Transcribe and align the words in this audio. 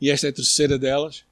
e 0.00 0.10
esta 0.10 0.26
é 0.26 0.30
a 0.30 0.34
terceira 0.34 0.78
delas, 0.78 1.24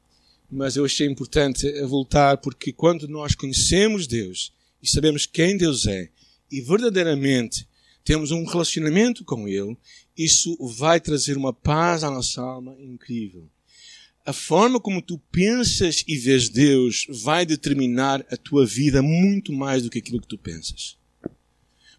mas 0.50 0.76
eu 0.76 0.84
achei 0.84 1.06
importante 1.06 1.70
voltar 1.82 2.36
porque 2.38 2.72
quando 2.72 3.08
nós 3.08 3.34
conhecemos 3.34 4.06
Deus 4.06 4.52
e 4.82 4.88
sabemos 4.88 5.26
quem 5.26 5.56
Deus 5.56 5.86
é 5.86 6.10
e 6.50 6.60
verdadeiramente 6.60 7.66
temos 8.04 8.30
um 8.30 8.44
relacionamento 8.44 9.24
com 9.24 9.48
Ele, 9.48 9.76
isso 10.16 10.56
vai 10.76 11.00
trazer 11.00 11.36
uma 11.36 11.52
paz 11.52 12.04
à 12.04 12.10
nossa 12.10 12.42
alma 12.42 12.76
incrível. 12.78 13.48
A 14.24 14.32
forma 14.32 14.78
como 14.78 15.02
tu 15.02 15.18
pensas 15.30 16.04
e 16.06 16.16
vês 16.16 16.48
Deus 16.48 17.06
vai 17.08 17.44
determinar 17.46 18.24
a 18.30 18.36
tua 18.36 18.64
vida 18.66 19.02
muito 19.02 19.52
mais 19.52 19.82
do 19.82 19.90
que 19.90 19.98
aquilo 19.98 20.20
que 20.20 20.28
tu 20.28 20.38
pensas. 20.38 20.96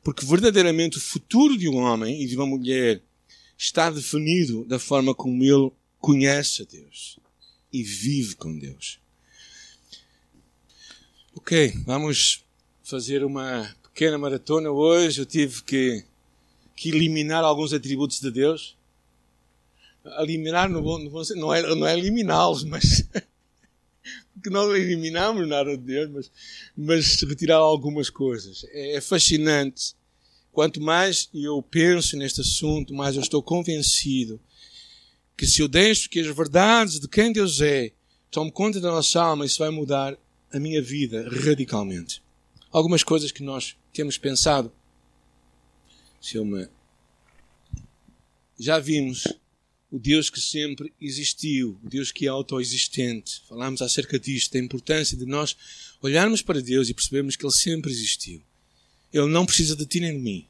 Porque 0.03 0.25
verdadeiramente 0.25 0.97
o 0.97 1.01
futuro 1.01 1.57
de 1.57 1.67
um 1.67 1.77
homem 1.77 2.21
e 2.21 2.27
de 2.27 2.35
uma 2.35 2.45
mulher 2.45 3.01
está 3.57 3.89
definido 3.89 4.63
da 4.65 4.79
forma 4.79 5.13
como 5.15 5.43
ele 5.43 5.71
conhece 6.03 6.63
a 6.63 6.65
Deus 6.65 7.17
e 7.71 7.81
vive 7.81 8.35
com 8.35 8.59
Deus. 8.59 8.99
Ok, 11.33 11.71
vamos 11.85 12.43
fazer 12.83 13.23
uma 13.23 13.73
pequena 13.81 14.17
maratona 14.17 14.69
hoje. 14.69 15.21
Eu 15.21 15.25
tive 15.25 15.63
que, 15.63 16.03
que 16.75 16.89
eliminar 16.89 17.41
alguns 17.45 17.71
atributos 17.71 18.19
de 18.19 18.29
Deus. 18.29 18.75
Eliminar 20.19 20.69
no 20.69 20.81
bom, 20.81 20.99
no 20.99 21.09
bom 21.09 21.23
não 21.37 21.53
é, 21.53 21.73
não 21.73 21.87
é 21.87 21.97
eliminá-los, 21.97 22.65
mas 22.65 23.07
que 24.43 24.49
não 24.49 24.75
eliminamos 24.75 25.47
nada 25.47 25.77
de 25.77 25.83
Deus, 25.83 26.09
mas, 26.11 26.31
mas 26.75 27.21
retirar 27.21 27.59
algumas 27.59 28.09
coisas. 28.09 28.65
É, 28.71 28.97
é 28.97 29.01
fascinante. 29.01 29.95
Quanto 30.51 30.81
mais 30.81 31.29
eu 31.33 31.61
penso 31.61 32.17
neste 32.17 32.41
assunto, 32.41 32.93
mais 32.93 33.15
eu 33.15 33.21
estou 33.21 33.41
convencido 33.41 34.37
que 35.35 35.47
se 35.47 35.61
eu 35.61 35.67
deixo 35.67 36.09
que 36.09 36.19
as 36.19 36.35
verdades 36.35 36.99
de 36.99 37.07
quem 37.07 37.31
Deus 37.31 37.61
é 37.61 37.91
tomem 38.29 38.51
conta 38.51 38.79
da 38.79 38.91
nossa 38.91 39.21
alma, 39.21 39.45
isso 39.45 39.59
vai 39.59 39.69
mudar 39.69 40.17
a 40.51 40.59
minha 40.59 40.81
vida 40.81 41.27
radicalmente. 41.29 42.21
Algumas 42.71 43.03
coisas 43.03 43.31
que 43.31 43.43
nós 43.43 43.75
temos 43.93 44.17
pensado. 44.17 44.71
Se 46.19 46.37
eu 46.37 46.45
me... 46.45 46.67
Já 48.59 48.79
vimos 48.79 49.23
o 49.91 49.99
Deus 49.99 50.29
que 50.29 50.41
sempre 50.41 50.91
existiu, 50.99 51.79
o 51.83 51.89
Deus 51.89 52.11
que 52.11 52.25
é 52.25 52.29
autoexistente. 52.29 53.43
Falámos 53.47 53.81
acerca 53.81 54.19
disto, 54.19 54.53
da 54.53 54.59
importância 54.59 55.15
de 55.15 55.25
nós 55.25 55.55
olharmos 56.01 56.41
para 56.41 56.61
Deus 56.61 56.89
e 56.89 56.93
percebermos 56.93 57.35
que 57.35 57.45
Ele 57.45 57.53
sempre 57.53 57.91
existiu. 57.91 58.41
Ele 59.11 59.27
não 59.27 59.45
precisa 59.45 59.75
de 59.75 59.85
ti 59.85 59.99
nem 59.99 60.13
de 60.13 60.19
mim. 60.19 60.47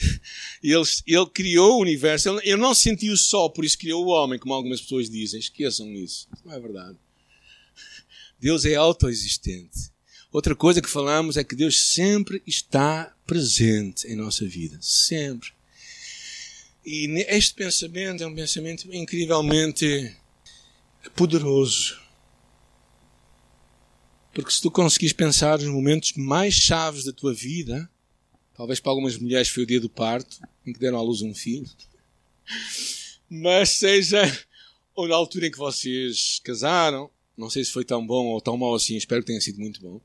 Ele, 0.62 0.82
ele 1.06 1.26
criou 1.32 1.78
o 1.78 1.80
universo, 1.80 2.28
ele, 2.28 2.50
ele 2.50 2.60
não 2.60 2.74
se 2.74 2.82
sentiu 2.82 3.16
só, 3.16 3.48
por 3.48 3.64
isso 3.64 3.78
criou 3.78 4.04
o 4.04 4.08
homem, 4.08 4.38
como 4.38 4.52
algumas 4.52 4.80
pessoas 4.80 5.08
dizem. 5.08 5.40
Esqueçam 5.40 5.90
isso. 5.94 6.28
Não 6.44 6.52
é 6.52 6.60
verdade. 6.60 6.98
Deus 8.38 8.66
é 8.66 8.74
autoexistente. 8.74 9.90
Outra 10.30 10.54
coisa 10.54 10.82
que 10.82 10.88
falamos 10.88 11.36
é 11.36 11.44
que 11.44 11.56
Deus 11.56 11.80
sempre 11.80 12.42
está 12.46 13.14
presente 13.26 14.06
em 14.06 14.14
nossa 14.14 14.46
vida. 14.46 14.78
Sempre. 14.80 15.50
E 16.84 17.06
este 17.28 17.54
pensamento 17.54 18.22
é 18.22 18.26
um 18.26 18.34
pensamento 18.34 18.86
incrivelmente 18.94 20.16
poderoso. 21.16 21.98
Porque 24.32 24.52
se 24.52 24.62
tu 24.62 24.70
conseguires 24.70 25.12
pensar 25.12 25.58
nos 25.58 25.68
momentos 25.68 26.12
mais 26.14 26.54
chaves 26.54 27.04
da 27.04 27.12
tua 27.12 27.34
vida, 27.34 27.90
talvez 28.60 28.78
para 28.78 28.92
algumas 28.92 29.16
mulheres 29.16 29.48
foi 29.48 29.62
o 29.62 29.66
dia 29.66 29.80
do 29.80 29.88
parto, 29.88 30.38
em 30.66 30.72
que 30.74 30.78
deram 30.78 30.98
à 30.98 31.02
luz 31.02 31.22
um 31.22 31.34
filho, 31.34 31.66
mas 33.26 33.70
seja 33.70 34.20
ou 34.94 35.08
na 35.08 35.14
altura 35.14 35.46
em 35.46 35.50
que 35.50 35.56
vocês 35.56 36.38
casaram, 36.44 37.10
não 37.38 37.48
sei 37.48 37.64
se 37.64 37.72
foi 37.72 37.86
tão 37.86 38.06
bom 38.06 38.26
ou 38.26 38.38
tão 38.38 38.58
mau 38.58 38.74
assim, 38.74 38.96
espero 38.96 39.22
que 39.22 39.28
tenha 39.28 39.40
sido 39.40 39.58
muito 39.58 39.80
bom, 39.80 39.98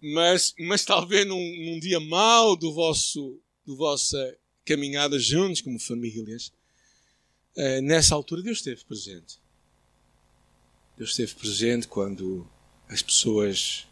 mas, 0.00 0.54
mas 0.56 0.84
talvez 0.84 1.26
num, 1.26 1.34
num 1.34 1.80
dia 1.80 1.98
mau 1.98 2.54
do 2.54 2.72
vosso, 2.72 3.40
do 3.66 3.76
vossa 3.76 4.38
caminhada 4.64 5.18
juntos 5.18 5.60
como 5.60 5.76
famílias, 5.80 6.52
uh, 7.56 7.82
nessa 7.82 8.14
altura 8.14 8.40
Deus 8.40 8.58
esteve 8.58 8.84
presente. 8.84 9.40
Deus 10.96 11.10
esteve 11.10 11.34
presente 11.34 11.88
quando 11.88 12.48
as 12.88 13.02
pessoas 13.02 13.84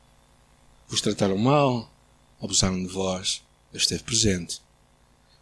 vos 0.87 1.01
trataram 1.01 1.37
mal, 1.37 1.93
abusaram 2.41 2.81
de 2.81 2.93
vós. 2.93 3.43
Deus 3.79 3.83
esteve 3.83 4.03
presente. 4.03 4.61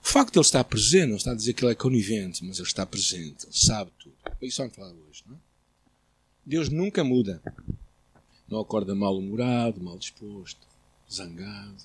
O 0.02 0.08
facto 0.08 0.34
de 0.34 0.38
Ele 0.38 0.44
estar 0.44 0.62
presente 0.64 1.08
não 1.08 1.16
está 1.16 1.32
a 1.32 1.34
dizer 1.34 1.54
que 1.54 1.64
Ele 1.64 1.72
é 1.72 1.74
conivente, 1.74 2.44
mas 2.44 2.58
Ele 2.58 2.68
está 2.68 2.84
presente. 2.84 3.46
Ele 3.46 3.56
sabe 3.56 3.90
tudo. 3.98 4.14
É 4.40 4.46
isso 4.46 4.58
vamos 4.58 4.76
falar 4.76 4.92
hoje, 4.92 5.24
não 5.26 5.34
é? 5.34 5.38
Deus 6.44 6.68
nunca 6.68 7.02
muda. 7.02 7.42
Não 8.46 8.60
acorda 8.60 8.94
mal-humorado, 8.94 9.82
mal 9.82 9.98
disposto, 9.98 10.60
zangado. 11.10 11.82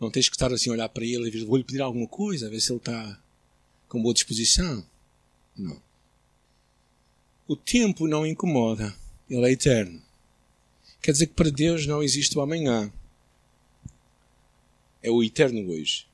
Não 0.00 0.10
tens 0.10 0.28
que 0.28 0.36
estar 0.36 0.52
assim 0.52 0.70
a 0.70 0.72
olhar 0.72 0.88
para 0.88 1.04
ele 1.04 1.28
e 1.28 1.30
ver, 1.30 1.44
vou-lhe 1.44 1.64
pedir 1.64 1.82
alguma 1.82 2.06
coisa, 2.06 2.46
a 2.46 2.50
ver 2.50 2.60
se 2.60 2.72
ele 2.72 2.78
está 2.78 3.20
com 3.88 4.00
boa 4.00 4.14
disposição. 4.14 4.84
Não. 5.56 5.82
O 7.46 7.56
tempo 7.56 8.06
não 8.06 8.26
incomoda. 8.26 8.94
Ele 9.28 9.46
é 9.46 9.52
eterno. 9.52 10.00
Quer 11.02 11.12
dizer 11.12 11.26
que 11.26 11.34
para 11.34 11.50
Deus 11.50 11.86
não 11.86 12.02
existe 12.02 12.38
o 12.38 12.40
amanhã. 12.40 12.90
É 15.02 15.10
o 15.10 15.22
eterno 15.22 15.70
hoje. 15.70 16.06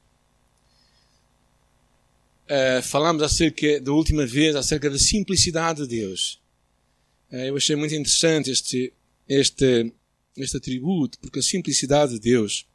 Uh, 2.47 2.83
falámos 2.83 3.23
acerca, 3.23 3.81
da 3.81 3.93
última 3.93 4.25
vez, 4.25 4.57
acerca 4.57 4.89
da 4.89 4.99
simplicidade 4.99 5.83
de 5.83 5.89
Deus. 5.89 6.41
Uh, 7.31 7.37
eu 7.37 7.57
achei 7.57 7.77
muito 7.77 7.95
interessante 7.95 8.51
este, 8.51 8.93
este, 9.29 9.93
este 10.37 10.57
atributo, 10.57 11.19
porque 11.19 11.41
a 11.41 11.43
simplicidade 11.43 12.15
de 12.15 12.21
Deus 12.21 12.67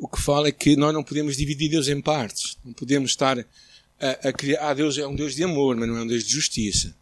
o 0.00 0.08
que 0.08 0.20
fala 0.20 0.48
é 0.48 0.52
que 0.52 0.76
nós 0.76 0.94
não 0.94 1.04
podemos 1.04 1.36
dividir 1.36 1.68
Deus 1.68 1.86
em 1.86 2.00
partes. 2.00 2.56
Não 2.64 2.72
podemos 2.72 3.10
estar 3.10 3.38
a, 4.00 4.28
a 4.28 4.32
criar. 4.32 4.70
Ah, 4.70 4.74
Deus 4.74 4.96
é 4.96 5.06
um 5.06 5.14
Deus 5.14 5.34
de 5.34 5.44
amor, 5.44 5.76
mas 5.76 5.86
não 5.86 5.98
é 5.98 6.02
um 6.02 6.06
Deus 6.06 6.24
de 6.24 6.32
justiça. 6.32 6.96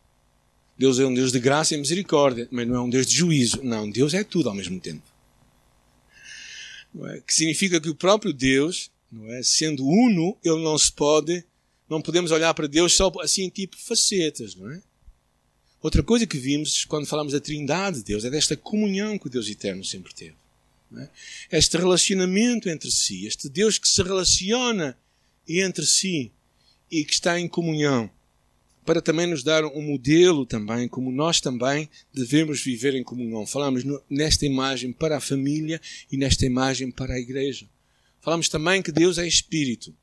Deus 0.77 0.99
é 0.99 1.07
um 1.07 1.15
Deus 1.15 1.31
de 1.31 1.39
graça 1.39 1.75
e 1.75 1.79
misericórdia, 1.79 2.49
mas 2.51 2.67
não 2.67 2.75
é 2.75 2.81
um 2.81 2.91
Deus 2.91 3.07
de 3.07 3.15
juízo. 3.15 3.63
Não, 3.63 3.89
Deus 3.89 4.15
é 4.15 4.25
tudo 4.25 4.49
ao 4.49 4.55
mesmo 4.55 4.81
tempo. 4.81 5.03
É? 7.07 7.21
Que 7.21 7.35
significa 7.35 7.81
que 7.81 7.89
o 7.89 7.95
próprio 7.95 8.33
Deus, 8.33 8.91
não 9.11 9.33
é? 9.33 9.43
sendo 9.43 9.87
uno, 9.87 10.37
ele 10.45 10.63
não 10.63 10.77
se 10.77 10.91
pode, 10.91 11.45
não 11.89 12.03
podemos 12.03 12.31
olhar 12.31 12.53
para 12.55 12.67
Deus 12.67 12.95
só 12.95 13.13
assim 13.21 13.49
tipo 13.49 13.77
facetas, 13.77 14.55
não 14.55 14.71
é? 14.71 14.83
Outra 15.81 16.03
coisa 16.03 16.27
que 16.27 16.39
vimos 16.39 16.85
quando 16.85 17.07
falamos 17.07 17.33
da 17.33 17.41
Trindade 17.41 17.99
de 17.99 18.05
Deus 18.05 18.25
é 18.25 18.31
desta 18.31 18.57
comunhão 18.57 19.17
que 19.17 19.29
o 19.29 19.31
Deus 19.31 19.49
eterno 19.49 19.85
sempre 19.85 20.13
teve. 20.13 20.35
É? 20.97 21.59
Este 21.59 21.77
relacionamento 21.77 22.69
entre 22.69 22.91
si, 22.91 23.27
este 23.27 23.49
Deus 23.49 23.79
que 23.79 23.87
se 23.87 24.03
relaciona 24.03 24.99
entre 25.47 25.87
si 25.87 26.33
e 26.91 27.05
que 27.05 27.13
está 27.13 27.39
em 27.39 27.47
comunhão, 27.47 28.11
para 28.89 29.03
também 29.03 29.27
nos 29.27 29.43
dar 29.43 29.67
um 29.67 29.83
modelo 29.83 30.47
também, 30.47 30.89
como 30.89 31.13
nós 31.13 31.43
também 31.43 31.91
devemos 32.11 32.65
viver 32.65 32.95
em 32.95 33.05
comunhão. 33.05 33.47
Falamos 33.47 33.85
nesta 34.09 34.47
imagem 34.47 34.95
para 34.95 35.19
a 35.19 35.21
família 35.21 35.79
e 36.11 36.17
nesta 36.17 36.47
imagem 36.47 36.91
para 36.91 37.13
a 37.13 37.21
igreja. 37.21 37.69
Falamos 38.19 38.49
também 38.49 38.81
que 38.81 38.91
Deus 38.91 39.19
é 39.19 39.29
Espírito. 39.29 39.95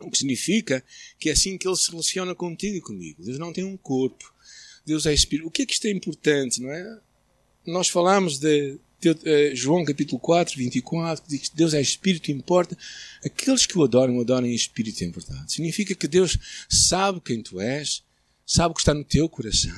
O 0.00 0.10
que 0.10 0.18
significa 0.18 0.82
que 1.20 1.28
é 1.28 1.32
assim 1.34 1.56
que 1.56 1.68
Ele 1.68 1.76
se 1.76 1.88
relaciona 1.88 2.34
contigo 2.34 2.76
e 2.78 2.80
comigo. 2.80 3.22
Deus 3.22 3.38
não 3.38 3.52
tem 3.52 3.62
um 3.62 3.76
corpo. 3.76 4.34
Deus 4.84 5.06
é 5.06 5.14
Espírito. 5.14 5.46
O 5.46 5.50
que 5.52 5.62
é 5.62 5.66
que 5.66 5.74
isto 5.74 5.86
é 5.86 5.92
importante, 5.92 6.60
não 6.60 6.72
é? 6.72 7.00
Nós 7.64 7.88
falamos 7.88 8.40
de, 8.40 8.76
João 9.54 9.84
capítulo 9.84 10.18
4, 10.18 10.56
24, 10.56 11.24
que 11.24 11.28
diz 11.30 11.48
que 11.48 11.56
Deus 11.56 11.74
é 11.74 11.80
Espírito 11.80 12.30
e 12.30 12.34
importa. 12.34 12.76
Aqueles 13.24 13.66
que 13.66 13.78
o 13.78 13.84
adoram, 13.84 14.16
o 14.16 14.20
adoram 14.20 14.46
em 14.46 14.54
Espírito 14.54 15.02
e 15.02 15.06
em 15.06 15.10
verdade. 15.10 15.52
Significa 15.52 15.94
que 15.94 16.08
Deus 16.08 16.38
sabe 16.68 17.20
quem 17.20 17.42
tu 17.42 17.60
és, 17.60 18.02
sabe 18.46 18.72
o 18.72 18.74
que 18.74 18.80
está 18.80 18.92
no 18.94 19.04
teu 19.04 19.28
coração, 19.28 19.74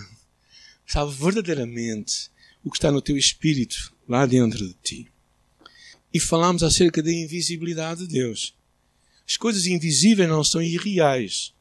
sabe 0.87 1.13
verdadeiramente 1.15 2.31
o 2.65 2.71
que 2.71 2.79
está 2.79 2.91
no 2.91 3.01
teu 3.01 3.17
espírito, 3.17 3.95
lá 4.09 4.27
dentro 4.27 4.59
de 4.67 4.75
ti. 4.83 5.09
E 6.13 6.19
falamos 6.19 6.65
acerca 6.65 7.01
da 7.01 7.13
invisibilidade 7.13 8.01
de 8.01 8.15
Deus. 8.15 8.55
As 9.29 9.37
coisas 9.37 9.67
invisíveis 9.67 10.29
não 10.29 10.43
são 10.43 10.61
irreais. 10.61 11.53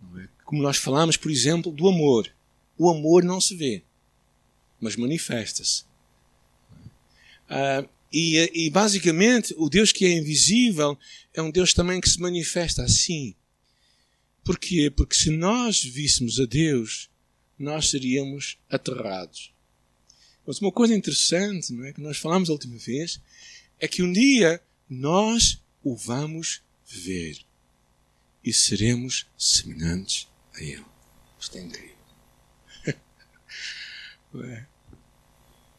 Não 0.00 0.20
é? 0.20 0.28
Como 0.44 0.62
nós 0.62 0.76
falamos, 0.76 1.16
por 1.16 1.30
exemplo, 1.30 1.72
do 1.72 1.88
amor. 1.88 2.30
O 2.76 2.90
amor 2.90 3.24
não 3.24 3.40
se 3.40 3.56
vê, 3.56 3.82
mas 4.78 4.94
manifesta-se. 4.96 5.85
Uh, 7.50 7.88
e, 8.12 8.66
e 8.66 8.70
basicamente, 8.70 9.54
o 9.58 9.68
Deus 9.68 9.92
que 9.92 10.04
é 10.04 10.12
invisível 10.12 10.98
é 11.34 11.42
um 11.42 11.50
Deus 11.50 11.74
também 11.74 12.00
que 12.00 12.08
se 12.08 12.20
manifesta 12.20 12.82
assim. 12.82 13.34
Porquê? 14.44 14.90
Porque 14.90 15.14
se 15.14 15.30
nós 15.30 15.82
víssemos 15.82 16.38
a 16.40 16.46
Deus, 16.46 17.10
nós 17.58 17.90
seríamos 17.90 18.58
aterrados. 18.70 19.52
Mas 20.46 20.60
uma 20.60 20.70
coisa 20.70 20.94
interessante, 20.94 21.72
não 21.72 21.84
é? 21.84 21.92
Que 21.92 22.00
nós 22.00 22.16
falamos 22.18 22.48
a 22.48 22.52
última 22.52 22.78
vez, 22.78 23.20
é 23.78 23.88
que 23.88 24.02
um 24.02 24.12
dia 24.12 24.62
nós 24.88 25.60
o 25.82 25.96
vamos 25.96 26.62
ver 26.86 27.38
e 28.44 28.52
seremos 28.52 29.26
semelhantes 29.36 30.28
a 30.54 30.62
Ele. 30.62 30.84
Isto 31.40 31.58
é 31.58 31.62
incrível. 31.62 31.96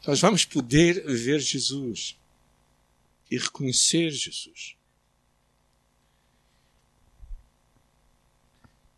é? 0.08 0.10
Nós 0.10 0.20
vamos 0.20 0.44
poder 0.44 1.04
ver 1.06 1.38
Jesus 1.38 2.16
e 3.30 3.36
reconhecer 3.36 4.10
Jesus. 4.10 4.74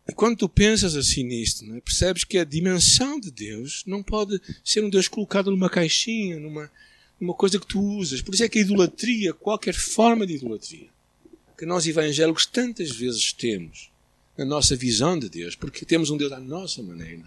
E 0.07 0.13
quando 0.13 0.37
tu 0.37 0.49
pensas 0.49 0.95
assim 0.95 1.23
nisto, 1.23 1.65
é? 1.73 1.81
percebes 1.81 2.23
que 2.23 2.37
a 2.37 2.43
dimensão 2.43 3.19
de 3.19 3.29
Deus 3.29 3.83
não 3.85 4.01
pode 4.01 4.41
ser 4.63 4.83
um 4.83 4.89
Deus 4.89 5.07
colocado 5.07 5.51
numa 5.51 5.69
caixinha, 5.69 6.39
numa, 6.39 6.71
numa 7.19 7.33
coisa 7.33 7.59
que 7.59 7.67
tu 7.67 7.81
usas. 7.81 8.21
Por 8.21 8.33
isso 8.33 8.43
é 8.43 8.49
que 8.49 8.59
a 8.59 8.61
idolatria, 8.61 9.33
qualquer 9.33 9.73
forma 9.73 10.25
de 10.25 10.35
idolatria, 10.35 10.89
que 11.57 11.65
nós 11.65 11.85
evangélicos 11.85 12.45
tantas 12.45 12.89
vezes 12.89 13.31
temos 13.31 13.91
na 14.37 14.45
nossa 14.45 14.75
visão 14.75 15.19
de 15.19 15.29
Deus, 15.29 15.55
porque 15.55 15.85
temos 15.85 16.09
um 16.09 16.17
Deus 16.17 16.31
à 16.31 16.39
nossa 16.39 16.81
maneira. 16.81 17.23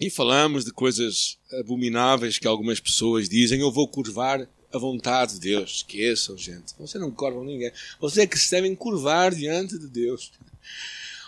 E 0.00 0.08
falamos 0.10 0.64
de 0.64 0.72
coisas 0.72 1.38
abomináveis 1.58 2.38
que 2.38 2.46
algumas 2.46 2.78
pessoas 2.78 3.28
dizem: 3.28 3.60
Eu 3.60 3.72
vou 3.72 3.88
curvar 3.88 4.48
a 4.72 4.78
vontade 4.78 5.34
de 5.34 5.40
Deus. 5.40 5.78
Esqueçam, 5.78 6.38
gente. 6.38 6.74
Vocês 6.78 7.02
não 7.02 7.10
curvam 7.10 7.44
ninguém. 7.44 7.72
Vocês 7.98 8.24
é 8.24 8.26
que 8.26 8.38
se 8.38 8.50
devem 8.50 8.76
curvar 8.76 9.34
diante 9.34 9.76
de 9.76 9.88
Deus. 9.88 10.32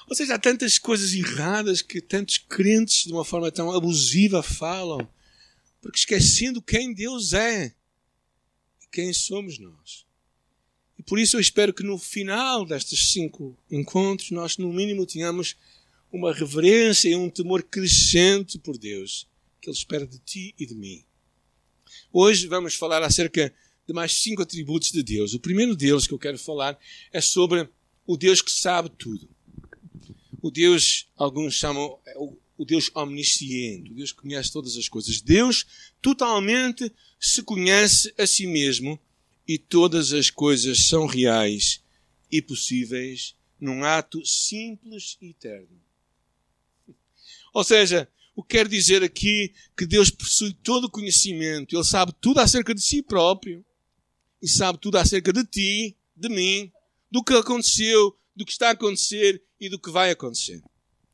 Ou 0.08 0.14
seja, 0.14 0.34
há 0.34 0.38
tantas 0.38 0.78
coisas 0.78 1.12
erradas 1.14 1.82
que 1.82 2.00
tantos 2.00 2.38
crentes, 2.38 3.04
de 3.04 3.12
uma 3.12 3.24
forma 3.24 3.50
tão 3.50 3.72
abusiva, 3.72 4.42
falam, 4.42 5.08
porque 5.80 5.98
esquecendo 5.98 6.62
quem 6.62 6.92
Deus 6.92 7.32
é 7.32 7.72
e 8.82 8.86
quem 8.90 9.12
somos 9.12 9.58
nós. 9.58 10.04
E 10.98 11.02
por 11.02 11.18
isso 11.18 11.36
eu 11.36 11.40
espero 11.40 11.72
que 11.72 11.82
no 11.82 11.96
final 11.96 12.64
destes 12.64 13.12
cinco 13.12 13.56
encontros 13.70 14.30
nós, 14.32 14.58
no 14.58 14.72
mínimo, 14.72 15.06
tenhamos 15.06 15.56
uma 16.12 16.32
reverência 16.32 17.08
e 17.08 17.16
um 17.16 17.30
temor 17.30 17.62
crescente 17.62 18.58
por 18.58 18.76
Deus, 18.76 19.28
que 19.60 19.68
Ele 19.68 19.76
espera 19.76 20.06
de 20.06 20.18
ti 20.18 20.54
e 20.58 20.66
de 20.66 20.74
mim. 20.74 21.04
Hoje 22.12 22.46
vamos 22.46 22.74
falar 22.74 23.02
acerca 23.02 23.52
de 23.86 23.94
mais 23.94 24.12
cinco 24.14 24.42
atributos 24.42 24.92
de 24.92 25.02
Deus. 25.02 25.34
O 25.34 25.40
primeiro 25.40 25.76
deles 25.76 26.06
que 26.06 26.14
eu 26.14 26.18
quero 26.18 26.38
falar 26.38 26.78
é 27.12 27.20
sobre 27.20 27.68
o 28.06 28.16
Deus 28.16 28.42
que 28.42 28.50
sabe 28.50 28.90
tudo. 28.90 29.28
O 30.42 30.50
Deus, 30.50 31.08
alguns 31.16 31.54
chamam 31.54 31.98
é 32.06 32.14
o 32.60 32.64
Deus 32.66 32.90
omnisciente, 32.94 33.90
o 33.90 33.94
Deus 33.94 34.12
que 34.12 34.20
conhece 34.20 34.52
todas 34.52 34.76
as 34.76 34.86
coisas. 34.86 35.22
Deus 35.22 35.64
totalmente 36.02 36.92
se 37.18 37.42
conhece 37.42 38.12
a 38.18 38.26
si 38.26 38.46
mesmo 38.46 39.00
e 39.48 39.56
todas 39.56 40.12
as 40.12 40.28
coisas 40.28 40.86
são 40.86 41.06
reais 41.06 41.82
e 42.30 42.42
possíveis 42.42 43.34
num 43.58 43.82
ato 43.82 44.24
simples 44.26 45.16
e 45.22 45.30
eterno. 45.30 45.80
Ou 47.52 47.64
seja, 47.64 48.08
o 48.34 48.42
que 48.42 48.56
quer 48.56 48.68
dizer 48.68 49.02
aqui 49.02 49.52
que 49.76 49.86
Deus 49.86 50.10
possui 50.10 50.52
todo 50.52 50.84
o 50.84 50.90
conhecimento, 50.90 51.76
Ele 51.76 51.84
sabe 51.84 52.12
tudo 52.20 52.40
acerca 52.40 52.74
de 52.74 52.82
si 52.82 53.02
próprio 53.02 53.64
e 54.40 54.48
sabe 54.48 54.78
tudo 54.78 54.96
acerca 54.96 55.32
de 55.32 55.44
ti, 55.44 55.96
de 56.16 56.28
mim, 56.28 56.72
do 57.10 57.22
que 57.22 57.34
aconteceu, 57.34 58.16
do 58.34 58.44
que 58.44 58.52
está 58.52 58.68
a 58.68 58.72
acontecer 58.72 59.42
e 59.60 59.68
do 59.68 59.78
que 59.78 59.90
vai 59.90 60.10
acontecer. 60.10 60.62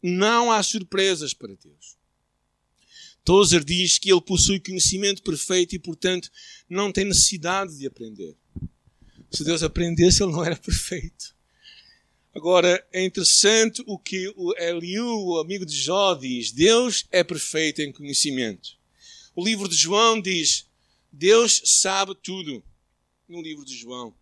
Não 0.03 0.53
há 0.53 0.63
surpresas 0.63 1.35
para 1.35 1.55
Deus. 1.55 1.97
Tozer 3.25 3.65
diz 3.65 3.99
que 3.99 4.13
ele 4.13 4.21
possui 4.21 4.61
conhecimento 4.61 5.23
perfeito 5.23 5.75
e, 5.75 5.81
portanto, 5.81 6.31
não 6.69 6.93
tem 6.93 7.05
necessidade 7.05 7.77
de 7.77 7.87
aprender. 7.87 8.37
Se 9.33 9.43
Deus 9.43 9.65
aprendesse, 9.65 10.23
ele 10.23 10.31
não 10.31 10.45
era 10.45 10.55
perfeito. 10.57 11.36
Agora, 12.37 12.87
é 12.93 13.03
interessante 13.03 13.83
o 13.87 13.99
que 13.99 14.31
o 14.37 14.55
Eliú, 14.59 15.25
o 15.25 15.41
amigo 15.41 15.65
de 15.65 15.75
Jó, 15.75 16.15
diz. 16.15 16.53
Deus 16.53 17.07
é 17.11 17.25
perfeito 17.25 17.81
em 17.81 17.91
conhecimento. 17.91 18.77
O 19.35 19.43
livro 19.43 19.67
de 19.67 19.75
João 19.75 20.21
diz, 20.21 20.67
Deus 21.11 21.63
sabe 21.65 22.15
tudo. 22.23 22.63
No 23.27 23.41
livro 23.41 23.65
de 23.65 23.75
João. 23.75 24.15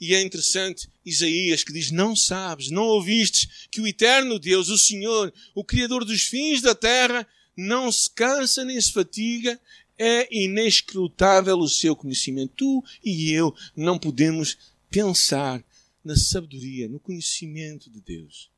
E 0.00 0.14
é 0.14 0.22
interessante 0.22 0.88
Isaías 1.04 1.64
que 1.64 1.72
diz: 1.72 1.90
Não 1.90 2.14
sabes, 2.14 2.70
não 2.70 2.84
ouvistes 2.84 3.66
que 3.68 3.80
o 3.80 3.86
eterno 3.86 4.38
Deus, 4.38 4.68
o 4.68 4.78
Senhor, 4.78 5.34
o 5.52 5.64
Criador 5.64 6.04
dos 6.04 6.22
fins 6.22 6.62
da 6.62 6.74
terra, 6.74 7.26
não 7.56 7.90
se 7.90 8.08
cansa 8.10 8.64
nem 8.64 8.80
se 8.80 8.92
fatiga, 8.92 9.60
é 9.98 10.28
inescrutável 10.30 11.58
o 11.58 11.68
seu 11.68 11.96
conhecimento. 11.96 12.52
Tu 12.56 12.84
e 13.04 13.32
eu 13.32 13.52
não 13.74 13.98
podemos 13.98 14.56
pensar 14.88 15.65
na 16.06 16.16
sabedoria, 16.16 16.88
no 16.88 17.00
conhecimento 17.00 17.90
de 17.90 18.00
Deus. 18.00 18.50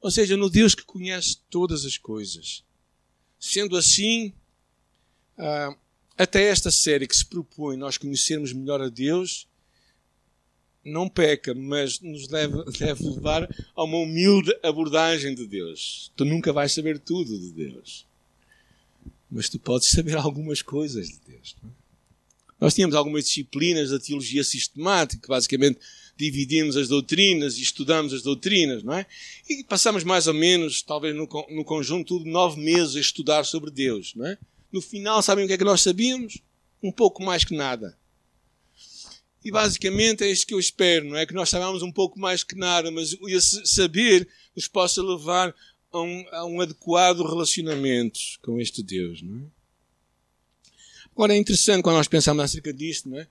Ou 0.00 0.10
seja, 0.10 0.36
no 0.36 0.48
Deus 0.48 0.74
que 0.74 0.84
conhece 0.84 1.38
todas 1.50 1.84
as 1.84 1.96
coisas. 1.96 2.64
Sendo 3.38 3.76
assim, 3.76 4.32
ah, 5.36 5.76
até 6.16 6.44
esta 6.44 6.70
série 6.70 7.06
que 7.06 7.16
se 7.16 7.24
propõe 7.24 7.76
nós 7.76 7.96
conhecermos 7.98 8.52
melhor 8.52 8.80
a 8.80 8.88
Deus, 8.88 9.46
não 10.84 11.08
peca, 11.08 11.54
mas 11.54 12.00
nos 12.00 12.26
deve, 12.26 12.64
deve 12.78 13.04
levar 13.04 13.48
a 13.74 13.84
uma 13.84 13.98
humilde 13.98 14.56
abordagem 14.62 15.34
de 15.34 15.46
Deus. 15.46 16.10
Tu 16.16 16.24
nunca 16.24 16.52
vais 16.52 16.72
saber 16.72 16.98
tudo 16.98 17.38
de 17.38 17.52
Deus 17.52 18.08
mas 19.30 19.48
tu 19.48 19.58
podes 19.58 19.88
saber 19.88 20.16
algumas 20.16 20.62
coisas 20.62 21.08
de 21.08 21.18
Deus. 21.26 21.56
É? 21.62 21.68
Nós 22.60 22.74
tínhamos 22.74 22.96
algumas 22.96 23.24
disciplinas 23.24 23.90
da 23.90 24.00
teologia 24.00 24.42
sistemática, 24.42 25.22
que 25.22 25.28
basicamente 25.28 25.78
dividimos 26.18 26.76
as 26.76 26.88
doutrinas 26.88 27.56
e 27.56 27.62
estudamos 27.62 28.12
as 28.12 28.22
doutrinas, 28.22 28.82
não 28.82 28.92
é? 28.92 29.06
E 29.48 29.62
passamos 29.62 30.02
mais 30.02 30.26
ou 30.26 30.34
menos, 30.34 30.82
talvez 30.82 31.14
no, 31.14 31.28
no 31.50 31.64
conjunto, 31.64 32.18
nove 32.24 32.60
meses 32.60 32.96
a 32.96 33.00
estudar 33.00 33.44
sobre 33.44 33.70
Deus, 33.70 34.12
não 34.16 34.26
é? 34.26 34.36
No 34.72 34.82
final, 34.82 35.22
sabem 35.22 35.44
o 35.44 35.48
que 35.48 35.54
é 35.54 35.58
que 35.58 35.64
nós 35.64 35.80
sabíamos? 35.80 36.38
Um 36.82 36.90
pouco 36.90 37.22
mais 37.22 37.44
que 37.44 37.56
nada. 37.56 37.96
E 39.44 39.50
basicamente 39.52 40.24
é 40.24 40.30
isso 40.30 40.46
que 40.46 40.52
eu 40.52 40.58
espero, 40.58 41.08
não 41.08 41.16
é? 41.16 41.24
Que 41.24 41.32
nós 41.32 41.48
saibamos 41.48 41.82
um 41.82 41.92
pouco 41.92 42.18
mais 42.18 42.42
que 42.42 42.56
nada, 42.56 42.90
mas 42.90 43.16
esse 43.28 43.64
saber 43.64 44.28
nos 44.54 44.66
possa 44.66 45.00
levar 45.00 45.54
a 45.92 46.00
um, 46.00 46.26
a 46.32 46.44
um 46.44 46.60
adequado 46.60 47.22
relacionamento 47.22 48.18
com 48.42 48.60
este 48.60 48.82
Deus. 48.82 49.22
Não 49.22 49.38
é? 49.38 49.42
Agora 51.12 51.34
é 51.34 51.38
interessante 51.38 51.82
quando 51.82 51.96
nós 51.96 52.08
pensamos 52.08 52.44
acerca 52.44 52.72
disto, 52.72 53.08
não 53.08 53.18
é? 53.18 53.28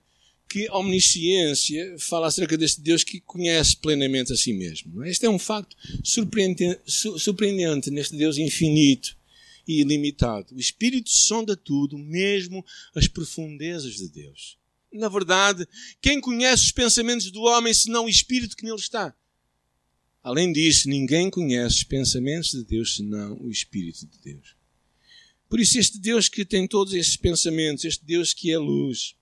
Que 0.48 0.66
a 0.68 0.78
omnisciência 0.78 1.96
fala 1.98 2.28
acerca 2.28 2.56
deste 2.56 2.80
Deus 2.80 3.04
que 3.04 3.20
conhece 3.20 3.76
plenamente 3.76 4.32
a 4.32 4.36
si 4.36 4.52
mesmo. 4.52 5.04
É? 5.04 5.10
Este 5.10 5.26
é 5.26 5.30
um 5.30 5.38
facto 5.38 5.76
surpreendente, 6.02 6.80
surpreendente 6.86 7.90
neste 7.90 8.16
Deus 8.16 8.38
infinito 8.38 9.16
e 9.66 9.80
ilimitado. 9.80 10.54
O 10.54 10.58
Espírito 10.58 11.10
sonda 11.10 11.54
tudo, 11.54 11.98
mesmo 11.98 12.64
as 12.94 13.06
profundezas 13.06 13.96
de 13.96 14.08
Deus. 14.08 14.56
Na 14.90 15.08
verdade, 15.08 15.68
quem 16.00 16.18
conhece 16.18 16.64
os 16.64 16.72
pensamentos 16.72 17.30
do 17.30 17.42
homem 17.42 17.74
senão 17.74 18.06
o 18.06 18.08
Espírito 18.08 18.56
que 18.56 18.64
nele 18.64 18.76
está? 18.76 19.14
Além 20.22 20.50
disso, 20.52 20.88
ninguém 20.88 21.30
conhece 21.30 21.76
os 21.76 21.84
pensamentos 21.84 22.50
de 22.50 22.64
Deus 22.64 22.96
senão 22.96 23.38
o 23.40 23.50
Espírito 23.50 24.06
de 24.06 24.18
Deus. 24.32 24.56
Por 25.48 25.60
isso, 25.60 25.78
este 25.78 25.98
Deus 25.98 26.28
que 26.28 26.44
tem 26.44 26.66
todos 26.66 26.94
estes 26.94 27.16
pensamentos, 27.16 27.84
este 27.84 28.04
Deus 28.04 28.32
que 28.32 28.50
é 28.50 28.58
luz, 28.58 29.14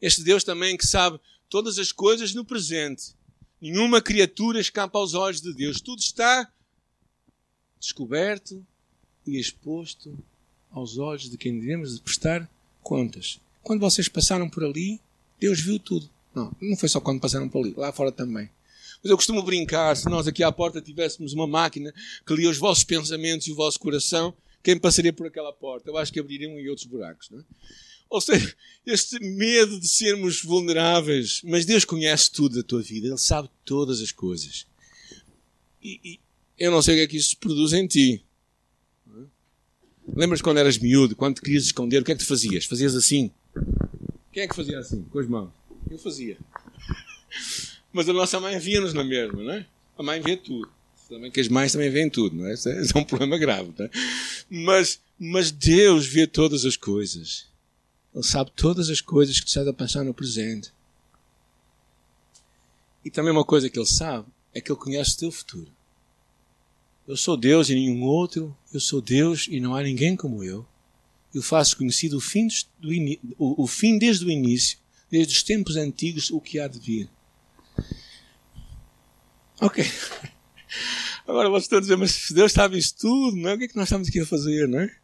este 0.00 0.22
Deus 0.22 0.44
também 0.44 0.76
que 0.76 0.86
sabe 0.86 1.18
todas 1.48 1.78
as 1.78 1.92
coisas 1.92 2.34
no 2.34 2.44
presente, 2.44 3.14
nenhuma 3.60 4.00
criatura 4.00 4.60
escapa 4.60 4.98
aos 4.98 5.14
olhos 5.14 5.40
de 5.40 5.52
Deus, 5.52 5.80
tudo 5.80 6.00
está 6.00 6.50
descoberto 7.78 8.64
e 9.26 9.38
exposto 9.38 10.16
aos 10.70 10.98
olhos 10.98 11.30
de 11.30 11.36
quem 11.36 11.58
devemos 11.58 11.98
prestar 12.00 12.48
contas. 12.82 13.40
Quando 13.62 13.80
vocês 13.80 14.08
passaram 14.08 14.48
por 14.48 14.64
ali, 14.64 15.00
Deus 15.38 15.60
viu 15.60 15.78
tudo. 15.78 16.08
Não, 16.34 16.54
não 16.60 16.76
foi 16.76 16.88
só 16.88 17.00
quando 17.00 17.20
passaram 17.20 17.48
por 17.48 17.64
ali, 17.64 17.74
lá 17.76 17.92
fora 17.92 18.12
também. 18.12 18.50
Mas 19.02 19.10
eu 19.10 19.16
costumo 19.16 19.42
brincar, 19.42 19.96
se 19.96 20.08
nós 20.08 20.26
aqui 20.26 20.42
à 20.42 20.50
porta 20.50 20.80
tivéssemos 20.80 21.32
uma 21.32 21.46
máquina 21.46 21.92
que 22.26 22.34
lia 22.34 22.50
os 22.50 22.58
vossos 22.58 22.84
pensamentos 22.84 23.46
e 23.46 23.52
o 23.52 23.54
vosso 23.54 23.78
coração, 23.78 24.34
quem 24.62 24.78
passaria 24.78 25.12
por 25.12 25.26
aquela 25.26 25.52
porta? 25.52 25.88
Eu 25.88 25.96
acho 25.96 26.12
que 26.12 26.18
abririam 26.18 26.58
e 26.58 26.68
outros 26.68 26.86
buracos. 26.86 27.30
Não 27.30 27.40
é? 27.40 27.44
Ou 28.10 28.20
seja, 28.20 28.54
este 28.86 29.18
medo 29.20 29.78
de 29.78 29.88
sermos 29.88 30.42
vulneráveis. 30.42 31.40
Mas 31.44 31.66
Deus 31.66 31.84
conhece 31.84 32.30
tudo 32.30 32.56
da 32.56 32.62
tua 32.62 32.82
vida. 32.82 33.08
Ele 33.08 33.18
sabe 33.18 33.48
todas 33.64 34.00
as 34.00 34.12
coisas. 34.12 34.66
E, 35.82 36.00
e 36.02 36.20
eu 36.58 36.70
não 36.70 36.82
sei 36.82 36.94
o 36.94 36.98
que 36.98 37.02
é 37.02 37.06
que 37.06 37.16
isso 37.16 37.36
produz 37.36 37.72
em 37.72 37.86
ti. 37.86 38.24
Lembras 40.14 40.40
quando 40.40 40.58
eras 40.58 40.78
miúdo, 40.78 41.14
quando 41.14 41.36
te 41.36 41.42
querias 41.42 41.64
esconder, 41.64 42.00
o 42.00 42.04
que 42.04 42.12
é 42.12 42.14
que 42.14 42.24
tu 42.24 42.26
fazias? 42.26 42.64
Fazias 42.64 42.94
assim? 42.94 43.30
Quem 44.32 44.42
é 44.42 44.48
que 44.48 44.56
fazia 44.56 44.78
assim, 44.78 45.02
com 45.02 45.18
as 45.18 45.28
mãos? 45.28 45.50
Eu 45.90 45.98
fazia. 45.98 46.38
Mas 47.92 48.08
a 48.08 48.12
nossa 48.12 48.40
mãe 48.40 48.58
via-nos 48.58 48.94
na 48.94 49.04
mesma, 49.04 49.42
não 49.42 49.52
é? 49.52 49.66
A 49.98 50.02
mãe 50.02 50.20
vê 50.20 50.36
tudo. 50.36 50.70
Também 51.08 51.30
que 51.30 51.40
as 51.40 51.48
mães 51.48 51.72
também 51.72 51.90
veem 51.90 52.10
tudo, 52.10 52.36
não 52.36 52.46
é? 52.46 52.54
Isso 52.54 52.68
é, 52.68 52.82
é 52.94 52.98
um 52.98 53.04
problema 53.04 53.38
grave, 53.38 53.72
não 53.78 53.86
é? 53.86 53.90
Mas, 54.50 55.00
mas 55.18 55.50
Deus 55.50 56.06
vê 56.06 56.26
todas 56.26 56.64
as 56.64 56.76
coisas. 56.76 57.46
Ele 58.14 58.24
sabe 58.24 58.50
todas 58.52 58.90
as 58.90 59.00
coisas 59.00 59.38
que 59.38 59.48
estás 59.48 59.66
a 59.66 59.72
passar 59.72 60.04
no 60.04 60.14
presente. 60.14 60.72
E 63.04 63.10
também 63.10 63.32
uma 63.32 63.44
coisa 63.44 63.70
que 63.70 63.78
Ele 63.78 63.86
sabe 63.86 64.26
é 64.54 64.60
que 64.60 64.70
Ele 64.70 64.78
conhece 64.78 65.14
o 65.14 65.18
teu 65.18 65.30
futuro. 65.30 65.70
Eu 67.06 67.16
sou 67.16 67.36
Deus 67.36 67.70
e 67.70 67.74
nenhum 67.74 68.02
outro, 68.02 68.54
eu 68.72 68.78
sou 68.78 69.00
Deus 69.00 69.46
e 69.48 69.60
não 69.60 69.74
há 69.74 69.82
ninguém 69.82 70.14
como 70.14 70.44
eu. 70.44 70.66
Eu 71.34 71.42
faço 71.42 71.76
conhecido 71.76 72.18
o 72.18 72.20
fim, 72.20 72.48
do, 72.78 72.90
o, 73.38 73.66
fim 73.66 73.98
desde 73.98 74.24
o 74.24 74.30
início, 74.30 74.78
desde 75.10 75.34
os 75.34 75.42
tempos 75.42 75.76
antigos, 75.76 76.30
o 76.30 76.40
que 76.40 76.58
há 76.58 76.68
de 76.68 76.78
vir. 76.78 77.08
Ok. 79.60 79.84
Agora 81.26 81.48
vocês 81.48 81.64
estão 81.64 81.78
a 81.78 81.80
dizer, 81.80 81.96
mas 81.96 82.30
Deus 82.30 82.52
sabe 82.52 82.78
isso 82.78 82.94
tudo, 82.98 83.36
não 83.36 83.50
é? 83.50 83.54
o 83.54 83.58
que 83.58 83.64
é 83.64 83.68
que 83.68 83.76
nós 83.76 83.88
estamos 83.88 84.08
aqui 84.08 84.20
a 84.20 84.26
fazer, 84.26 84.68
não 84.68 84.80
é? 84.80 84.94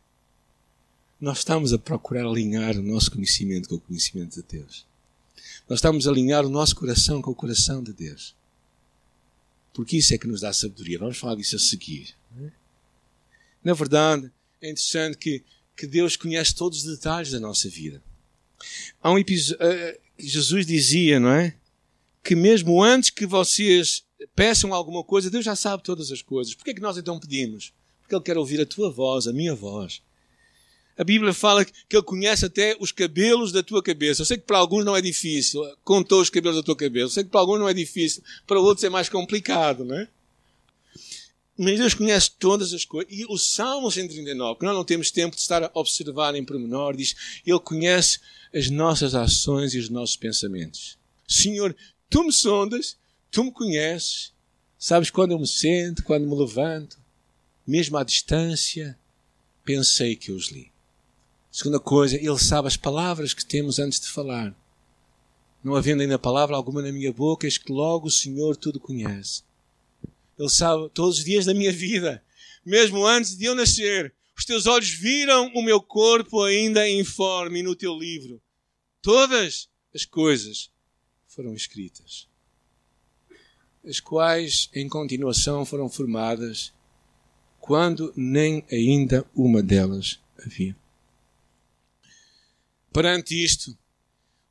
Nós 1.25 1.39
estamos 1.39 1.73
a 1.73 1.79
procurar 1.79 2.27
alinhar 2.27 2.77
o 2.77 2.83
nosso 2.83 3.11
conhecimento 3.11 3.67
com 3.67 3.77
o 3.77 3.81
conhecimento 3.81 4.35
de 4.35 4.43
Deus. 4.47 4.85
Nós 5.67 5.79
estamos 5.79 6.07
a 6.07 6.11
alinhar 6.11 6.45
o 6.45 6.51
nosso 6.51 6.77
coração 6.77 7.23
com 7.23 7.31
o 7.31 7.35
coração 7.35 7.83
de 7.83 7.95
Deus. 7.95 8.37
Porque 9.73 9.97
isso 9.97 10.13
é 10.13 10.19
que 10.19 10.27
nos 10.27 10.43
dá 10.43 10.53
sabedoria. 10.53 10.99
Vamos 10.99 11.17
falar 11.17 11.37
disso 11.37 11.57
a 11.57 11.59
seguir. 11.59 12.15
Na 13.65 13.73
verdade, 13.73 14.31
é 14.61 14.69
interessante 14.69 15.17
que, 15.17 15.43
que 15.75 15.87
Deus 15.87 16.15
conhece 16.15 16.55
todos 16.55 16.85
os 16.85 16.99
detalhes 16.99 17.31
da 17.31 17.41
nossa 17.41 17.71
vida. 17.71 18.03
Há 19.03 19.11
um 19.11 19.19
episódio 19.19 19.57
uh, 19.65 19.99
Jesus 20.19 20.67
dizia, 20.67 21.19
não 21.19 21.31
é? 21.31 21.57
Que 22.23 22.37
mesmo 22.37 22.83
antes 22.83 23.09
que 23.09 23.25
vocês 23.25 24.05
peçam 24.37 24.75
alguma 24.75 25.03
coisa, 25.03 25.31
Deus 25.31 25.47
já 25.47 25.57
sabe 25.57 25.83
todas 25.83 26.13
as 26.13 26.21
coisas. 26.21 26.55
Por 26.55 26.65
que 26.65 26.73
é 26.73 26.75
que 26.75 26.83
nós 26.83 26.99
então 26.99 27.19
pedimos? 27.19 27.73
Porque 28.03 28.15
Ele 28.15 28.23
quer 28.25 28.37
ouvir 28.37 28.61
a 28.61 28.67
tua 28.67 28.91
voz, 28.91 29.27
a 29.27 29.33
minha 29.33 29.55
voz. 29.55 30.03
A 30.97 31.03
Bíblia 31.03 31.33
fala 31.33 31.65
que 31.65 31.97
Ele 31.97 32.03
conhece 32.03 32.45
até 32.45 32.77
os 32.79 32.93
cabelos 32.93 33.51
da 33.51 33.63
tua 33.63 33.83
cabeça. 33.83 34.23
Eu 34.23 34.27
sei 34.27 34.39
que 34.39 34.45
para 34.45 34.59
alguns 34.59 34.85
não 34.85 34.97
é 34.97 35.01
difícil. 35.01 35.61
Contou 35.83 36.21
os 36.21 36.31
cabelos 36.31 36.57
da 36.57 36.63
tua 36.63 36.77
cabeça. 36.77 37.05
Eu 37.07 37.11
sei 37.11 37.25
que 37.25 37.31
para 37.31 37.41
alguns 37.41 37.59
não 37.59 37.69
é 37.69 37.75
difícil. 37.75 38.23
Para 38.47 38.61
outros 38.61 38.85
é 38.85 38.89
mais 38.89 39.09
complicado, 39.09 39.85
não 39.85 39.97
é? 39.97 40.09
Mas 41.57 41.79
Deus 41.79 41.95
conhece 41.95 42.33
todas 42.39 42.73
as 42.73 42.85
coisas. 42.85 43.13
E 43.13 43.25
o 43.27 43.39
Salmo 43.39 43.91
139, 43.91 44.59
que 44.59 44.65
nós 44.65 44.75
não 44.75 44.85
temos 44.85 45.11
tempo 45.11 45.37
de 45.37 45.43
estar 45.43 45.63
a 45.63 45.71
observar 45.75 46.35
em 46.35 46.45
pormenor, 46.45 46.97
diz: 46.97 47.15
Ele 47.47 47.61
conhece 47.61 48.19
as 48.53 48.71
nossas 48.71 49.15
ações 49.15 49.75
e 49.75 49.79
os 49.79 49.89
nossos 49.89 50.17
pensamentos. 50.17 50.99
Senhor, 51.27 51.75
tu 52.11 52.25
me 52.25 52.33
sondas, 52.33 52.97
tu 53.31 53.45
me 53.45 53.53
conheces, 53.53 54.33
sabes 54.79 55.11
quando 55.11 55.31
eu 55.31 55.39
me 55.39 55.47
sento, 55.47 56.03
quando 56.03 56.27
me 56.27 56.35
levanto, 56.35 56.99
mesmo 57.67 57.97
à 57.97 58.05
distância, 58.05 58.99
pensei 59.65 60.17
que 60.17 60.33
os 60.33 60.51
li. 60.51 60.74
Segunda 61.55 61.79
coisa, 61.79 62.17
ele 62.17 62.37
sabe 62.37 62.67
as 62.67 62.77
palavras 62.77 63.33
que 63.33 63.47
temos 63.47 63.79
antes 63.79 64.01
de 64.01 64.09
falar. 64.09 64.53
Não 65.63 65.77
havendo 65.77 66.03
ainda 66.03 66.19
palavra 66.19 66.57
alguma 66.57 66.83
na 66.83 66.91
minha 66.91 67.13
boca, 67.13 67.47
eis 67.47 67.57
que 67.57 67.71
logo 67.71 68.09
o 68.09 68.11
Senhor 68.11 68.57
tudo 68.57 68.81
conhece. 68.81 69.45
Ele 70.37 70.49
sabe 70.49 70.91
todos 70.93 71.19
os 71.19 71.25
dias 71.25 71.47
da 71.47 71.55
minha 71.55 71.71
vida, 71.71 72.21
mesmo 72.67 73.07
antes 73.07 73.37
de 73.37 73.45
eu 73.45 73.55
nascer. 73.55 74.13
Os 74.37 74.45
teus 74.45 74.67
olhos 74.67 74.91
viram 74.91 75.53
o 75.55 75.63
meu 75.63 75.81
corpo 75.81 76.43
ainda 76.43 76.91
informe 76.91 77.63
no 77.63 77.77
teu 77.77 77.97
livro. 77.97 78.43
Todas 79.01 79.69
as 79.95 80.05
coisas 80.05 80.73
foram 81.29 81.55
escritas, 81.55 82.27
as 83.87 84.01
quais 84.01 84.69
em 84.75 84.89
continuação 84.89 85.65
foram 85.65 85.89
formadas, 85.89 86.73
quando 87.61 88.13
nem 88.17 88.65
ainda 88.73 89.25
uma 89.37 89.63
delas 89.63 90.19
havia. 90.45 90.77
Perante 92.95 93.35
isto, 93.35 93.77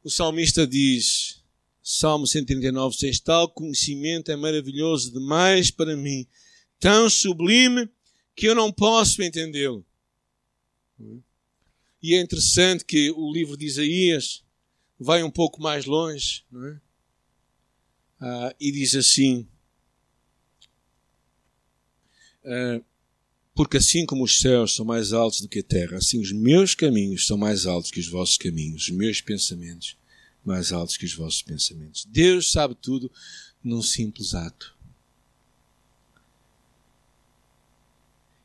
o 0.04 0.10
salmista 0.10 0.68
diz, 0.68 1.42
Salmo 1.82 2.28
139, 2.28 2.94
6, 2.94 3.22
tal 3.22 3.50
conhecimento 3.50 4.30
é 4.32 4.36
maravilhoso 4.36 5.14
demais 5.14 5.72
para 5.72 5.96
mim, 5.96 6.28
tão 6.78 7.10
sublime 7.10 7.90
que 8.36 8.46
eu 8.46 8.54
não 8.54 8.70
posso 8.70 9.24
entendê-lo. 9.24 9.86
E 12.02 12.16
é 12.16 12.20
interessante 12.20 12.84
que 12.84 13.12
o 13.12 13.32
livro 13.32 13.56
de 13.56 13.66
Isaías 13.66 14.44
vai 15.00 15.24
um 15.24 15.32
pouco 15.32 15.62
mais 15.62 15.86
longe, 15.86 16.44
não 16.52 16.68
é? 16.68 16.82
Ah, 18.20 18.56
e 18.60 18.74
diz 18.74 18.94
assim: 18.94 19.48
ah, 22.44 22.82
porque 23.54 23.78
assim 23.78 24.06
como 24.06 24.24
os 24.24 24.40
céus 24.40 24.76
são 24.76 24.86
mais 24.86 25.14
altos 25.14 25.42
do 25.42 25.48
que 25.48 25.60
a 25.60 25.64
terra, 25.64 25.98
assim 25.98 26.20
os 26.20 26.32
meus 26.32 26.74
caminhos 26.74 27.26
são 27.26 27.38
mais 27.38 27.66
altos 27.66 27.92
que 27.92 28.00
os 28.00 28.08
vossos 28.08 28.38
caminhos, 28.38 28.84
os 28.84 28.90
meus 28.90 29.22
pensamentos 29.22 29.96
mais 30.44 30.72
altos 30.72 30.98
que 30.98 31.06
os 31.06 31.14
vossos 31.14 31.42
pensamentos. 31.42 32.06
Deus 32.06 32.52
sabe 32.52 32.76
tudo 32.76 33.12
num 33.64 33.82
simples 33.82 34.34
ato. 34.34 34.76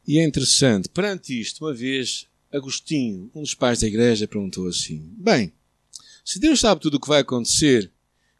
E 0.07 0.19
é 0.19 0.25
interessante, 0.25 0.89
perante 0.89 1.39
isto, 1.39 1.65
uma 1.65 1.75
vez, 1.75 2.27
Agostinho, 2.51 3.31
um 3.35 3.43
dos 3.43 3.55
pais 3.55 3.81
da 3.81 3.87
igreja, 3.87 4.27
perguntou 4.27 4.67
assim: 4.69 5.01
Bem, 5.19 5.53
se 6.25 6.39
Deus 6.39 6.61
sabe 6.61 6.81
tudo 6.81 6.97
o 6.97 7.01
que 7.01 7.09
vai 7.09 7.21
acontecer, 7.21 7.91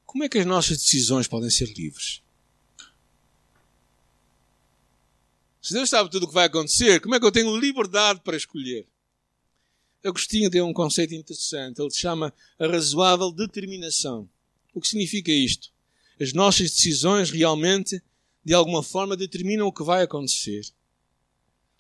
como 0.07 0.25
é 0.25 0.29
que 0.29 0.39
as 0.39 0.47
nossas 0.47 0.79
decisões 0.79 1.27
podem 1.27 1.51
ser 1.51 1.71
livres? 1.75 2.23
Se 5.69 5.75
Deus 5.75 5.91
sabe 5.91 6.11
tudo 6.11 6.23
o 6.23 6.29
que 6.29 6.33
vai 6.33 6.47
acontecer, 6.47 6.99
como 6.99 7.15
é 7.15 7.21
que 7.21 7.27
eu 7.27 7.31
tenho 7.31 7.55
liberdade 7.55 8.23
para 8.25 8.39
escolher? 8.39 8.87
Agostinho 10.03 10.49
tem 10.49 10.63
um 10.63 10.73
conceito 10.73 11.15
interessante. 11.15 11.79
Ele 11.79 11.91
chama 11.91 12.33
a 12.59 12.67
razoável 12.67 13.31
determinação. 13.31 14.27
O 14.73 14.81
que 14.81 14.89
significa 14.89 15.31
isto? 15.31 15.71
As 16.19 16.33
nossas 16.33 16.71
decisões 16.71 17.29
realmente, 17.29 18.03
de 18.43 18.55
alguma 18.55 18.83
forma, 18.83 19.15
determinam 19.15 19.67
o 19.67 19.73
que 19.73 19.83
vai 19.83 20.05
acontecer. 20.05 20.63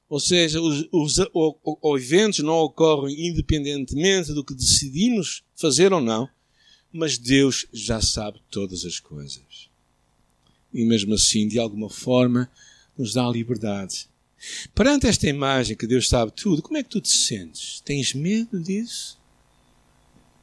Ou 0.06 0.20
seja, 0.20 0.60
os, 0.60 0.86
os, 0.92 1.16
os 1.32 2.02
eventos 2.02 2.40
não 2.40 2.56
ocorrem 2.56 3.28
independentemente 3.28 4.34
do 4.34 4.44
que 4.44 4.52
decidimos 4.52 5.42
fazer 5.56 5.94
ou 5.94 6.00
não, 6.02 6.28
mas 6.92 7.16
Deus 7.16 7.66
já 7.72 8.02
sabe 8.02 8.38
todas 8.50 8.84
as 8.84 9.00
coisas. 9.00 9.70
E 10.74 10.84
mesmo 10.84 11.14
assim, 11.14 11.48
de 11.48 11.58
alguma 11.58 11.88
forma, 11.88 12.50
nos 12.98 13.14
dá 13.14 13.28
liberdade. 13.28 14.08
Perante 14.74 15.06
esta 15.06 15.28
imagem 15.28 15.76
que 15.76 15.86
Deus 15.86 16.08
sabe 16.08 16.32
tudo, 16.32 16.62
como 16.62 16.76
é 16.76 16.82
que 16.82 16.88
tu 16.88 17.00
te 17.00 17.08
sentes? 17.08 17.80
Tens 17.84 18.14
medo 18.14 18.60
disso? 18.60 19.18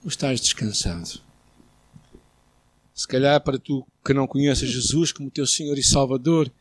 Ou 0.03 0.09
estás 0.09 0.39
descansado? 0.39 1.21
Se 2.93 3.07
calhar 3.07 3.41
para 3.41 3.59
tu 3.59 3.85
que 4.03 4.13
não 4.13 4.27
conheces 4.27 4.69
Jesus 4.69 5.11
como 5.11 5.31
teu 5.31 5.45
Senhor 5.45 5.77
e 5.77 5.83
Salvador, 5.83 6.51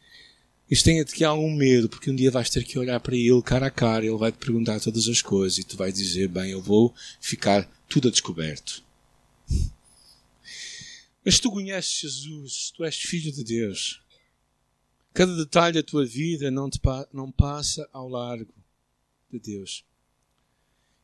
isto 0.71 0.85
tenha-te 0.85 1.15
que 1.15 1.23
algum 1.23 1.55
medo, 1.55 1.89
porque 1.89 2.11
um 2.11 2.17
dia 2.17 2.31
vais 2.31 2.49
ter 2.49 2.65
que 2.65 2.79
olhar 2.79 2.99
para 3.01 3.15
Ele 3.15 3.43
cara 3.43 3.67
a 3.67 3.71
cara, 3.71 4.05
Ele 4.05 4.17
vai 4.17 4.33
te 4.33 4.39
perguntar 4.39 4.81
todas 4.81 5.07
as 5.09 5.21
coisas 5.21 5.59
e 5.59 5.65
tu 5.65 5.77
vais 5.77 5.95
dizer, 5.95 6.29
bem, 6.29 6.51
eu 6.51 6.63
vou 6.63 6.95
ficar 7.21 7.69
tudo 7.89 8.09
a 8.09 8.11
descoberto. 8.11 8.83
Mas 11.25 11.39
tu 11.39 11.51
conheces 11.51 11.93
Jesus, 11.93 12.73
tu 12.75 12.85
és 12.85 12.97
filho 12.97 13.31
de 13.31 13.45
Deus, 13.45 14.01
Cada 15.15 15.37
detalhe 15.37 15.81
da 15.81 15.83
tua 15.83 16.05
vida 16.05 16.51
não, 16.51 16.69
te, 16.69 16.81
não 17.13 17.31
passa 17.31 17.89
ao 17.93 18.09
largo 18.09 18.53
de 19.31 19.39
Deus. 19.39 19.85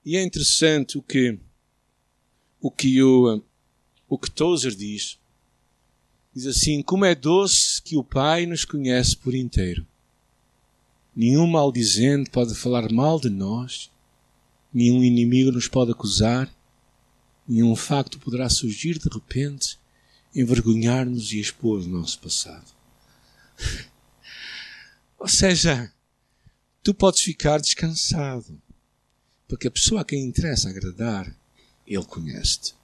E 0.05 0.17
é 0.17 0.23
interessante 0.25 0.99
o 0.99 1.02
que 1.02 1.38
o 2.61 2.73
que 2.73 3.00
o, 3.00 3.40
o 4.09 4.19
que 4.19 4.29
Tozer 4.29 4.75
diz. 4.75 5.17
Diz 6.35 6.45
assim: 6.47 6.83
Como 6.83 7.05
é 7.05 7.14
doce 7.14 7.81
que 7.81 7.97
o 7.97 8.02
Pai 8.02 8.47
nos 8.47 8.64
conhece 8.64 9.17
por 9.17 9.33
inteiro. 9.33 9.87
Nenhum 11.14 11.47
maldizente 11.47 12.31
pode 12.31 12.55
falar 12.57 12.90
mal 12.90 13.21
de 13.21 13.31
nós, 13.31 13.93
nenhum 14.75 15.05
inimigo 15.05 15.52
nos 15.52 15.69
pode 15.69 15.93
acusar, 15.93 16.52
nenhum 17.47 17.76
facto 17.76 18.19
poderá 18.19 18.49
surgir 18.49 18.99
de 18.99 19.09
repente, 19.09 19.79
envergonhar-nos 20.35 21.33
e 21.33 21.38
expor 21.38 21.81
o 21.81 21.88
nosso 21.88 22.19
passado. 22.19 22.67
Ou 25.21 25.29
seja, 25.29 25.93
tu 26.83 26.95
podes 26.95 27.21
ficar 27.21 27.61
descansado, 27.61 28.59
porque 29.47 29.69
a 29.69 29.71
pessoa 29.71 30.00
a 30.00 30.05
quem 30.05 30.25
interessa 30.25 30.71
agradar, 30.71 31.37
ele 31.87 32.05
conhece-te. 32.07 32.75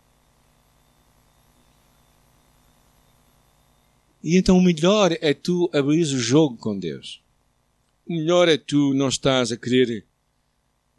E 4.23 4.37
então 4.37 4.59
o 4.59 4.63
melhor 4.63 5.17
é 5.23 5.33
tu 5.33 5.71
abrir 5.73 6.03
o 6.03 6.21
jogo 6.21 6.59
com 6.59 6.79
Deus. 6.79 7.23
O 8.07 8.13
melhor 8.13 8.49
é 8.49 8.59
tu 8.59 8.93
não 8.93 9.09
estás 9.09 9.51
a 9.51 9.57
querer 9.57 10.05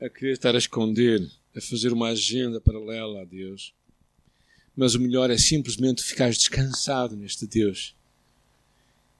a 0.02 0.10
querer 0.10 0.34
estar 0.34 0.56
a 0.56 0.60
esconder, 0.60 1.30
a 1.56 1.62
fazer 1.62 1.94
uma 1.94 2.10
agenda 2.10 2.60
paralela 2.60 3.22
a 3.22 3.26
Deus. 3.26 3.74
Mas 4.76 4.96
o 4.96 5.00
melhor 5.00 5.30
é 5.30 5.38
simplesmente 5.38 6.04
ficares 6.04 6.38
descansado 6.38 7.16
neste 7.16 7.46
Deus 7.46 7.97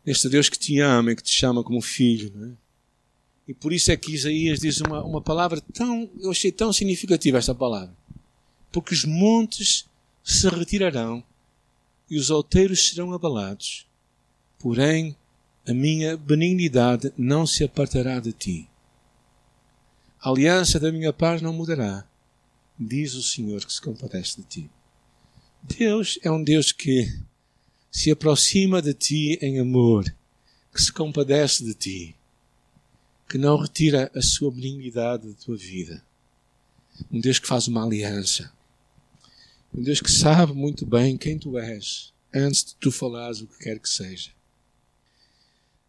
neste 0.08 0.30
Deus 0.30 0.48
que 0.48 0.58
te 0.58 0.80
ama 0.80 1.12
e 1.12 1.16
que 1.18 1.22
te 1.22 1.32
chama 1.32 1.62
como 1.62 1.82
filho. 1.82 2.32
Não 2.34 2.48
é? 2.48 2.52
E 3.46 3.54
por 3.54 3.74
isso 3.74 3.92
é 3.92 3.98
que 3.98 4.14
Isaías 4.14 4.62
diz 4.62 4.80
uma, 4.80 5.04
uma 5.04 5.22
palavra 5.22 5.60
tão, 5.74 6.10
eu 6.22 6.32
achei 6.32 6.50
tão 6.50 6.72
significativa 6.72 7.38
esta 7.38 7.54
palavra. 7.54 7.94
Porque 8.72 8.94
os 8.94 9.04
montes 9.04 9.86
se 10.24 10.48
retirarão 10.48 11.22
e 12.10 12.18
os 12.18 12.30
outeiros 12.30 12.88
serão 12.88 13.14
abalados, 13.14 13.86
porém 14.58 15.16
a 15.68 15.74
minha 15.74 16.16
benignidade 16.16 17.12
não 17.18 17.46
se 17.46 17.66
apartará 17.66 18.20
de 18.22 18.32
ti. 18.32 18.70
A 20.22 20.30
aliança 20.30 20.80
da 20.80 20.92
minha 20.92 21.12
paz 21.12 21.42
não 21.42 21.52
mudará, 21.52 22.08
diz 22.80 23.14
o 23.14 23.24
Senhor 23.24 23.66
que 23.66 23.74
se 23.74 23.82
compadece 23.82 24.38
de 24.38 24.48
ti. 24.48 24.70
Deus 25.62 26.18
é 26.24 26.32
um 26.32 26.42
Deus 26.42 26.72
que 26.72 27.08
se 27.92 28.12
aproxima 28.12 28.82
de 28.82 28.94
ti 28.94 29.38
em 29.42 29.60
amor, 29.60 30.06
que 30.74 30.82
se 30.82 30.92
compadece 30.92 31.64
de 31.64 31.74
ti, 31.74 32.16
que 33.28 33.38
não 33.38 33.58
retira 33.58 34.12
a 34.16 34.22
sua 34.22 34.52
benignidade 34.52 35.28
da 35.28 35.34
tua 35.34 35.58
vida. 35.58 36.04
Um 37.12 37.20
Deus 37.20 37.40
que 37.40 37.48
faz 37.48 37.68
uma 37.68 37.84
aliança. 37.84 38.52
Um 39.74 39.82
Deus 39.82 40.02
que 40.02 40.12
sabe 40.12 40.54
muito 40.54 40.86
bem 40.86 41.18
quem 41.18 41.38
tu 41.38 41.58
és 41.58 42.14
antes 42.34 42.64
de 42.64 42.76
tu 42.76 42.92
falares 42.92 43.42
o 43.42 43.48
que 43.48 43.60
quer 43.60 43.80
que 43.80 43.90
seja. 43.90 44.32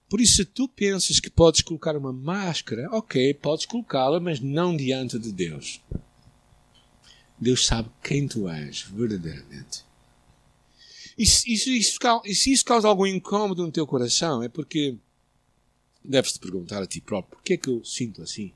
Por 0.08 0.20
isso, 0.20 0.36
se 0.36 0.44
tu 0.44 0.66
pensas 0.66 1.20
que 1.20 1.28
podes 1.28 1.60
colocar 1.60 1.94
uma 1.96 2.12
máscara, 2.12 2.88
ok, 2.90 3.34
podes 3.34 3.66
colocá-la, 3.66 4.18
mas 4.18 4.40
não 4.40 4.74
diante 4.74 5.18
de 5.18 5.30
Deus. 5.30 5.82
Deus 7.38 7.66
sabe 7.66 7.90
quem 8.02 8.26
tu 8.26 8.48
és, 8.48 8.82
verdadeiramente. 8.82 9.84
E 11.18 11.26
se 11.26 11.52
isso, 11.52 11.68
isso, 11.70 11.98
se 12.32 12.52
isso 12.52 12.64
causa 12.64 12.86
algum 12.86 13.04
incômodo 13.04 13.66
no 13.66 13.72
teu 13.72 13.84
coração, 13.84 14.40
é 14.40 14.48
porque 14.48 14.96
deves 16.04 16.32
te 16.32 16.38
perguntar 16.38 16.80
a 16.80 16.86
ti 16.86 17.00
próprio: 17.00 17.36
por 17.36 17.42
que 17.42 17.54
é 17.54 17.56
que 17.56 17.68
eu 17.68 17.84
sinto 17.84 18.22
assim? 18.22 18.52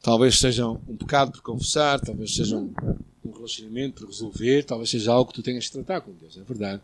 Talvez 0.00 0.38
seja 0.38 0.68
um 0.68 0.96
pecado 0.96 1.32
por 1.32 1.42
confessar, 1.42 2.00
talvez 2.00 2.34
seja 2.34 2.56
um, 2.56 2.72
um 3.24 3.32
relacionamento 3.32 4.00
por 4.00 4.08
resolver, 4.08 4.64
talvez 4.64 4.90
seja 4.90 5.12
algo 5.12 5.30
que 5.30 5.34
tu 5.34 5.42
tenhas 5.42 5.64
de 5.64 5.72
tratar 5.72 6.00
com 6.00 6.12
Deus, 6.12 6.36
é 6.36 6.42
verdade. 6.42 6.82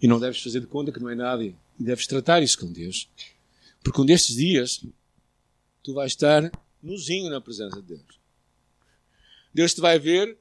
E 0.00 0.06
não 0.06 0.20
deves 0.20 0.42
fazer 0.42 0.60
de 0.60 0.66
conta 0.66 0.92
que 0.92 1.00
não 1.00 1.08
é 1.08 1.14
nada 1.14 1.42
e 1.44 1.54
deves 1.78 2.06
tratar 2.06 2.42
isso 2.42 2.58
com 2.58 2.70
Deus. 2.70 3.08
Porque 3.82 4.00
um 4.00 4.04
destes 4.04 4.36
dias 4.36 4.84
tu 5.82 5.94
vais 5.94 6.12
estar 6.12 6.50
nozinho 6.82 7.30
na 7.30 7.40
presença 7.40 7.76
de 7.76 7.88
Deus. 7.88 8.20
Deus 9.54 9.74
te 9.74 9.80
vai 9.80 9.98
ver 9.98 10.38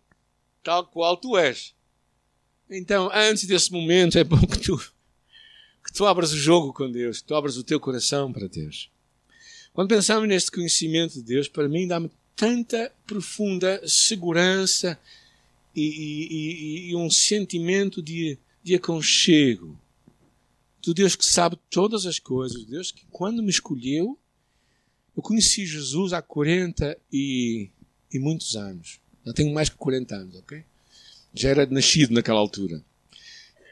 tal 0.65 0.87
qual 0.87 1.15
tu 1.15 1.37
és. 1.37 1.75
Então, 2.69 3.11
antes 3.13 3.45
desse 3.45 3.71
momento, 3.71 4.17
é 4.17 4.23
bom 4.23 4.41
que 4.41 4.57
tu, 4.59 4.75
que 5.85 5.93
tu 5.93 6.05
abras 6.05 6.33
o 6.33 6.37
jogo 6.37 6.73
com 6.73 6.91
Deus, 6.91 7.21
que 7.21 7.27
tu 7.27 7.35
abras 7.35 7.55
o 7.55 7.63
teu 7.63 7.79
coração 7.79 8.33
para 8.33 8.47
Deus. 8.47 8.89
Quando 9.71 9.89
pensamos 9.89 10.27
neste 10.27 10.49
conhecimento 10.49 11.13
de 11.13 11.21
Deus, 11.21 11.47
para 11.47 11.69
mim 11.69 11.87
dá-me 11.87 12.09
tanta 12.35 12.91
profunda 13.05 13.79
segurança 13.87 14.99
e, 15.75 15.83
e, 15.83 16.89
e, 16.89 16.95
um 16.95 17.11
sentimento 17.11 18.01
de, 18.01 18.39
de 18.63 18.73
aconchego. 18.73 19.79
Do 20.81 20.93
Deus 20.93 21.15
que 21.15 21.25
sabe 21.25 21.59
todas 21.69 22.05
as 22.05 22.17
coisas, 22.17 22.65
Deus 22.65 22.91
que 22.91 23.05
quando 23.11 23.43
me 23.43 23.49
escolheu, 23.49 24.17
eu 25.15 25.21
conheci 25.21 25.65
Jesus 25.65 26.11
há 26.11 26.21
40 26.21 26.97
e, 27.11 27.69
e 28.11 28.17
muitos 28.17 28.55
anos. 28.55 28.99
Já 29.25 29.33
tenho 29.33 29.53
mais 29.53 29.69
que 29.69 29.75
40 29.75 30.15
anos, 30.15 30.35
ok? 30.35 30.63
Já 31.33 31.49
era 31.49 31.65
nascido 31.65 32.13
naquela 32.13 32.39
altura. 32.39 32.81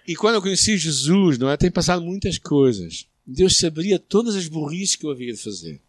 E 0.08 0.16
quando 0.16 0.36
eu 0.36 0.42
conheci 0.42 0.78
Jesus, 0.78 1.38
não 1.38 1.50
é? 1.50 1.56
Tem 1.56 1.72
passado 1.72 2.02
muitas 2.02 2.38
coisas. 2.38 3.08
Deus 3.26 3.58
saberia 3.58 3.98
todas 3.98 4.36
as 4.36 4.48
burrices 4.48 4.96
que 4.96 5.06
eu 5.06 5.12
havia 5.12 5.32
de 5.32 5.40
fazer. 5.40 5.80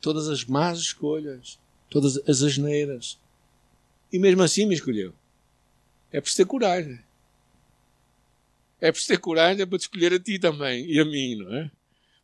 Todas 0.00 0.28
as 0.28 0.44
más 0.44 0.78
escolhas. 0.78 1.58
Todas 1.90 2.16
as 2.28 2.42
asneiras. 2.42 3.18
E 4.12 4.18
mesmo 4.18 4.42
assim 4.42 4.64
me 4.64 4.74
escolheu. 4.74 5.12
É 6.10 6.20
preciso 6.20 6.44
ter 6.44 6.46
coragem. 6.46 6.98
É 8.80 8.90
preciso 8.90 9.12
ter 9.12 9.18
coragem 9.18 9.66
para 9.66 9.78
te 9.78 9.82
escolher 9.82 10.14
a 10.14 10.20
ti 10.20 10.38
também. 10.38 10.86
E 10.90 10.98
a 10.98 11.04
mim, 11.04 11.36
não 11.36 11.54
é? 11.54 11.70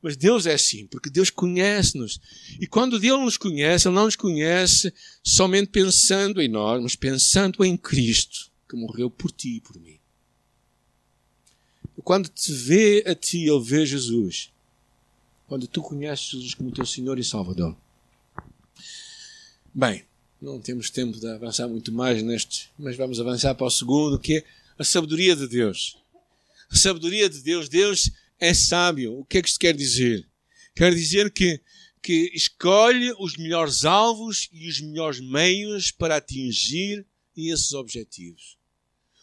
Mas 0.05 0.19
Deus 0.19 0.45
é 0.45 0.53
assim, 0.53 0.87
porque 0.87 1.09
Deus 1.09 1.31
conhece-nos. 1.31 2.21
E 2.61 2.67
quando 2.67 3.01
Deus 3.01 3.19
nos 3.23 3.39
conhece, 3.39 3.89
Ele 3.89 3.95
não 3.95 4.05
nos 4.05 4.17
conhece 4.17 4.93
somente 5.23 5.69
pensando 5.69 6.43
em 6.43 6.49
nós, 6.49 6.83
mas 6.83 6.95
pensando 6.95 7.65
em 7.65 7.75
Cristo, 7.75 8.51
que 8.69 8.77
morreu 8.77 9.09
por 9.09 9.33
ti 9.33 9.57
e 9.57 9.61
por 9.63 9.81
mim. 9.81 9.99
Quando 12.03 12.29
te 12.29 12.53
vê 12.53 13.03
a 13.07 13.15
ti, 13.15 13.49
Ele 13.49 13.65
vê 13.65 13.87
Jesus. 13.87 14.51
Quando 15.47 15.67
tu 15.67 15.81
conheces 15.81 16.27
Jesus 16.27 16.53
como 16.53 16.71
teu 16.71 16.85
Senhor 16.85 17.19
e 17.19 17.25
Salvador. 17.25 17.75
Bem, 19.75 20.05
não 20.39 20.61
temos 20.61 20.91
tempo 20.91 21.19
de 21.19 21.27
avançar 21.29 21.67
muito 21.67 21.91
mais 21.91 22.23
neste, 22.23 22.71
mas 22.79 22.95
vamos 22.95 23.19
avançar 23.19 23.55
para 23.55 23.67
o 23.67 23.71
segundo, 23.71 24.19
que 24.19 24.37
é 24.37 24.45
a 24.79 24.85
sabedoria 24.85 25.35
de 25.35 25.49
Deus. 25.49 25.97
A 26.71 26.77
sabedoria 26.77 27.27
de 27.27 27.41
Deus. 27.41 27.71
Deus 27.71 28.11
é 28.39 28.53
sábio. 28.55 29.19
O 29.19 29.25
que 29.25 29.39
é 29.39 29.43
que 29.43 29.49
isto 29.49 29.59
quer 29.59 29.75
dizer? 29.75 30.29
Quer 30.75 30.95
dizer 30.95 31.33
que, 31.33 31.61
que 32.03 32.31
escolhe 32.35 33.13
os 33.19 33.37
melhores 33.37 33.85
alvos 33.85 34.49
e 34.53 34.69
os 34.69 34.81
melhores 34.81 35.21
meios 35.21 35.91
para 35.91 36.17
atingir 36.17 37.07
esses 37.37 37.73
objetivos. 37.73 38.57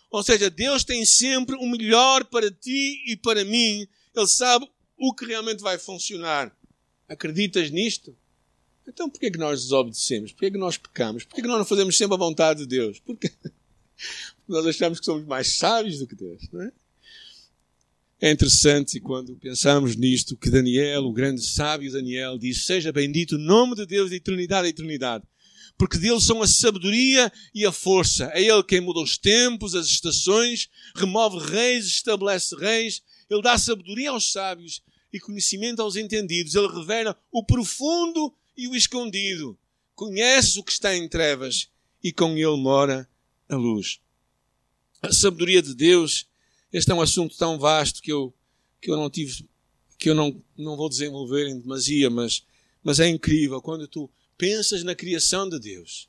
Ou 0.09 0.23
seja, 0.23 0.49
Deus 0.49 0.83
tem 0.83 1.05
sempre 1.05 1.55
o 1.55 1.65
melhor 1.65 2.25
para 2.25 2.51
ti 2.51 3.01
e 3.07 3.15
para 3.15 3.45
mim. 3.45 3.87
Ele 4.13 4.27
sabe 4.27 4.69
o 4.97 5.13
que 5.13 5.25
realmente 5.25 5.61
vai 5.61 5.77
funcionar. 5.77 6.55
Acreditas 7.07 7.71
nisto? 7.71 8.15
Então 8.87 9.09
por 9.09 9.19
que 9.19 9.29
nós 9.37 9.63
desobedecemos? 9.63 10.33
Por 10.33 10.51
que 10.51 10.57
nós 10.57 10.77
pecamos? 10.77 11.23
Por 11.23 11.35
que 11.35 11.47
nós 11.47 11.57
não 11.57 11.65
fazemos 11.65 11.97
sempre 11.97 12.15
a 12.15 12.19
vontade 12.19 12.61
de 12.61 12.65
Deus? 12.65 12.99
Porque 12.99 13.31
nós 14.47 14.65
achamos 14.65 14.99
que 14.99 15.05
somos 15.05 15.25
mais 15.25 15.57
sábios 15.57 15.99
do 15.99 16.07
que 16.07 16.15
Deus, 16.15 16.43
não 16.51 16.61
é? 16.61 16.71
É 18.23 18.29
interessante 18.29 18.99
quando 18.99 19.35
pensamos 19.35 19.95
nisto 19.95 20.37
que 20.37 20.51
Daniel, 20.51 21.05
o 21.05 21.11
grande 21.11 21.41
sábio 21.41 21.91
Daniel, 21.91 22.37
diz: 22.37 22.67
Seja 22.67 22.91
bendito 22.91 23.31
o 23.31 23.39
nome 23.39 23.75
de 23.75 23.83
Deus 23.83 24.11
de 24.11 24.17
eternidade 24.17 24.67
a 24.67 24.69
eternidade. 24.69 25.23
Porque 25.75 25.97
dele 25.97 26.21
são 26.21 26.39
a 26.39 26.45
sabedoria 26.45 27.33
e 27.51 27.65
a 27.65 27.71
força. 27.71 28.29
É 28.35 28.43
ele 28.43 28.61
quem 28.61 28.79
muda 28.79 28.99
os 28.99 29.17
tempos, 29.17 29.73
as 29.73 29.87
estações, 29.87 30.69
remove 30.93 31.39
reis, 31.49 31.87
estabelece 31.87 32.55
reis. 32.55 33.01
Ele 33.27 33.41
dá 33.41 33.57
sabedoria 33.57 34.11
aos 34.11 34.31
sábios 34.31 34.83
e 35.11 35.19
conhecimento 35.19 35.81
aos 35.81 35.95
entendidos. 35.95 36.53
Ele 36.53 36.67
revela 36.67 37.19
o 37.31 37.43
profundo 37.43 38.31
e 38.55 38.67
o 38.67 38.75
escondido. 38.75 39.57
Conhece 39.95 40.59
o 40.59 40.63
que 40.63 40.71
está 40.71 40.95
em 40.95 41.09
trevas 41.09 41.69
e 42.03 42.13
com 42.13 42.37
ele 42.37 42.57
mora 42.57 43.09
a 43.49 43.55
luz. 43.55 43.99
A 45.01 45.11
sabedoria 45.11 45.63
de 45.63 45.73
Deus 45.73 46.27
este 46.71 46.91
é 46.91 46.95
um 46.95 47.01
assunto 47.01 47.35
tão 47.37 47.59
vasto 47.59 48.01
que 48.01 48.11
eu, 48.11 48.33
que 48.81 48.89
eu 48.89 48.97
não 48.97 49.09
tive, 49.09 49.45
que 49.97 50.09
eu 50.09 50.15
não, 50.15 50.41
não 50.57 50.75
vou 50.75 50.89
desenvolver 50.89 51.47
em 51.47 51.59
demasia, 51.59 52.09
mas, 52.09 52.43
mas 52.83 52.99
é 52.99 53.07
incrível. 53.07 53.61
Quando 53.61 53.87
tu 53.87 54.09
pensas 54.37 54.83
na 54.83 54.95
criação 54.95 55.47
de 55.47 55.59
Deus, 55.59 56.07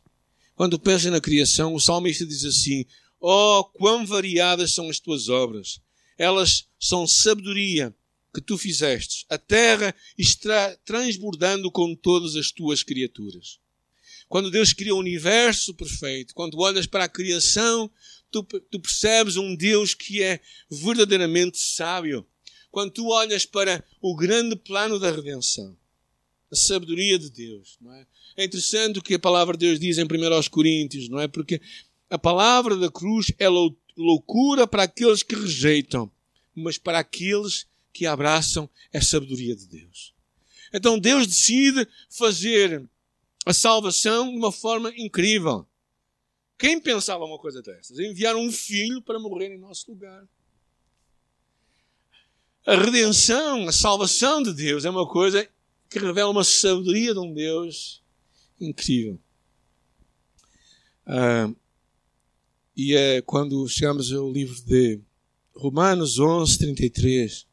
quando 0.54 0.78
pensas 0.78 1.10
na 1.10 1.20
criação, 1.20 1.74
o 1.74 1.80
salmista 1.80 2.24
diz 2.24 2.44
assim: 2.44 2.86
Oh, 3.20 3.64
quão 3.74 4.06
variadas 4.06 4.72
são 4.72 4.88
as 4.88 5.00
tuas 5.00 5.28
obras! 5.28 5.80
Elas 6.16 6.66
são 6.78 7.06
sabedoria 7.06 7.94
que 8.32 8.40
tu 8.40 8.56
fizestes, 8.56 9.26
a 9.28 9.36
terra 9.36 9.94
está 10.16 10.74
transbordando 10.84 11.70
com 11.70 11.94
todas 11.94 12.34
as 12.34 12.50
tuas 12.50 12.82
criaturas. 12.82 13.58
Quando 14.28 14.50
Deus 14.50 14.72
cria 14.72 14.94
o 14.94 14.98
universo 14.98 15.74
perfeito, 15.74 16.34
quando 16.34 16.58
olhas 16.58 16.86
para 16.86 17.04
a 17.04 17.08
criação, 17.08 17.90
tu, 18.32 18.42
tu 18.42 18.80
percebes 18.80 19.36
um 19.36 19.54
Deus 19.54 19.94
que 19.94 20.22
é 20.22 20.40
verdadeiramente 20.70 21.58
sábio. 21.58 22.26
Quando 22.70 22.90
tu 22.90 23.08
olhas 23.08 23.44
para 23.44 23.84
o 24.00 24.16
grande 24.16 24.56
plano 24.56 24.98
da 24.98 25.10
redenção, 25.10 25.76
a 26.50 26.56
sabedoria 26.56 27.18
de 27.18 27.30
Deus, 27.30 27.76
não 27.80 27.92
é? 27.92 28.06
É 28.36 28.44
interessante 28.44 28.98
o 28.98 29.02
que 29.02 29.14
a 29.14 29.18
palavra 29.18 29.56
de 29.56 29.66
Deus 29.66 29.78
diz 29.78 29.98
em 29.98 30.04
1 30.04 30.08
Coríntios, 30.50 31.08
não 31.08 31.20
é? 31.20 31.28
Porque 31.28 31.60
a 32.08 32.18
palavra 32.18 32.76
da 32.76 32.90
cruz 32.90 33.30
é 33.38 33.46
loucura 33.96 34.66
para 34.66 34.84
aqueles 34.84 35.22
que 35.22 35.34
rejeitam, 35.34 36.10
mas 36.54 36.78
para 36.78 36.98
aqueles 36.98 37.66
que 37.92 38.06
abraçam 38.06 38.68
é 38.92 38.98
a 38.98 39.02
sabedoria 39.02 39.54
de 39.54 39.66
Deus. 39.66 40.14
Então 40.72 40.98
Deus 40.98 41.26
decide 41.26 41.86
fazer 42.08 42.88
a 43.44 43.52
salvação 43.52 44.30
de 44.30 44.36
uma 44.36 44.52
forma 44.52 44.92
incrível. 44.96 45.66
Quem 46.62 46.80
pensava 46.80 47.24
uma 47.24 47.40
coisa 47.40 47.60
dessas? 47.60 47.98
Enviar 47.98 48.36
um 48.36 48.48
filho 48.52 49.02
para 49.02 49.18
morrer 49.18 49.52
em 49.52 49.58
nosso 49.58 49.90
lugar. 49.90 50.24
A 52.64 52.76
redenção, 52.76 53.66
a 53.66 53.72
salvação 53.72 54.40
de 54.40 54.52
Deus 54.52 54.84
é 54.84 54.90
uma 54.90 55.04
coisa 55.04 55.44
que 55.90 55.98
revela 55.98 56.30
uma 56.30 56.44
sabedoria 56.44 57.12
de 57.14 57.18
um 57.18 57.34
Deus 57.34 58.00
incrível. 58.60 59.18
Ah, 61.04 61.52
e 62.76 62.94
é 62.94 63.20
quando 63.22 63.68
chegamos 63.68 64.12
ao 64.12 64.30
livro 64.30 64.54
de 64.62 65.00
Romanos 65.56 66.20
11, 66.20 66.58
33, 66.58 67.44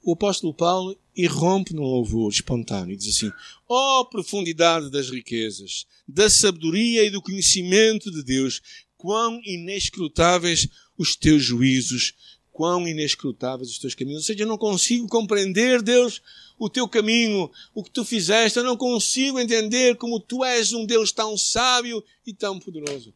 o 0.00 0.12
apóstolo 0.12 0.54
Paulo 0.54 0.96
irrompe 1.16 1.74
num 1.74 1.82
louvor 1.82 2.30
espontâneo 2.30 2.94
e 2.94 2.96
diz 2.96 3.16
assim: 3.16 3.30
Ó 3.68 4.00
oh, 4.00 4.04
profundidade 4.06 4.90
das 4.90 5.10
riquezas, 5.10 5.86
da 6.06 6.28
sabedoria 6.28 7.04
e 7.04 7.10
do 7.10 7.22
conhecimento 7.22 8.10
de 8.10 8.22
Deus, 8.22 8.60
quão 8.96 9.40
inescrutáveis 9.44 10.68
os 10.96 11.16
teus 11.16 11.42
juízos, 11.42 12.14
quão 12.52 12.86
inescrutáveis 12.86 13.70
os 13.70 13.78
teus 13.78 13.94
caminhos. 13.94 14.22
Ou 14.22 14.26
seja, 14.26 14.42
eu 14.42 14.48
não 14.48 14.58
consigo 14.58 15.08
compreender, 15.08 15.82
Deus, 15.82 16.22
o 16.58 16.70
teu 16.70 16.88
caminho, 16.88 17.50
o 17.74 17.82
que 17.82 17.90
tu 17.90 18.04
fizeste. 18.04 18.58
Eu 18.58 18.64
não 18.64 18.76
consigo 18.76 19.40
entender 19.40 19.96
como 19.96 20.20
tu 20.20 20.44
és 20.44 20.72
um 20.72 20.86
Deus 20.86 21.12
tão 21.12 21.36
sábio 21.36 22.02
e 22.26 22.32
tão 22.32 22.58
poderoso. 22.58 23.12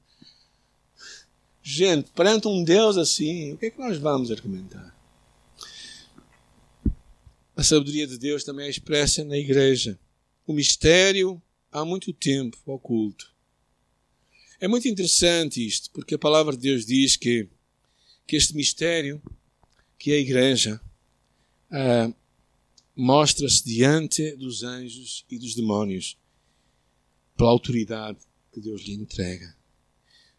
Gente, 1.63 2.11
perante 2.11 2.49
um 2.49 2.65
Deus 2.65 2.97
assim, 2.97 3.53
o 3.53 3.59
que 3.59 3.67
é 3.67 3.71
que 3.71 3.79
nós 3.79 3.99
vamos 3.99 4.31
argumentar? 4.31 4.98
A 7.59 7.65
sabedoria 7.65 8.07
de 8.07 8.17
Deus 8.17 8.45
também 8.45 8.67
é 8.67 8.71
expressa 8.71 9.25
na 9.25 9.37
igreja. 9.37 9.99
O 10.47 10.53
mistério 10.53 11.43
há 11.73 11.85
muito 11.85 12.13
tempo 12.13 12.57
oculto. 12.65 13.35
É 14.61 14.69
muito 14.69 14.87
interessante 14.87 15.67
isto, 15.67 15.91
porque 15.91 16.15
a 16.15 16.19
palavra 16.21 16.55
de 16.55 16.63
Deus 16.63 16.87
diz 16.87 17.17
que, 17.17 17.49
que 18.29 18.37
este 18.37 18.55
mistério, 18.55 19.21
que 19.99 20.13
é 20.13 20.15
a 20.15 20.21
igreja, 20.21 20.81
uh, 21.73 22.15
mostra-se 22.95 23.65
diante 23.65 24.37
dos 24.37 24.63
anjos 24.63 25.27
e 25.29 25.37
dos 25.37 25.57
demónios 25.57 26.17
pela 27.37 27.51
autoridade 27.51 28.21
que 28.53 28.61
Deus 28.61 28.83
lhe 28.83 28.95
entrega. 28.95 29.53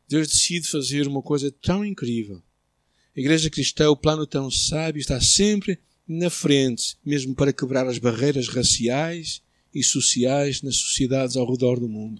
Deus 0.07 0.29
decide 0.29 0.69
fazer 0.69 1.05
uma 1.05 1.21
coisa 1.21 1.51
tão 1.51 1.83
incrível. 1.83 2.41
A 3.13 3.19
igreja 3.19 3.49
cristã, 3.49 3.89
o 3.89 3.97
plano 3.97 4.25
tão 4.25 4.49
sábio, 4.49 5.01
está 5.01 5.19
sempre 5.19 5.81
na 6.09 6.31
frente, 6.31 6.97
mesmo 7.05 7.35
para 7.35 7.53
quebrar 7.53 7.87
as 7.87 7.99
barreiras 7.99 8.47
raciais 8.47 9.43
e 9.73 9.83
sociais 9.83 10.63
nas 10.63 10.75
sociedades 10.75 11.37
ao 11.37 11.49
redor 11.49 11.79
do 11.79 11.87
mundo. 11.87 12.19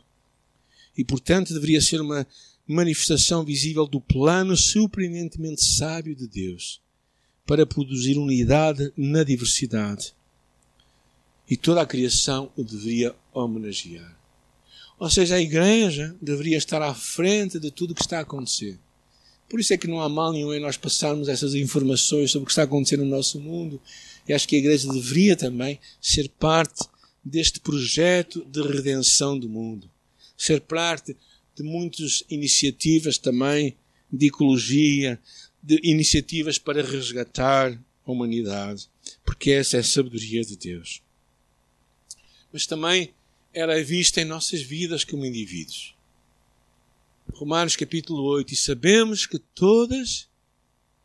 E, 0.96 1.04
portanto, 1.04 1.54
deveria 1.54 1.82
ser 1.82 2.00
uma 2.00 2.28
manifestação 2.68 3.44
visível 3.44 3.88
do 3.88 4.00
plano 4.00 4.56
surpreendentemente 4.56 5.64
sábio 5.64 6.16
de 6.16 6.28
Deus 6.28 6.80
para 7.48 7.66
produzir 7.66 8.16
unidade 8.16 8.94
na 8.96 9.24
diversidade 9.24 10.14
e 11.50 11.58
toda 11.58 11.82
a 11.82 11.86
criação 11.86 12.52
o 12.56 12.64
deveria 12.64 13.16
homenagear. 13.34 14.16
Ou 15.00 15.10
seja, 15.10 15.36
a 15.36 15.42
igreja 15.42 16.16
deveria 16.22 16.58
estar 16.58 16.82
à 16.82 16.94
frente 16.94 17.60
de 17.60 17.72
tudo 17.72 17.92
o 17.92 17.96
que 17.96 18.02
está 18.02 18.20
a 18.20 18.22
acontecer. 18.22 18.78
Por 19.50 19.60
isso 19.60 19.74
é 19.74 19.78
que 19.78 19.88
não 19.88 20.02
há 20.02 20.08
mal 20.08 20.32
nenhum 20.32 20.54
em 20.54 20.60
nós 20.60 20.78
passarmos 20.78 21.28
essas 21.28 21.56
informações 21.56 22.32
sobre 22.32 22.44
o 22.44 22.46
que 22.46 22.52
está 22.52 22.62
a 22.62 22.66
acontecer 22.66 22.98
no 22.98 23.06
nosso 23.06 23.40
mundo. 23.40 23.82
E 24.28 24.34
acho 24.34 24.48
que 24.48 24.56
a 24.56 24.60
igreja 24.60 24.92
deveria 24.92 25.36
também 25.36 25.80
ser 26.00 26.30
parte 26.30 26.86
deste 27.24 27.60
projeto 27.60 28.46
de 28.46 28.62
redenção 28.62 29.38
do 29.38 29.50
mundo. 29.50 29.90
Ser 30.38 30.62
parte 30.62 31.18
de 31.56 31.64
muitas 31.64 32.24
iniciativas 32.30 33.18
também 33.18 33.76
de 34.12 34.28
ecologia, 34.28 35.20
de 35.62 35.80
iniciativas 35.84 36.58
para 36.58 36.84
resgatar 36.84 37.72
a 38.06 38.12
humanidade. 38.12 38.88
Porque 39.26 39.52
essa 39.52 39.78
é 39.78 39.80
a 39.80 39.84
sabedoria 39.84 40.44
de 40.44 40.56
Deus 40.56 41.02
mas 42.52 42.66
também 42.66 43.14
ela 43.54 43.74
é 43.74 43.84
vista 43.84 44.22
em 44.22 44.26
nossas 44.26 44.62
vidas 44.62 45.04
como 45.04 45.26
indivíduos. 45.26 45.96
Romanos 47.34 47.76
capítulo 47.76 48.24
8, 48.24 48.54
e 48.54 48.58
sabemos 48.58 49.26
que 49.26 49.40
todas 49.40 50.28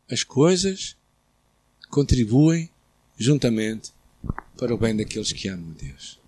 as 0.09 0.23
coisas 0.23 0.95
contribuem 1.89 2.69
juntamente 3.17 3.91
para 4.57 4.73
o 4.73 4.77
bem 4.77 4.95
daqueles 4.95 5.31
que 5.31 5.47
amam 5.47 5.71
a 5.71 5.81
Deus, 5.81 6.19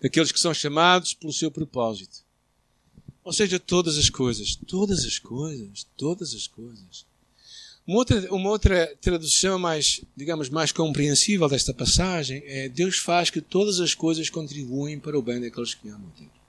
daqueles 0.00 0.30
que 0.30 0.40
são 0.40 0.52
chamados 0.52 1.14
pelo 1.14 1.32
seu 1.32 1.50
propósito. 1.50 2.24
Ou 3.24 3.32
seja, 3.32 3.58
todas 3.58 3.98
as 3.98 4.08
coisas, 4.08 4.54
todas 4.54 5.04
as 5.04 5.18
coisas, 5.18 5.86
todas 5.96 6.34
as 6.34 6.46
coisas 6.46 7.06
uma 7.86 7.98
outra, 7.98 8.34
uma 8.34 8.50
outra 8.50 8.96
tradução 9.00 9.60
mais, 9.60 10.00
digamos, 10.16 10.48
mais 10.48 10.72
compreensível 10.72 11.48
desta 11.48 11.72
passagem 11.72 12.42
é 12.44 12.68
Deus 12.68 12.98
faz 12.98 13.30
que 13.30 13.40
todas 13.40 13.78
as 13.78 13.94
coisas 13.94 14.28
contribuem 14.28 14.98
para 14.98 15.16
o 15.16 15.22
bem 15.22 15.40
daqueles 15.40 15.72
que 15.74 15.88
amam 15.88 16.10
Deus. 16.18 16.45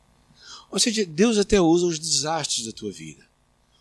Ou 0.69 0.79
seja, 0.79 1.05
Deus 1.05 1.37
até 1.37 1.59
usa 1.59 1.85
os 1.85 1.99
desastres 1.99 2.65
da 2.65 2.71
tua 2.71 2.91
vida, 2.91 3.25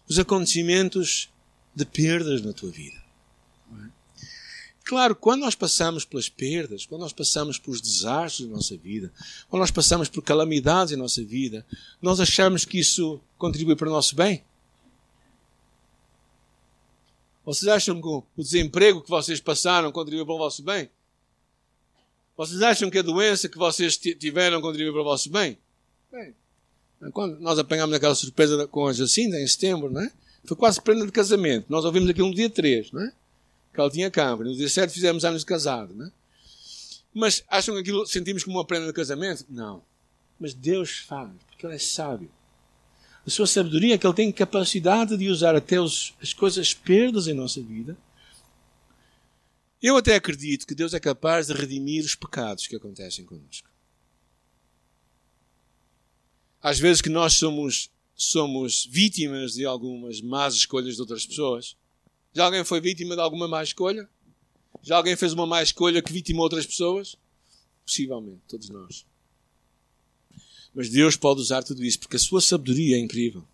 os 0.09 0.19
acontecimentos 0.19 1.29
de 1.75 1.85
perdas 1.85 2.43
na 2.43 2.53
tua 2.53 2.71
vida. 2.71 3.07
Claro, 4.87 5.17
quando 5.17 5.41
nós 5.41 5.57
passamos 5.57 6.05
pelas 6.05 6.29
perdas, 6.29 6.87
quando 6.87 7.01
nós 7.01 7.13
passamos 7.13 7.59
pelos 7.59 7.81
desastres 7.81 8.49
da 8.49 8.55
nossa 8.55 8.77
vida, 8.77 9.13
quando 9.49 9.61
nós 9.61 9.73
passamos 9.73 10.09
por 10.09 10.23
calamidades 10.23 10.93
em 10.93 10.97
nossa 10.97 11.25
vida, 11.25 11.67
nós 12.01 12.21
achamos 12.21 12.65
que 12.65 12.79
isso 12.79 13.21
contribui 13.37 13.75
para 13.75 13.89
o 13.89 13.93
nosso 13.93 14.15
bem? 14.15 14.45
Vocês 17.45 17.67
acham 17.67 18.01
que 18.01 18.07
o 18.07 18.25
desemprego 18.37 19.03
que 19.03 19.11
vocês 19.11 19.41
passaram 19.41 19.91
contribuiu 19.91 20.25
para 20.25 20.35
o 20.37 20.39
vosso 20.39 20.63
bem? 20.63 20.89
Vocês 22.37 22.63
acham 22.63 22.89
que 22.89 22.99
a 22.99 23.03
doença 23.03 23.49
que 23.49 23.59
vocês 23.59 23.97
tiveram 23.97 24.61
contribuiu 24.61 24.93
para 24.93 25.03
o 25.03 25.05
vosso 25.05 25.29
bem? 25.31 25.59
Bem, 26.13 26.33
quando 27.13 27.39
nós 27.41 27.59
apanhámos 27.59 27.95
aquela 27.95 28.15
surpresa 28.15 28.67
com 28.67 28.87
a 28.87 28.93
Jacinta 28.93 29.39
em 29.39 29.47
setembro, 29.47 29.91
não 29.91 30.01
é? 30.01 30.11
Foi 30.45 30.57
quase 30.57 30.81
prenda 30.81 31.05
de 31.05 31.13
casamento. 31.13 31.67
Nós 31.69 31.85
ouvimos 31.85 32.09
aquilo 32.09 32.29
no 32.29 32.35
dia 32.35 32.49
3, 32.49 32.93
não 32.93 33.03
é? 33.03 33.13
Que 33.75 33.81
ela 33.81 33.91
tinha 33.91 34.11
câmara. 34.11 34.49
No 34.49 34.57
dia 34.57 34.69
7 34.69 34.93
fizemos 34.93 35.25
anos 35.25 35.41
de 35.41 35.47
casado, 35.47 36.03
é? 36.03 36.11
Mas 37.13 37.43
acham 37.49 37.75
que 37.75 37.81
aquilo 37.81 38.07
sentimos 38.07 38.45
como 38.45 38.59
uma 38.59 38.65
prenda 38.65 38.87
de 38.87 38.93
casamento? 38.93 39.45
Não. 39.49 39.83
Mas 40.39 40.55
Deus 40.55 40.99
faz, 40.99 41.31
porque 41.49 41.67
Ele 41.67 41.75
é 41.75 41.79
sábio 41.79 42.31
a 43.27 43.31
sua 43.31 43.47
sabedoria, 43.47 43.99
que 43.99 44.07
Ele 44.07 44.15
tem 44.15 44.31
capacidade 44.31 45.17
de 45.17 45.29
usar 45.29 45.57
até 45.57 45.81
os, 45.81 46.15
as 46.23 46.33
coisas 46.33 46.73
perdas 46.73 47.27
em 47.27 47.35
nossa 47.35 47.61
vida. 47.61 47.97
Eu 49.83 49.97
até 49.97 50.15
acredito 50.15 50.67
que 50.67 50.75
Deus 50.75 50.95
é 50.95 51.01
capaz 51.01 51.49
de 51.49 51.53
redimir 51.53 52.05
os 52.05 52.15
pecados 52.15 52.67
que 52.67 52.77
acontecem 52.77 53.25
connosco. 53.25 53.69
Às 56.67 56.81
vezes 56.81 57.01
que 57.01 57.09
nós 57.09 57.35
somos, 57.35 57.91
somos 58.17 58.89
vítimas 58.91 59.53
de 59.53 59.65
algumas 59.65 60.21
más 60.21 60.53
escolhas 60.53 60.97
de 60.97 61.01
outras 61.01 61.25
pessoas. 61.25 61.77
Já 62.35 62.45
alguém 62.45 62.65
foi 62.65 62.81
vítima 62.81 63.15
de 63.15 63.21
alguma 63.21 63.47
má 63.47 63.63
escolha? 63.63 64.11
Já 64.83 64.97
alguém 64.97 65.15
fez 65.15 65.33
uma 65.33 65.47
má 65.47 65.63
escolha 65.63 66.03
que 66.03 66.13
vitimou 66.13 66.43
outras 66.43 66.67
pessoas? 66.67 67.17
Possivelmente, 67.87 68.41
todos 68.49 68.69
nós. 68.69 69.07
Mas 70.75 70.89
Deus 70.89 71.15
pode 71.15 71.41
usar 71.41 71.63
tudo 71.63 71.85
isso 71.85 72.01
porque 72.01 72.17
a 72.17 72.19
sua 72.19 72.41
sabedoria 72.41 72.97
é 72.97 72.99
incrível. 72.99 73.47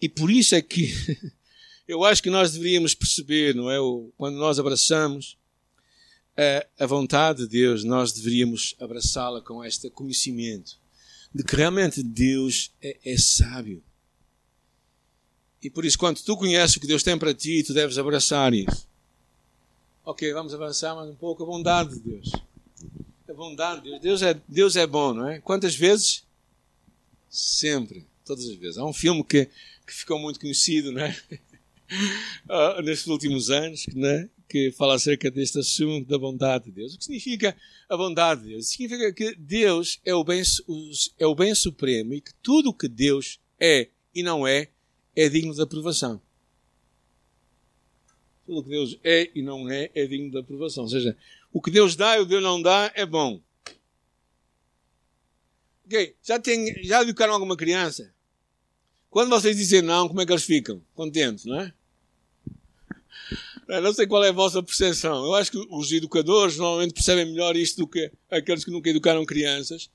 E 0.00 0.08
por 0.08 0.30
isso 0.30 0.54
é 0.54 0.62
que 0.62 0.94
eu 1.88 2.04
acho 2.04 2.22
que 2.22 2.30
nós 2.30 2.52
deveríamos 2.52 2.94
perceber, 2.94 3.52
não 3.52 3.68
é? 3.68 3.78
Quando 4.16 4.36
nós 4.36 4.60
abraçamos 4.60 5.36
a, 6.36 6.84
a 6.84 6.86
vontade 6.86 7.40
de 7.40 7.48
Deus, 7.48 7.82
nós 7.82 8.12
deveríamos 8.12 8.76
abraçá-la 8.78 9.40
com 9.40 9.64
este 9.64 9.90
conhecimento 9.90 10.77
de 11.34 11.44
que 11.44 11.56
realmente 11.56 12.02
Deus 12.02 12.72
é, 12.82 12.96
é 13.04 13.16
sábio. 13.16 13.82
E 15.62 15.68
por 15.68 15.84
isso, 15.84 15.98
quando 15.98 16.20
tu 16.22 16.36
conheces 16.36 16.76
o 16.76 16.80
que 16.80 16.86
Deus 16.86 17.02
tem 17.02 17.18
para 17.18 17.34
ti, 17.34 17.62
tu 17.64 17.74
deves 17.74 17.98
abraçar 17.98 18.54
isso. 18.54 18.86
Ok, 20.04 20.32
vamos 20.32 20.54
avançar 20.54 20.94
mais 20.94 21.10
um 21.10 21.14
pouco. 21.14 21.42
A 21.42 21.46
bondade 21.46 21.94
de 21.94 22.00
Deus. 22.00 22.32
A 23.28 23.34
bondade 23.34 23.82
de 23.82 23.90
Deus. 23.90 24.00
Deus 24.00 24.22
é, 24.22 24.40
Deus 24.48 24.76
é 24.76 24.86
bom, 24.86 25.12
não 25.12 25.28
é? 25.28 25.40
Quantas 25.40 25.74
vezes 25.74 26.22
Sempre, 27.30 28.06
todas 28.24 28.48
as 28.48 28.56
vezes. 28.56 28.78
Há 28.78 28.84
um 28.84 28.92
filme 28.92 29.22
que, 29.22 29.46
que 29.86 29.92
ficou 29.92 30.18
muito 30.18 30.40
conhecido, 30.40 30.92
né? 30.92 31.16
uh, 32.48 32.80
nestes 32.82 33.06
últimos 33.06 33.50
anos, 33.50 33.86
né? 33.94 34.28
Que 34.48 34.72
fala 34.72 34.94
acerca 34.94 35.30
deste 35.30 35.58
assunto 35.58 36.08
da 36.08 36.18
bondade 36.18 36.64
de 36.64 36.72
Deus. 36.72 36.94
O 36.94 36.98
que 36.98 37.04
significa 37.04 37.56
a 37.88 37.96
bondade 37.96 38.42
de 38.42 38.48
Deus? 38.48 38.68
Significa 38.68 39.12
que 39.12 39.34
Deus 39.36 40.00
é 40.04 40.14
o 40.14 40.24
bem, 40.24 40.42
é 41.18 41.26
o 41.26 41.34
bem 41.34 41.54
supremo 41.54 42.14
e 42.14 42.20
que 42.20 42.32
tudo 42.42 42.70
o 42.70 42.74
que 42.74 42.88
Deus 42.88 43.38
é 43.60 43.88
e 44.14 44.22
não 44.22 44.46
é, 44.46 44.70
é 45.14 45.28
digno 45.28 45.54
de 45.54 45.60
aprovação. 45.60 46.20
Tudo 48.46 48.60
o 48.60 48.64
que 48.64 48.70
Deus 48.70 48.98
é 49.04 49.30
e 49.34 49.42
não 49.42 49.68
é, 49.68 49.90
é 49.94 50.06
digno 50.06 50.30
de 50.30 50.38
aprovação. 50.38 50.84
Ou 50.84 50.90
seja, 50.90 51.14
o 51.52 51.60
que 51.60 51.70
Deus 51.70 51.94
dá 51.94 52.16
e 52.16 52.20
o 52.20 52.24
que 52.24 52.30
Deus 52.30 52.42
não 52.42 52.62
dá 52.62 52.90
é 52.94 53.04
bom. 53.04 53.42
Ok, 55.84 56.16
já, 56.22 56.38
tem, 56.38 56.82
já 56.82 57.02
educaram 57.02 57.34
alguma 57.34 57.56
criança? 57.56 58.14
Quando 59.10 59.30
vocês 59.30 59.56
dizem 59.56 59.82
não, 59.82 60.08
como 60.08 60.20
é 60.20 60.26
que 60.26 60.32
eles 60.32 60.44
ficam? 60.44 60.82
Contentes, 60.94 61.44
não 61.44 61.60
é? 61.60 61.72
Não 63.68 63.92
sei 63.92 64.06
qual 64.06 64.24
é 64.24 64.30
a 64.30 64.32
vossa 64.32 64.62
percepção. 64.62 65.24
Eu 65.26 65.34
acho 65.34 65.50
que 65.50 65.58
os 65.70 65.92
educadores 65.92 66.56
normalmente 66.56 66.94
percebem 66.94 67.26
melhor 67.26 67.54
isto 67.54 67.76
do 67.76 67.86
que 67.86 68.10
aqueles 68.30 68.64
que 68.64 68.70
nunca 68.70 68.88
educaram 68.88 69.26
crianças. 69.26 69.90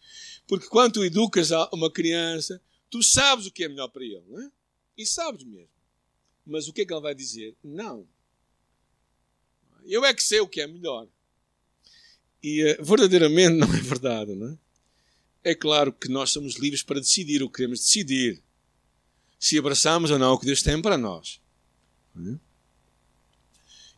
Porque 0.48 0.68
quando 0.68 0.94
tu 0.94 1.04
educas 1.04 1.50
uma 1.72 1.92
criança, 1.92 2.62
tu 2.90 3.02
sabes 3.02 3.48
o 3.48 3.52
que 3.52 3.64
é 3.64 3.68
melhor 3.68 3.88
para 3.88 4.04
ele, 4.04 4.24
não 4.30 4.42
é? 4.42 4.52
E 4.96 5.06
sabes 5.06 5.44
mesmo. 5.44 5.70
Mas 6.46 6.68
o 6.68 6.74
que 6.74 6.82
é 6.82 6.86
que 6.86 6.94
ele 6.94 7.02
vai 7.02 7.16
dizer? 7.16 7.56
Não. 7.64 8.06
Eu 9.86 10.06
é 10.06 10.14
que 10.14 10.24
sei 10.24 10.40
o 10.40 10.48
que 10.48 10.62
é 10.62 10.68
melhor. 10.68 11.08
E 12.44 12.64
uh, 12.64 12.84
verdadeiramente 12.84 13.56
não 13.58 13.74
é 13.74 13.82
verdade, 13.82 14.36
não 14.36 14.50
é? 14.50 14.58
é 15.44 15.54
claro 15.54 15.92
que 15.92 16.08
nós 16.08 16.32
somos 16.32 16.56
livres 16.56 16.84
para 16.84 17.00
decidir 17.00 17.44
o 17.44 17.50
que 17.50 17.58
queremos 17.58 17.80
decidir. 17.80 18.42
Se 19.38 19.58
abraçamos 19.58 20.10
ou 20.10 20.18
não 20.18 20.34
o 20.34 20.40
que 20.40 20.46
Deus 20.46 20.62
tem 20.62 20.82
para 20.82 20.98
nós. 20.98 21.42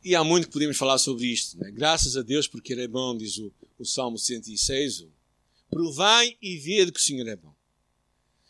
E 0.05 0.13
há 0.13 0.23
muito 0.23 0.45
que 0.45 0.53
podemos 0.53 0.77
falar 0.77 0.99
sobre 0.99 1.25
isto. 1.25 1.57
Né? 1.57 1.71
Graças 1.71 2.15
a 2.15 2.21
Deus, 2.21 2.47
porque 2.47 2.71
Ele 2.71 2.83
é 2.83 2.87
bom, 2.87 3.17
diz 3.17 3.39
o, 3.39 3.51
o 3.79 3.83
Salmo 3.83 4.19
106. 4.19 5.07
Provai 5.67 6.37
e 6.39 6.57
vede 6.57 6.91
que 6.91 6.99
o 6.99 7.01
Senhor 7.01 7.27
é 7.27 7.35
bom. 7.35 7.51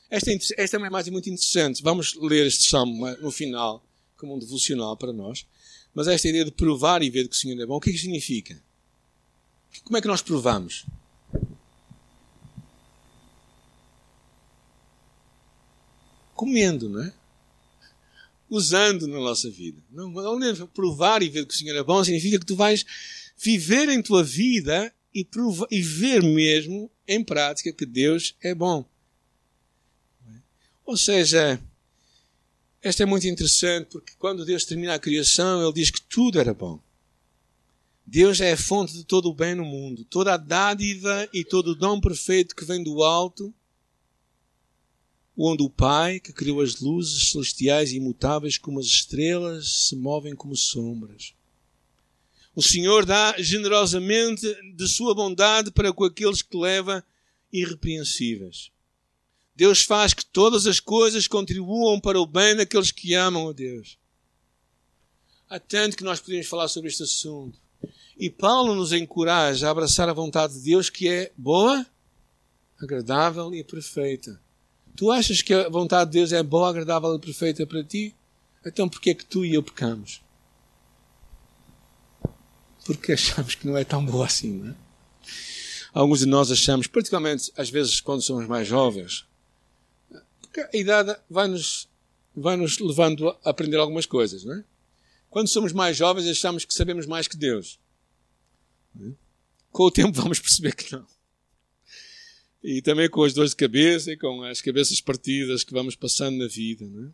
Esta, 0.10 0.32
é 0.32 0.38
esta 0.58 0.76
é 0.76 0.78
uma 0.78 0.88
imagem 0.88 1.14
muito 1.14 1.30
interessante. 1.30 1.82
Vamos 1.82 2.14
ler 2.16 2.46
este 2.46 2.66
salmo 2.66 3.10
no 3.22 3.32
final, 3.32 3.82
como 4.18 4.36
um 4.36 4.40
devocional 4.40 4.98
para 4.98 5.14
nós. 5.14 5.48
Mas 5.94 6.10
esta 6.10 6.28
ideia 6.28 6.44
de 6.44 6.52
provar 6.52 7.02
e 7.02 7.10
ver 7.10 7.30
que 7.30 7.36
o 7.36 7.40
Senhor 7.40 7.58
é 7.60 7.66
bom, 7.66 7.78
o 7.78 7.80
que 7.80 7.90
é 7.90 7.94
que 7.94 8.00
significa? 8.00 8.62
Como 9.86 9.96
é 9.96 10.02
que 10.02 10.08
nós 10.10 10.22
provamos? 10.22 10.86
Comendo, 16.36 16.90
não 16.90 17.02
é? 17.02 17.14
Usando 18.50 19.08
na 19.08 19.20
nossa 19.20 19.50
vida. 19.50 19.82
Não, 19.92 20.12
não 20.12 20.68
provar 20.68 21.24
e 21.24 21.30
ver 21.30 21.46
que 21.46 21.54
o 21.54 21.58
Senhor 21.58 21.76
é 21.76 21.84
bom 21.84 22.04
significa 22.04 22.40
que 22.40 22.46
tu 22.46 22.56
vais 22.56 22.86
viver 23.38 23.90
em 23.90 24.02
tua 24.02 24.24
vida 24.24 24.94
e, 25.14 25.24
provar, 25.24 25.68
e 25.72 25.82
ver 25.82 26.22
mesmo 26.22 26.90
em 27.08 27.24
prática 27.24 27.74
que 27.74 27.86
Deus 27.86 28.36
é 28.42 28.54
bom. 28.54 28.86
Ou 30.86 30.96
seja, 30.96 31.60
esta 32.82 33.02
é 33.02 33.06
muito 33.06 33.28
interessante 33.28 33.88
porque 33.92 34.14
quando 34.20 34.46
Deus 34.46 34.66
termina 34.66 34.94
a 34.94 35.00
criação, 35.00 35.64
Ele 35.64 35.74
diz 35.74 35.90
que 35.90 36.02
tudo 36.02 36.40
era 36.40 36.54
bom. 36.54 36.80
Deus 38.06 38.40
é 38.40 38.52
a 38.52 38.58
fonte 38.58 38.94
de 38.94 39.04
todo 39.04 39.30
o 39.30 39.34
bem 39.34 39.56
no 39.56 39.66
mundo, 39.66 40.06
toda 40.06 40.36
a 40.36 40.38
dádiva 40.38 41.28
e 41.34 41.44
todo 41.44 41.70
o 41.70 41.76
dom 41.76 42.00
perfeito 42.00 42.56
que 42.56 42.64
vem 42.64 42.84
do 42.84 43.04
alto, 43.04 43.52
onde 45.38 45.64
o 45.64 45.70
Pai, 45.70 46.20
que 46.20 46.32
criou 46.32 46.62
as 46.62 46.80
luzes 46.80 47.30
celestiais 47.32 47.92
imutáveis 47.92 48.58
como 48.58 48.80
as 48.80 48.86
estrelas, 48.86 49.88
se 49.88 49.96
movem 49.96 50.36
como 50.36 50.56
sombras. 50.56 51.34
O 52.56 52.62
Senhor 52.62 53.06
dá 53.06 53.36
generosamente 53.38 54.46
de 54.74 54.88
sua 54.88 55.14
bondade 55.14 55.72
para 55.72 55.92
com 55.92 56.06
aqueles 56.06 56.42
que 56.42 56.56
leva 56.56 57.04
irrepreensíveis. 57.52 58.72
Deus 59.54 59.84
faz 59.84 60.14
que 60.14 60.26
todas 60.26 60.66
as 60.66 60.80
coisas 60.80 61.28
contribuam 61.28 62.00
para 62.00 62.20
o 62.20 62.26
bem 62.26 62.56
daqueles 62.56 62.92
que 62.92 63.14
amam 63.14 63.50
a 63.50 63.54
Deus. 63.54 63.98
Há 65.50 65.60
tanto 65.60 65.98
que 65.98 66.04
nós 66.04 66.20
podemos 66.20 66.48
falar 66.48 66.68
sobre 66.70 66.90
este 66.90 67.04
assunto. 67.04 67.60
E 68.18 68.30
Paulo 68.30 68.74
nos 68.74 68.94
encoraja 68.94 69.68
a 69.68 69.72
abraçar 69.72 70.08
a 70.08 70.14
vontade 70.14 70.54
de 70.54 70.62
Deus 70.62 70.90
que 70.90 71.08
é 71.08 71.32
boa, 71.38 71.86
agradável 72.80 73.54
e 73.54 73.64
perfeita. 73.64 74.42
Tu 74.96 75.12
achas 75.12 75.42
que 75.42 75.54
a 75.54 75.70
vontade 75.70 76.12
de 76.12 76.20
Deus 76.20 76.32
é 76.32 76.42
boa, 76.42 76.70
agradável 76.70 77.16
e 77.16 77.20
perfeita 77.20 77.66
para 77.66 77.84
ti? 77.84 78.16
Então 78.66 78.88
porquê 78.90 79.12
é 79.12 79.14
que 79.14 79.26
tu 79.26 79.46
e 79.46 79.54
eu 79.54 79.62
pecamos? 79.62 80.22
Porque 82.86 83.14
achamos 83.14 83.56
que 83.56 83.68
não 83.68 83.78
é 83.78 83.84
tão 83.84 84.06
boa 84.06 84.26
assim, 84.26 84.54
não 84.54 84.72
é? 84.72 84.76
Alguns 85.94 86.20
de 86.20 86.26
nós 86.26 86.52
achamos, 86.52 86.88
particularmente 86.88 87.52
às 87.56 87.70
vezes 87.70 88.02
quando 88.02 88.22
somos 88.22 88.48
mais 88.48 88.68
jovens, 88.68 89.26
porque 90.42 90.60
a 90.62 90.70
idade 90.74 91.16
vai-nos 91.30 91.88
vai 92.36 92.58
-nos 92.58 92.80
levando 92.80 93.30
a 93.30 93.50
aprender 93.50 93.78
algumas 93.78 94.06
coisas, 94.06 94.44
não 94.44 94.56
é? 94.56 94.64
Quando 95.30 95.48
somos 95.50 95.74
mais 95.74 95.98
jovens, 95.98 96.28
achamos 96.28 96.64
que 96.64 96.74
sabemos 96.74 97.06
mais 97.06 97.28
que 97.28 97.36
Deus. 97.36 97.78
É? 98.98 99.12
Com 99.72 99.84
o 99.84 99.92
tempo, 99.92 100.14
vamos 100.22 100.40
perceber 100.40 100.74
que 100.74 100.94
não. 100.94 101.06
E 102.68 102.82
também 102.82 103.08
com 103.08 103.24
as 103.24 103.32
dores 103.32 103.52
de 103.52 103.58
cabeça 103.58 104.12
e 104.12 104.18
com 104.18 104.42
as 104.42 104.60
cabeças 104.60 105.00
partidas 105.00 105.64
que 105.64 105.72
vamos 105.72 105.96
passando 105.96 106.40
na 106.40 106.48
vida, 106.48 106.84
não 106.84 107.06
é? 107.06 107.10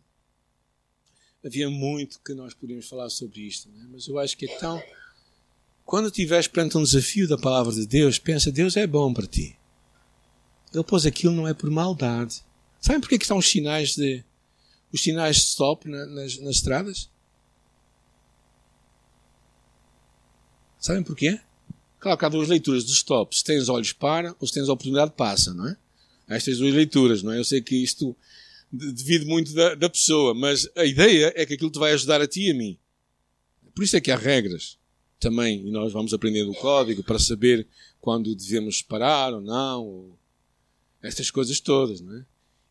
Havia 1.46 1.68
muito 1.68 2.18
que 2.24 2.32
nós 2.32 2.54
podíamos 2.54 2.88
falar 2.88 3.10
sobre 3.10 3.42
isto, 3.42 3.68
é? 3.68 3.84
mas 3.90 4.06
eu 4.06 4.18
acho 4.18 4.34
que 4.34 4.46
então, 4.46 4.82
quando 5.84 6.06
estiveres 6.06 6.48
perante 6.48 6.78
um 6.78 6.82
desafio 6.82 7.28
da 7.28 7.36
palavra 7.36 7.70
de 7.70 7.86
Deus, 7.86 8.18
pensa: 8.18 8.50
Deus 8.50 8.78
é 8.78 8.86
bom 8.86 9.12
para 9.12 9.26
ti. 9.26 9.54
Ele 10.72 10.84
pôs 10.84 11.04
aquilo 11.04 11.34
não 11.34 11.46
é 11.46 11.52
por 11.52 11.70
maldade 11.70 12.42
Sabem 12.80 13.00
porque 13.00 13.16
é 13.16 13.18
que 13.18 13.24
estão 13.24 13.36
os 13.36 13.48
sinais 13.48 13.94
de 13.94 14.24
os 14.90 15.02
sinais 15.02 15.36
de 15.36 15.42
stop 15.42 15.86
na, 15.86 16.06
nas, 16.06 16.38
nas 16.38 16.56
estradas? 16.56 17.10
Sabem 20.80 21.02
porquê? 21.02 21.38
Claro 22.02 22.18
que 22.18 22.24
há 22.24 22.28
duas 22.28 22.48
leituras 22.48 22.84
de 22.84 22.90
stop. 22.90 23.38
Se 23.38 23.44
tens 23.44 23.68
olhos 23.68 23.92
para 23.92 24.34
ou 24.40 24.46
se 24.48 24.52
tens 24.52 24.68
oportunidade 24.68 25.12
passa, 25.12 25.54
não 25.54 25.68
é? 25.68 25.76
Estas 26.26 26.58
duas 26.58 26.74
leituras, 26.74 27.22
não 27.22 27.30
é? 27.30 27.38
Eu 27.38 27.44
sei 27.44 27.62
que 27.62 27.76
isto 27.76 28.16
divide 28.72 29.24
muito 29.24 29.54
da, 29.54 29.76
da 29.76 29.88
pessoa, 29.88 30.34
mas 30.34 30.68
a 30.74 30.84
ideia 30.84 31.32
é 31.36 31.46
que 31.46 31.54
aquilo 31.54 31.70
te 31.70 31.78
vai 31.78 31.92
ajudar 31.92 32.20
a 32.20 32.26
ti 32.26 32.48
e 32.48 32.50
a 32.50 32.54
mim. 32.54 32.76
Por 33.72 33.84
isso 33.84 33.96
é 33.96 34.00
que 34.00 34.10
há 34.10 34.16
regras 34.16 34.76
também, 35.20 35.64
e 35.64 35.70
nós 35.70 35.92
vamos 35.92 36.12
aprendendo 36.12 36.50
o 36.50 36.56
código 36.56 37.04
para 37.04 37.20
saber 37.20 37.68
quando 38.00 38.34
devemos 38.34 38.82
parar 38.82 39.32
ou 39.32 39.40
não, 39.40 39.86
ou 39.86 40.18
estas 41.00 41.30
coisas 41.30 41.60
todas, 41.60 42.00
não 42.00 42.16
é? 42.16 42.24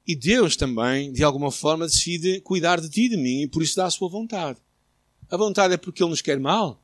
E 0.06 0.14
Deus 0.14 0.58
também, 0.58 1.10
de 1.14 1.24
alguma 1.24 1.52
forma, 1.52 1.88
decide 1.88 2.42
cuidar 2.42 2.82
de 2.82 2.90
ti 2.90 3.06
e 3.06 3.10
de 3.10 3.18
mim 3.18 3.44
e 3.44 3.48
por 3.48 3.64
isso 3.64 3.78
dá 3.78 3.86
a 3.86 3.92
sua 3.92 4.10
vontade. 4.10 4.60
A 5.30 5.38
vontade 5.38 5.74
é 5.74 5.78
porque 5.78 6.04
Ele 6.04 6.10
nos 6.10 6.22
quer 6.22 6.38
mal? 6.38 6.84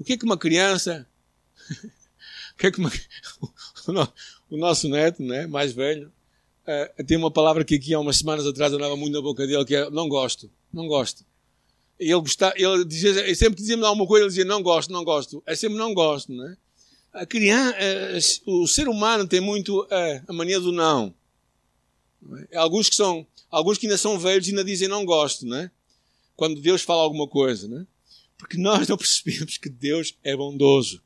O 0.00 0.04
que 0.04 0.16
que 0.16 0.24
uma 0.24 0.38
criança. 0.38 1.06
o 2.54 2.56
que 2.56 2.72
que 2.72 2.80
uma... 2.80 2.90
o 4.50 4.56
nosso 4.56 4.88
neto, 4.88 5.22
né, 5.22 5.46
mais 5.46 5.72
velho, 5.72 6.10
uh, 6.66 7.04
tem 7.04 7.18
uma 7.18 7.30
palavra 7.30 7.64
que 7.64 7.74
aqui 7.74 7.92
há 7.92 8.00
umas 8.00 8.16
semanas 8.16 8.46
atrás 8.46 8.72
andava 8.72 8.96
muito 8.96 9.12
na 9.12 9.20
boca 9.20 9.46
dele, 9.46 9.64
que 9.64 9.76
é 9.76 9.90
não 9.90 10.08
gosto, 10.08 10.50
não 10.72 10.88
gosto. 10.88 11.24
E 11.98 12.10
ele, 12.10 12.20
gostava, 12.20 12.54
ele, 12.56 12.84
dizia, 12.84 13.10
ele 13.10 13.34
sempre 13.34 13.60
dizia-me 13.60 13.84
alguma 13.84 14.06
coisa, 14.06 14.24
ele 14.24 14.30
dizia 14.30 14.44
não 14.44 14.62
gosto, 14.62 14.90
não 14.90 15.04
gosto. 15.04 15.42
É 15.46 15.54
sempre 15.54 15.76
não 15.76 15.92
gosto, 15.92 16.32
né? 16.32 16.56
A 17.12 17.26
criança, 17.26 17.76
uh, 18.46 18.62
o 18.62 18.66
ser 18.66 18.88
humano 18.88 19.28
tem 19.28 19.40
muito 19.40 19.82
uh, 19.82 20.24
a 20.26 20.32
mania 20.32 20.58
do 20.58 20.72
não. 20.72 21.14
É? 22.50 22.56
Alguns 22.56 22.88
que 22.88 22.96
são, 22.96 23.26
alguns 23.50 23.76
que 23.76 23.86
ainda 23.86 23.98
são 23.98 24.18
velhos 24.18 24.48
ainda 24.48 24.64
dizem 24.64 24.88
não 24.88 25.04
gosto, 25.04 25.44
não 25.44 25.58
é? 25.58 25.70
Quando 26.36 26.60
Deus 26.60 26.80
fala 26.80 27.02
alguma 27.02 27.28
coisa, 27.28 27.68
não 27.68 27.80
é? 27.80 27.86
Porque 28.40 28.58
nós 28.58 28.88
não 28.88 28.96
percebemos 28.98 29.56
que 29.56 29.68
Deus 29.68 30.16
é 30.24 30.36
bondoso. 30.36 31.00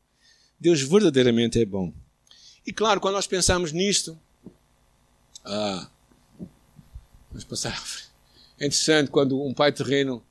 Deus 0.58 0.80
verdadeiramente 0.80 1.60
é 1.60 1.64
bom. 1.66 1.92
E 2.66 2.72
claro, 2.72 3.00
quando 3.00 3.16
nós 3.16 3.26
pensamos 3.26 3.72
nisto, 3.72 4.18
ah, 5.44 5.90
vamos 7.28 7.44
passar. 7.44 7.82
É 8.58 8.66
interessante 8.66 9.10
quando 9.10 9.42
um 9.42 9.52
pai 9.52 9.70
terreno, 9.70 10.24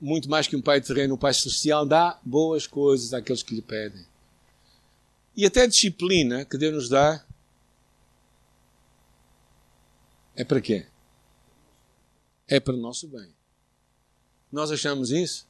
muito 0.00 0.30
mais 0.30 0.46
que 0.46 0.54
um 0.54 0.62
pai 0.62 0.80
terreno, 0.80 1.14
um 1.14 1.18
pai 1.18 1.34
celestial, 1.34 1.84
dá 1.84 2.20
boas 2.24 2.68
coisas 2.68 3.12
àqueles 3.12 3.42
que 3.42 3.56
lhe 3.56 3.62
pedem. 3.62 4.06
E 5.36 5.44
até 5.44 5.62
a 5.62 5.66
disciplina 5.66 6.44
que 6.44 6.56
Deus 6.56 6.74
nos 6.74 6.88
dá 6.88 7.24
É 10.34 10.44
para 10.44 10.60
quê? 10.60 10.86
É 12.48 12.58
para 12.58 12.74
o 12.74 12.78
nosso 12.78 13.06
bem. 13.06 13.28
Nós 14.50 14.70
achamos 14.70 15.10
isso? 15.10 15.46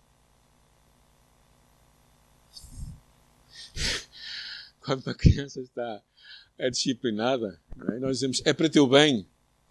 Quando 4.80 5.06
uma 5.06 5.14
criança 5.14 5.60
está 5.60 6.02
é 6.58 6.70
disciplinada, 6.70 7.60
é? 7.88 7.98
nós 7.98 8.18
dizemos 8.18 8.42
é 8.44 8.52
para 8.52 8.68
teu 8.68 8.86
bem. 8.86 9.26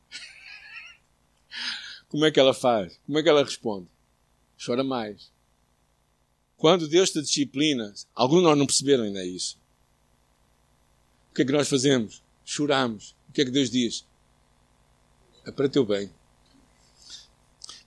Como 2.10 2.26
é 2.26 2.32
que 2.32 2.40
ela 2.40 2.54
faz? 2.54 3.00
Como 3.06 3.18
é 3.18 3.24
que 3.24 3.30
ela 3.30 3.44
responde? 3.44 3.88
Chora 4.64 4.84
mais. 4.84 5.32
Quando 6.58 6.88
Deus 6.88 7.12
te 7.12 7.22
disciplina, 7.22 7.94
alguns 8.14 8.40
de 8.40 8.44
nós 8.44 8.58
não 8.58 8.66
perceberam 8.66 9.04
ainda 9.04 9.26
isso. 9.26 9.60
O 11.32 11.34
que 11.34 11.42
é 11.42 11.46
que 11.46 11.52
nós 11.52 11.68
fazemos? 11.68 12.22
Choramos. 12.46 13.16
O 13.30 13.32
que 13.32 13.42
é 13.42 13.46
que 13.46 13.52
Deus 13.52 13.70
diz? 13.70 14.06
é 15.46 15.52
para 15.52 15.70
teu 15.70 15.86
bem. 15.86 16.10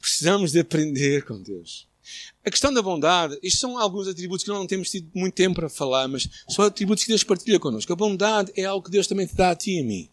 Precisamos 0.01 0.53
de 0.53 0.61
aprender 0.61 1.25
com 1.25 1.41
Deus. 1.41 1.89
A 2.45 2.51
questão 2.51 2.73
da 2.73 2.83
bondade, 2.83 3.39
isto 3.43 3.61
são 3.61 3.79
alguns 3.79 4.07
atributos 4.09 4.45
que 4.45 4.51
não 4.51 4.67
temos 4.67 4.91
tido 4.91 5.11
muito 5.15 5.35
tempo 5.35 5.57
para 5.57 5.69
falar, 5.69 6.07
mas 6.09 6.29
são 6.49 6.65
atributos 6.65 7.05
que 7.05 7.09
Deus 7.09 7.25
partilha 7.25 7.59
connosco. 7.59 7.93
A 7.93 7.97
bondade 7.97 8.53
é 8.57 8.65
algo 8.65 8.85
que 8.85 8.91
Deus 8.91 9.07
também 9.07 9.27
te 9.27 9.35
dá 9.35 9.51
a 9.51 9.57
ti 9.57 9.77
e 9.77 9.81
a 9.81 9.85
mim. 9.85 10.09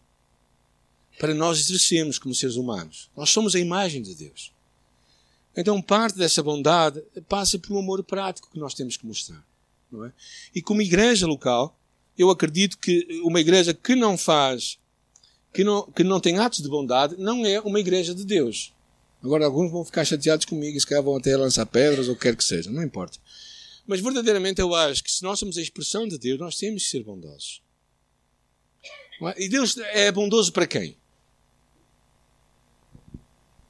Para 1.18 1.34
nós 1.34 1.58
exercermos 1.58 2.18
como 2.18 2.34
seres 2.34 2.56
humanos. 2.56 3.10
Nós 3.16 3.30
somos 3.30 3.54
a 3.54 3.58
imagem 3.58 4.02
de 4.02 4.14
Deus. 4.14 4.52
Então 5.56 5.80
parte 5.82 6.16
dessa 6.16 6.42
bondade 6.42 7.02
passa 7.28 7.58
por 7.58 7.72
um 7.72 7.78
amor 7.78 8.02
prático 8.02 8.50
que 8.50 8.58
nós 8.58 8.74
temos 8.74 8.96
que 8.96 9.06
mostrar. 9.06 9.44
Não 9.90 10.06
é? 10.06 10.12
E 10.54 10.62
como 10.62 10.80
igreja 10.80 11.26
local, 11.26 11.78
eu 12.16 12.30
acredito 12.30 12.78
que 12.78 13.20
uma 13.22 13.40
igreja 13.40 13.74
que 13.74 13.94
não 13.94 14.16
faz 14.16 14.78
que 15.52 15.62
não, 15.62 15.82
que 15.82 16.02
não 16.02 16.18
tem 16.18 16.38
atos 16.38 16.62
de 16.62 16.68
bondade 16.68 17.16
não 17.18 17.44
é 17.44 17.60
uma 17.60 17.78
igreja 17.78 18.14
de 18.14 18.24
Deus. 18.24 18.71
Agora, 19.22 19.44
alguns 19.44 19.70
vão 19.70 19.84
ficar 19.84 20.04
chateados 20.04 20.44
comigo 20.44 20.76
e 20.76 20.80
se 20.80 20.86
calhar 20.86 21.02
vão 21.02 21.16
até 21.16 21.36
lançar 21.36 21.64
pedras 21.66 22.08
ou 22.08 22.16
quer 22.16 22.34
que 22.34 22.42
seja, 22.42 22.70
não 22.70 22.82
importa. 22.82 23.18
Mas 23.86 24.00
verdadeiramente 24.00 24.60
eu 24.60 24.74
acho 24.74 25.02
que 25.02 25.10
se 25.10 25.22
nós 25.22 25.38
somos 25.38 25.56
a 25.56 25.62
expressão 25.62 26.08
de 26.08 26.18
Deus, 26.18 26.38
nós 26.38 26.56
temos 26.56 26.84
que 26.84 26.90
ser 26.90 27.04
bondosos. 27.04 27.62
É? 29.28 29.44
E 29.44 29.48
Deus 29.48 29.76
é 29.76 30.10
bondoso 30.10 30.52
para 30.52 30.66
quem? 30.66 30.96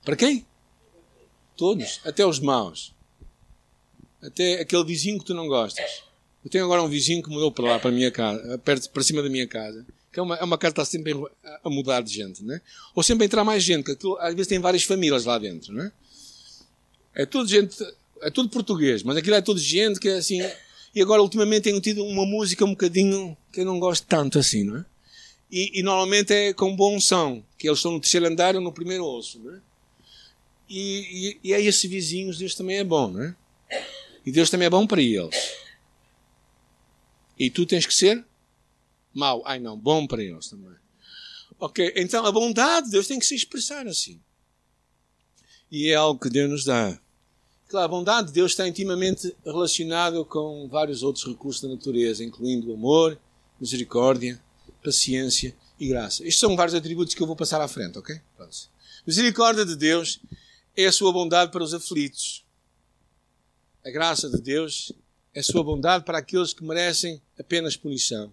Para 0.02 0.16
quem? 0.16 0.46
Todos, 1.56 2.00
até 2.04 2.24
os 2.24 2.40
maus. 2.40 2.94
Até 4.22 4.60
aquele 4.60 4.84
vizinho 4.84 5.18
que 5.18 5.26
tu 5.26 5.34
não 5.34 5.46
gostas. 5.46 6.02
Eu 6.44 6.50
tenho 6.50 6.64
agora 6.64 6.82
um 6.82 6.88
vizinho 6.88 7.22
que 7.22 7.28
mudou 7.28 7.52
para 7.52 7.64
lá, 7.64 7.78
para 7.78 7.90
minha 7.90 8.10
casa, 8.10 8.58
perto, 8.58 8.90
para 8.90 9.02
cima 9.02 9.22
da 9.22 9.28
minha 9.28 9.46
casa. 9.46 9.86
Que 10.12 10.20
é 10.20 10.22
uma, 10.22 10.36
é 10.36 10.44
uma 10.44 10.58
casa 10.58 10.74
que 10.74 10.80
está 10.80 10.90
sempre 10.90 11.14
a 11.64 11.70
mudar 11.70 12.02
de 12.02 12.12
gente, 12.12 12.44
né? 12.44 12.60
Ou 12.94 13.02
sempre 13.02 13.24
a 13.24 13.26
entrar 13.26 13.44
mais 13.44 13.62
gente, 13.62 13.84
que 13.84 13.92
aquilo, 13.92 14.18
às 14.18 14.34
vezes 14.34 14.46
tem 14.46 14.58
várias 14.58 14.82
famílias 14.82 15.24
lá 15.24 15.38
dentro, 15.38 15.72
né? 15.72 15.90
É 17.14 17.24
tudo 17.24 17.48
gente, 17.48 17.76
é 18.20 18.30
tudo 18.30 18.48
português, 18.48 19.02
mas 19.02 19.16
aquilo 19.16 19.36
é 19.36 19.40
tudo 19.40 19.58
gente 19.58 19.98
que 19.98 20.08
é 20.08 20.16
assim. 20.16 20.40
E 20.94 21.00
agora 21.00 21.22
ultimamente 21.22 21.64
tenho 21.64 21.80
tido 21.80 22.04
uma 22.04 22.26
música 22.26 22.64
um 22.64 22.70
bocadinho 22.70 23.36
que 23.50 23.60
eu 23.60 23.64
não 23.64 23.80
gosto 23.80 24.06
tanto 24.06 24.38
assim, 24.38 24.64
não 24.64 24.78
é? 24.78 24.84
E, 25.50 25.80
e 25.80 25.82
normalmente 25.82 26.32
é 26.32 26.52
com 26.52 26.74
bom 26.74 26.98
som, 26.98 27.42
que 27.58 27.68
eles 27.68 27.78
estão 27.78 27.92
no 27.92 28.00
terceiro 28.00 28.26
andar 28.26 28.54
ou 28.54 28.60
no 28.60 28.72
primeiro 28.72 29.04
osso, 29.04 29.38
não 29.38 29.54
é? 29.54 29.60
E, 30.68 31.38
e, 31.42 31.50
e 31.50 31.54
a 31.54 31.60
esses 31.60 31.90
vizinhos 31.90 32.38
Deus 32.38 32.54
também 32.54 32.78
é 32.78 32.84
bom, 32.84 33.10
não 33.10 33.22
é? 33.22 33.34
E 34.24 34.32
Deus 34.32 34.48
também 34.48 34.66
é 34.66 34.70
bom 34.70 34.86
para 34.86 35.02
eles. 35.02 35.52
E 37.38 37.50
tu 37.50 37.66
tens 37.66 37.84
que 37.84 37.94
ser 37.94 38.24
mau. 39.14 39.42
Ai 39.44 39.58
não, 39.58 39.76
bom 39.76 40.06
para 40.06 40.22
eles 40.22 40.48
também. 40.48 40.74
Ok, 41.58 41.92
então 41.96 42.26
a 42.26 42.32
bondade 42.32 42.86
de 42.86 42.92
Deus 42.92 43.06
tem 43.06 43.18
que 43.18 43.26
se 43.26 43.34
expressar 43.34 43.86
assim. 43.86 44.20
E 45.70 45.88
é 45.88 45.94
algo 45.94 46.20
que 46.20 46.28
Deus 46.28 46.50
nos 46.50 46.64
dá. 46.64 46.98
Claro, 47.68 47.84
a 47.86 47.88
bondade 47.88 48.28
de 48.28 48.34
Deus 48.34 48.52
está 48.52 48.68
intimamente 48.68 49.34
relacionada 49.44 50.22
com 50.24 50.68
vários 50.68 51.02
outros 51.02 51.24
recursos 51.24 51.62
da 51.62 51.68
natureza, 51.68 52.22
incluindo 52.22 52.70
o 52.70 52.74
amor, 52.74 53.18
misericórdia, 53.58 54.42
paciência 54.84 55.54
e 55.78 55.88
graça. 55.88 56.22
Estes 56.22 56.40
são 56.40 56.56
vários 56.56 56.74
atributos 56.74 57.14
que 57.14 57.22
eu 57.22 57.26
vou 57.26 57.36
passar 57.36 57.60
à 57.60 57.68
frente, 57.68 57.98
ok? 57.98 58.20
Pronto. 58.36 58.56
Misericórdia 59.06 59.64
de 59.64 59.74
Deus 59.74 60.20
é 60.76 60.86
a 60.86 60.92
sua 60.92 61.12
bondade 61.12 61.50
para 61.50 61.62
os 61.62 61.72
aflitos. 61.72 62.44
A 63.84 63.90
graça 63.90 64.28
de 64.28 64.40
Deus 64.40 64.92
é 65.34 65.40
a 65.40 65.42
sua 65.42 65.64
bondade 65.64 66.04
para 66.04 66.18
aqueles 66.18 66.52
que 66.52 66.62
merecem 66.62 67.22
apenas 67.38 67.76
punição. 67.76 68.32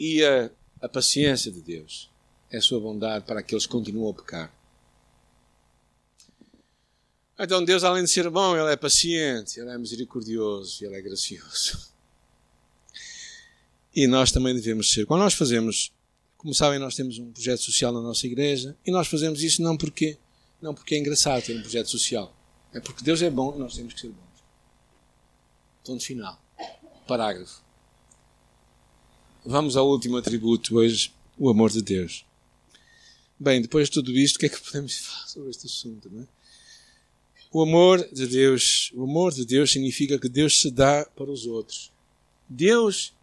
E 0.00 0.24
a, 0.24 0.50
a 0.80 0.88
paciência 0.88 1.52
de 1.52 1.60
Deus 1.60 2.10
é 2.50 2.56
a 2.56 2.62
sua 2.62 2.80
bondade 2.80 3.26
para 3.26 3.40
aqueles 3.40 3.66
que 3.66 3.72
continuam 3.72 4.10
a 4.10 4.14
pecar. 4.14 4.50
Então 7.38 7.62
Deus, 7.62 7.84
além 7.84 8.04
de 8.04 8.10
ser 8.10 8.28
bom, 8.30 8.56
Ele 8.56 8.72
é 8.72 8.76
paciente, 8.76 9.60
Ele 9.60 9.68
é 9.68 9.76
misericordioso, 9.76 10.82
Ele 10.82 10.96
é 10.96 11.02
gracioso. 11.02 11.90
E 13.94 14.06
nós 14.06 14.32
também 14.32 14.54
devemos 14.54 14.90
ser. 14.90 15.04
Quando 15.04 15.20
nós 15.20 15.34
fazemos, 15.34 15.92
como 16.38 16.54
sabem, 16.54 16.78
nós 16.78 16.94
temos 16.94 17.18
um 17.18 17.30
projeto 17.32 17.60
social 17.60 17.92
na 17.92 18.00
nossa 18.00 18.26
igreja 18.26 18.76
e 18.86 18.90
nós 18.90 19.06
fazemos 19.06 19.42
isso 19.42 19.62
não 19.62 19.76
porque, 19.76 20.16
não 20.62 20.74
porque 20.74 20.94
é 20.94 20.98
engraçado 20.98 21.44
ter 21.44 21.56
um 21.56 21.60
projeto 21.60 21.90
social. 21.90 22.34
É 22.72 22.80
porque 22.80 23.04
Deus 23.04 23.20
é 23.20 23.28
bom 23.28 23.54
e 23.54 23.58
nós 23.58 23.74
temos 23.74 23.92
que 23.92 24.00
ser 24.00 24.08
bons. 24.08 24.44
Ponto 25.84 26.04
final. 26.04 26.40
Parágrafo. 27.06 27.69
Vamos 29.44 29.74
ao 29.74 29.88
último 29.88 30.18
atributo 30.18 30.76
hoje, 30.76 31.12
o 31.38 31.48
amor 31.48 31.70
de 31.70 31.80
Deus. 31.80 32.26
Bem, 33.38 33.62
depois 33.62 33.88
de 33.88 33.94
tudo 33.94 34.12
isto, 34.12 34.36
o 34.36 34.38
que 34.38 34.46
é 34.46 34.48
que 34.50 34.60
podemos 34.60 34.98
falar 34.98 35.26
sobre 35.28 35.48
este 35.48 35.64
assunto, 35.64 36.10
não 36.10 36.22
é? 36.22 36.26
O 37.50 37.62
amor 37.62 38.06
de 38.12 38.26
Deus, 38.26 38.92
o 38.94 39.02
amor 39.02 39.32
de 39.32 39.46
Deus 39.46 39.72
significa 39.72 40.18
que 40.18 40.28
Deus 40.28 40.60
se 40.60 40.70
dá 40.70 41.06
para 41.16 41.30
os 41.30 41.46
outros. 41.46 41.90
Deus 42.46 43.14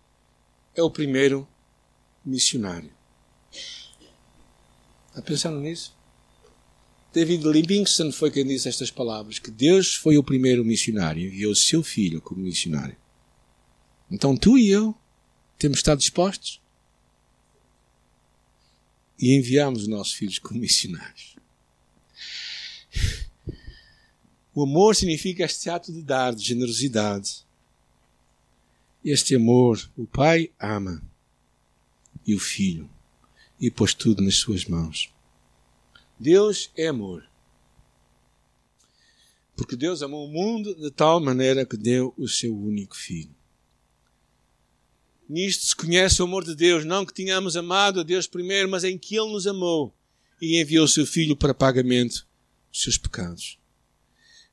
é 0.76 0.82
o 0.82 0.90
primeiro 0.90 1.48
missionário. 2.26 2.92
Está 5.10 5.22
pensando 5.22 5.60
nisso? 5.60 5.96
David 7.14 7.48
Livingstone 7.48 8.12
foi 8.12 8.32
quem 8.32 8.46
disse 8.46 8.68
estas 8.68 8.90
palavras: 8.90 9.38
que 9.38 9.52
Deus 9.52 9.94
foi 9.94 10.18
o 10.18 10.24
primeiro 10.24 10.66
missionário 10.66 11.32
e 11.32 11.46
o 11.46 11.56
seu 11.56 11.84
filho 11.84 12.20
como 12.20 12.42
missionário. 12.42 12.98
Então 14.10 14.36
tu 14.36 14.58
e 14.58 14.70
eu 14.70 14.96
temos 15.58 15.80
estado 15.80 16.00
dispostos 16.00 16.62
e 19.20 19.36
enviamos 19.36 19.84
os 19.84 19.88
nossos 19.88 20.14
filhos 20.14 20.40
como 20.40 20.60
missionários. 20.60 21.36
O 24.54 24.64
amor 24.64 24.96
significa 24.96 25.44
este 25.44 25.70
ato 25.70 25.92
de 25.92 26.02
dar, 26.02 26.34
de 26.34 26.44
generosidade. 26.44 27.46
Este 29.04 29.36
amor, 29.36 29.90
o 29.96 30.06
Pai 30.06 30.52
ama 30.60 31.02
e 32.26 32.36
o 32.36 32.40
Filho 32.40 32.90
e 33.60 33.72
pôs 33.72 33.94
tudo 33.94 34.22
nas 34.22 34.36
suas 34.36 34.66
mãos. 34.66 35.14
Deus 36.20 36.72
é 36.76 36.88
amor. 36.88 37.28
Porque 39.56 39.76
Deus 39.76 40.02
amou 40.02 40.28
o 40.28 40.32
mundo 40.32 40.76
de 40.76 40.92
tal 40.92 41.20
maneira 41.20 41.66
que 41.66 41.78
deu 41.78 42.14
o 42.18 42.28
seu 42.28 42.56
único 42.56 42.96
filho. 42.96 43.37
Nisto 45.30 45.66
se 45.66 45.76
conhece 45.76 46.22
o 46.22 46.26
amor 46.26 46.44
de 46.44 46.56
Deus, 46.56 46.86
não 46.86 47.06
que 47.06 47.14
tínhamos 47.14 47.58
amado 47.58 48.00
a 48.00 48.04
Deus 48.04 48.28
primeiro, 48.28 48.70
mas 48.70 48.84
em 48.84 48.98
que 48.98 49.18
Ele 49.18 49.32
nos 49.32 49.46
amou 49.46 49.94
e 50.42 50.62
enviou 50.62 50.86
o 50.86 50.88
seu 50.88 51.06
Filho 51.06 51.36
para 51.36 51.54
pagamento 51.54 52.26
dos 52.72 52.82
seus 52.82 52.98
pecados. 52.98 53.58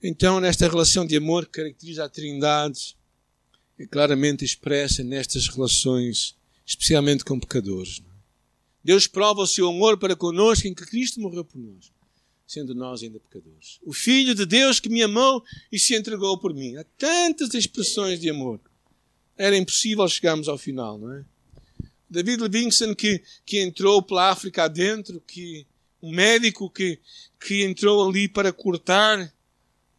Então, 0.03 0.41
nesta 0.41 0.69
relação 0.69 1.07
de 1.07 1.17
amor 1.17 1.47
que 1.47 1.53
caracteriza 1.53 2.05
a 2.05 2.09
Trindade, 2.09 2.97
é 3.79 3.87
claramente 3.87 4.45
expressa 4.45 5.03
nestas 5.03 5.49
relações, 5.49 6.37
especialmente 6.67 7.25
com 7.25 7.39
pecadores. 7.39 8.03
Deus 8.83 9.07
prova 9.07 9.43
o 9.43 9.47
seu 9.47 9.69
amor 9.69 9.99
para 9.99 10.15
conosco 10.15 10.69
em 10.69 10.75
que 10.75 10.85
Cristo 10.85 11.21
morreu 11.21 11.45
por 11.45 11.59
nós, 11.59 11.91
sendo 12.47 12.75
nós 12.75 13.03
ainda 13.03 13.19
pecadores. 13.19 13.79
O 13.83 13.93
Filho 13.93 14.35
de 14.35 14.45
Deus 14.45 14.79
que 14.79 14.91
me 14.91 15.03
amou 15.03 15.43
e 15.73 15.79
se 15.79 15.97
entregou 15.97 16.39
por 16.39 16.53
mim. 16.53 16.77
Há 16.77 16.85
tantas 16.99 17.55
expressões 17.55 18.21
de 18.21 18.29
amor. 18.29 18.61
Era 19.37 19.57
impossível 19.57 20.07
chegarmos 20.09 20.49
ao 20.49 20.59
final, 20.59 20.99
não 20.99 21.13
é? 21.13 21.25
David 22.09 22.43
Livingstone 22.43 22.95
que, 22.95 23.23
que 23.45 23.61
entrou 23.61 24.03
pela 24.03 24.31
África 24.31 24.65
adentro, 24.65 25.21
que 25.27 25.67
um 26.01 26.13
médico 26.13 26.71
que, 26.71 26.99
que 27.41 27.65
entrou 27.65 28.09
ali 28.09 28.29
para 28.29 28.53
cortar 28.53 29.33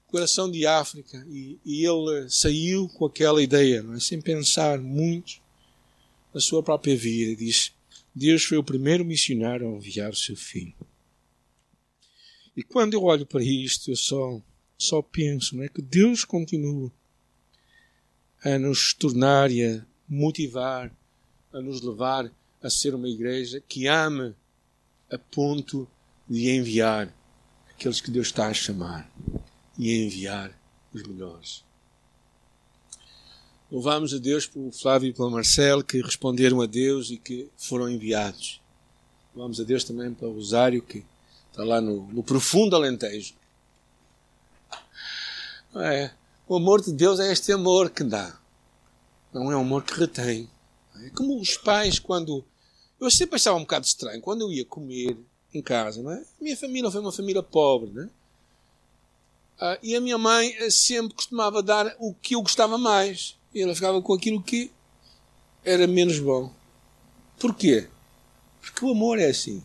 o 0.07 0.11
coração 0.11 0.49
de 0.49 0.65
África 0.65 1.25
e, 1.27 1.59
e 1.65 1.85
ele 1.85 2.29
saiu 2.29 2.87
com 2.89 3.05
aquela 3.05 3.41
ideia, 3.41 3.83
não 3.83 3.95
é? 3.95 3.99
sem 3.99 4.21
pensar 4.21 4.79
muito 4.79 5.41
na 6.33 6.39
sua 6.39 6.63
própria 6.63 6.95
vida. 6.95 7.35
Diz: 7.35 7.73
Deus 8.13 8.43
foi 8.43 8.57
o 8.57 8.63
primeiro 8.63 9.03
missionário 9.03 9.67
a 9.67 9.77
enviar 9.77 10.11
o 10.11 10.15
seu 10.15 10.35
filho. 10.35 10.73
E 12.55 12.63
quando 12.63 12.93
eu 12.93 13.03
olho 13.03 13.25
para 13.25 13.43
isto, 13.43 13.91
eu 13.91 13.95
só, 13.97 14.41
só 14.77 15.01
penso 15.01 15.61
é 15.61 15.67
que 15.67 15.81
Deus 15.81 16.23
continua 16.23 16.91
a 18.45 18.59
nos 18.59 18.93
tornar 18.93 19.49
e 19.49 19.65
a 19.65 19.83
motivar, 20.07 20.95
a 21.51 21.59
nos 21.59 21.81
levar 21.81 22.31
a 22.61 22.69
ser 22.69 22.93
uma 22.93 23.09
igreja 23.09 23.59
que 23.67 23.87
ame 23.87 24.35
a 25.11 25.17
ponto 25.17 25.87
de 26.29 26.51
enviar 26.51 27.11
aqueles 27.71 27.99
que 27.99 28.11
Deus 28.11 28.27
está 28.27 28.47
a 28.47 28.53
chamar 28.53 29.11
e 29.79 29.89
a 29.89 30.05
enviar 30.05 30.59
os 30.93 31.01
melhores. 31.01 31.63
Louvamos 33.71 34.13
a 34.13 34.19
Deus 34.19 34.45
pelo 34.45 34.71
Flávio 34.71 35.09
e 35.09 35.13
pelo 35.13 35.31
Marcelo 35.31 35.83
que 35.83 35.99
responderam 35.99 36.61
a 36.61 36.67
Deus 36.67 37.09
e 37.09 37.17
que 37.17 37.49
foram 37.57 37.89
enviados. 37.89 38.61
Louvamos 39.33 39.59
a 39.59 39.63
Deus 39.63 39.83
também 39.83 40.13
pelo 40.13 40.33
Rosário 40.33 40.83
que 40.83 41.03
está 41.49 41.63
lá 41.63 41.81
no, 41.81 42.07
no 42.13 42.21
profundo 42.21 42.75
Alentejo. 42.75 43.33
É, 45.77 46.11
o 46.47 46.55
amor 46.55 46.81
de 46.81 46.91
Deus 46.91 47.19
é 47.19 47.31
este 47.31 47.51
amor 47.51 47.89
que 47.89 48.03
dá. 48.03 48.37
Não 49.33 49.51
é 49.51 49.57
um 49.57 49.61
amor 49.61 49.83
que 49.83 49.99
retém. 49.99 50.49
É 51.03 51.09
como 51.09 51.39
os 51.39 51.57
pais 51.57 51.99
quando... 51.99 52.45
Eu 52.99 53.11
sempre 53.11 53.35
achava 53.35 53.57
um 53.57 53.61
bocado 53.61 53.85
estranho. 53.85 54.21
Quando 54.21 54.41
eu 54.41 54.51
ia 54.51 54.65
comer 54.65 55.17
em 55.53 55.61
casa, 55.61 56.01
não 56.01 56.11
é? 56.11 56.17
A 56.17 56.43
minha 56.43 56.55
família 56.55 56.91
foi 56.91 57.01
uma 57.01 57.11
família 57.11 57.43
pobre, 57.43 57.91
não 57.91 58.03
é? 58.03 58.09
Ah, 59.59 59.79
e 59.81 59.95
a 59.95 60.01
minha 60.01 60.17
mãe 60.17 60.53
sempre 60.69 61.15
costumava 61.15 61.63
dar 61.63 61.95
o 61.99 62.13
que 62.13 62.35
eu 62.35 62.41
gostava 62.41 62.77
mais. 62.77 63.37
E 63.53 63.61
ela 63.61 63.73
ficava 63.73 64.01
com 64.01 64.13
aquilo 64.13 64.41
que 64.41 64.71
era 65.63 65.87
menos 65.87 66.19
bom. 66.19 66.51
Porquê? 67.39 67.87
Porque 68.61 68.85
o 68.85 68.91
amor 68.91 69.17
é 69.17 69.29
assim. 69.29 69.63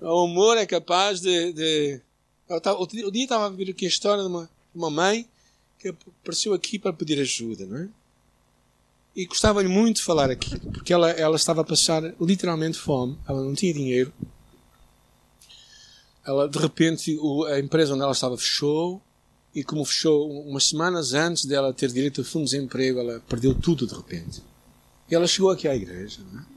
O 0.00 0.24
amor 0.24 0.56
é 0.56 0.66
capaz 0.66 1.20
de. 1.20 1.52
de... 1.52 2.00
O 2.78 3.10
dia 3.10 3.24
estava 3.24 3.46
a 3.46 3.50
ver 3.50 3.70
aqui 3.70 3.86
a 3.86 3.88
história 3.88 4.22
de 4.22 4.28
uma, 4.28 4.50
uma 4.74 4.90
mãe 4.90 5.28
que 5.78 5.88
apareceu 5.88 6.54
aqui 6.54 6.78
para 6.78 6.92
pedir 6.92 7.20
ajuda, 7.20 7.66
não 7.66 7.78
é? 7.78 7.88
E 9.14 9.24
gostava-lhe 9.24 9.68
muito 9.68 9.96
de 9.96 10.02
falar 10.02 10.30
aqui, 10.30 10.58
porque 10.60 10.92
ela, 10.92 11.10
ela 11.10 11.36
estava 11.36 11.62
a 11.62 11.64
passar 11.64 12.02
literalmente 12.20 12.78
fome, 12.78 13.18
ela 13.26 13.42
não 13.42 13.54
tinha 13.54 13.72
dinheiro. 13.72 14.12
Ela, 16.24 16.48
de 16.48 16.58
repente, 16.58 17.18
a 17.50 17.58
empresa 17.58 17.94
onde 17.94 18.02
ela 18.02 18.12
estava 18.12 18.36
fechou, 18.36 19.00
e 19.54 19.64
como 19.64 19.86
fechou 19.86 20.30
umas 20.42 20.66
semanas 20.66 21.14
antes 21.14 21.46
dela 21.46 21.72
ter 21.72 21.90
direito 21.90 22.20
a 22.20 22.24
fundo 22.24 22.44
de 22.44 22.50
desemprego, 22.50 23.00
ela 23.00 23.20
perdeu 23.26 23.54
tudo 23.54 23.86
de 23.86 23.94
repente. 23.94 24.42
E 25.10 25.14
ela 25.14 25.26
chegou 25.26 25.50
aqui 25.50 25.66
à 25.66 25.74
igreja, 25.74 26.20
é? 26.34 26.55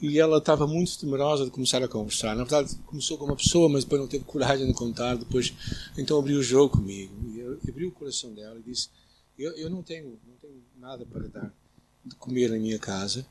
E 0.00 0.18
ela 0.18 0.38
estava 0.38 0.66
muito 0.66 0.98
temerosa 0.98 1.44
de 1.44 1.50
começar 1.50 1.82
a 1.82 1.88
conversar. 1.88 2.34
Na 2.34 2.44
verdade, 2.44 2.74
começou 2.86 3.18
com 3.18 3.26
uma 3.26 3.36
pessoa, 3.36 3.68
mas 3.68 3.84
depois 3.84 4.00
não 4.00 4.08
teve 4.08 4.24
coragem 4.24 4.66
de 4.66 4.72
contar. 4.72 5.16
Depois, 5.16 5.52
então 5.98 6.18
abriu 6.18 6.38
o 6.38 6.42
jogo 6.42 6.78
comigo 6.78 7.20
abriu 7.68 7.88
o 7.88 7.92
coração 7.92 8.32
dela 8.34 8.58
e 8.58 8.62
disse: 8.62 8.88
eu, 9.38 9.52
eu 9.56 9.70
não 9.70 9.82
tenho, 9.82 10.18
não 10.26 10.36
tenho 10.40 10.62
nada 10.78 11.06
para 11.06 11.28
dar 11.28 11.54
de 12.04 12.14
comer 12.16 12.50
na 12.50 12.58
minha 12.58 12.78
casa 12.78 13.26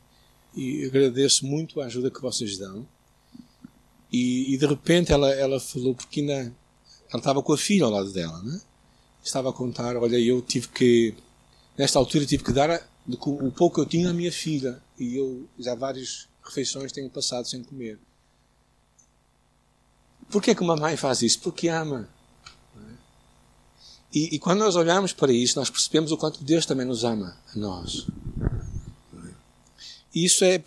e 0.56 0.86
agradeço 0.86 1.46
muito 1.46 1.80
a 1.82 1.86
ajuda 1.86 2.12
que 2.12 2.22
vocês 2.22 2.58
dão. 2.58 2.88
E, 4.12 4.54
e 4.54 4.58
de 4.58 4.66
repente 4.66 5.12
ela, 5.12 5.30
ela 5.32 5.60
falou 5.60 5.94
porque 5.94 6.22
ainda 6.22 6.34
ela 7.12 7.20
estava 7.20 7.44
com 7.44 7.54
a 7.54 7.58
filha 7.58 7.86
ao 7.86 7.92
lado 7.92 8.12
dela, 8.12 8.42
né? 8.44 8.60
Estava 9.24 9.50
a 9.50 9.54
contar: 9.54 9.96
olha, 9.98 10.20
eu 10.20 10.42
tive 10.42 10.68
que 10.70 11.14
nesta 11.78 12.00
altura 12.00 12.26
tive 12.26 12.44
que 12.44 12.54
dar 12.54 12.90
o 13.08 13.52
pouco 13.52 13.76
que 13.76 13.82
eu 13.82 13.86
tinha 13.86 14.10
à 14.10 14.14
minha 14.14 14.32
filha 14.32 14.82
e 14.98 15.16
eu 15.16 15.48
já 15.58 15.74
várias 15.74 16.28
refeições 16.50 16.91
tenho 16.91 17.10
passado 17.10 17.47
sem 17.47 17.64
comer. 17.64 18.00
Por 20.30 20.41
que, 20.41 20.54
que 20.54 20.62
uma 20.62 20.76
mãe 20.76 20.97
faz 20.97 21.22
isso? 21.22 21.39
Porque 21.39 21.68
ama. 21.68 22.08
E, 24.14 24.36
e, 24.36 24.39
quando 24.39 24.60
nós 24.60 24.76
olhamos 24.76 25.14
para 25.14 25.32
isso, 25.32 25.60
nós 25.60 25.70
percebemos 25.70 26.12
o 26.12 26.18
quanto 26.18 26.43
Deus 26.43 26.66
também 26.66 26.86
nos 26.86 27.04
ama 27.04 27.38
a 27.54 27.60
nós. 27.60 28.08
E 30.14 30.26
isso 30.26 30.43
é 30.43 30.62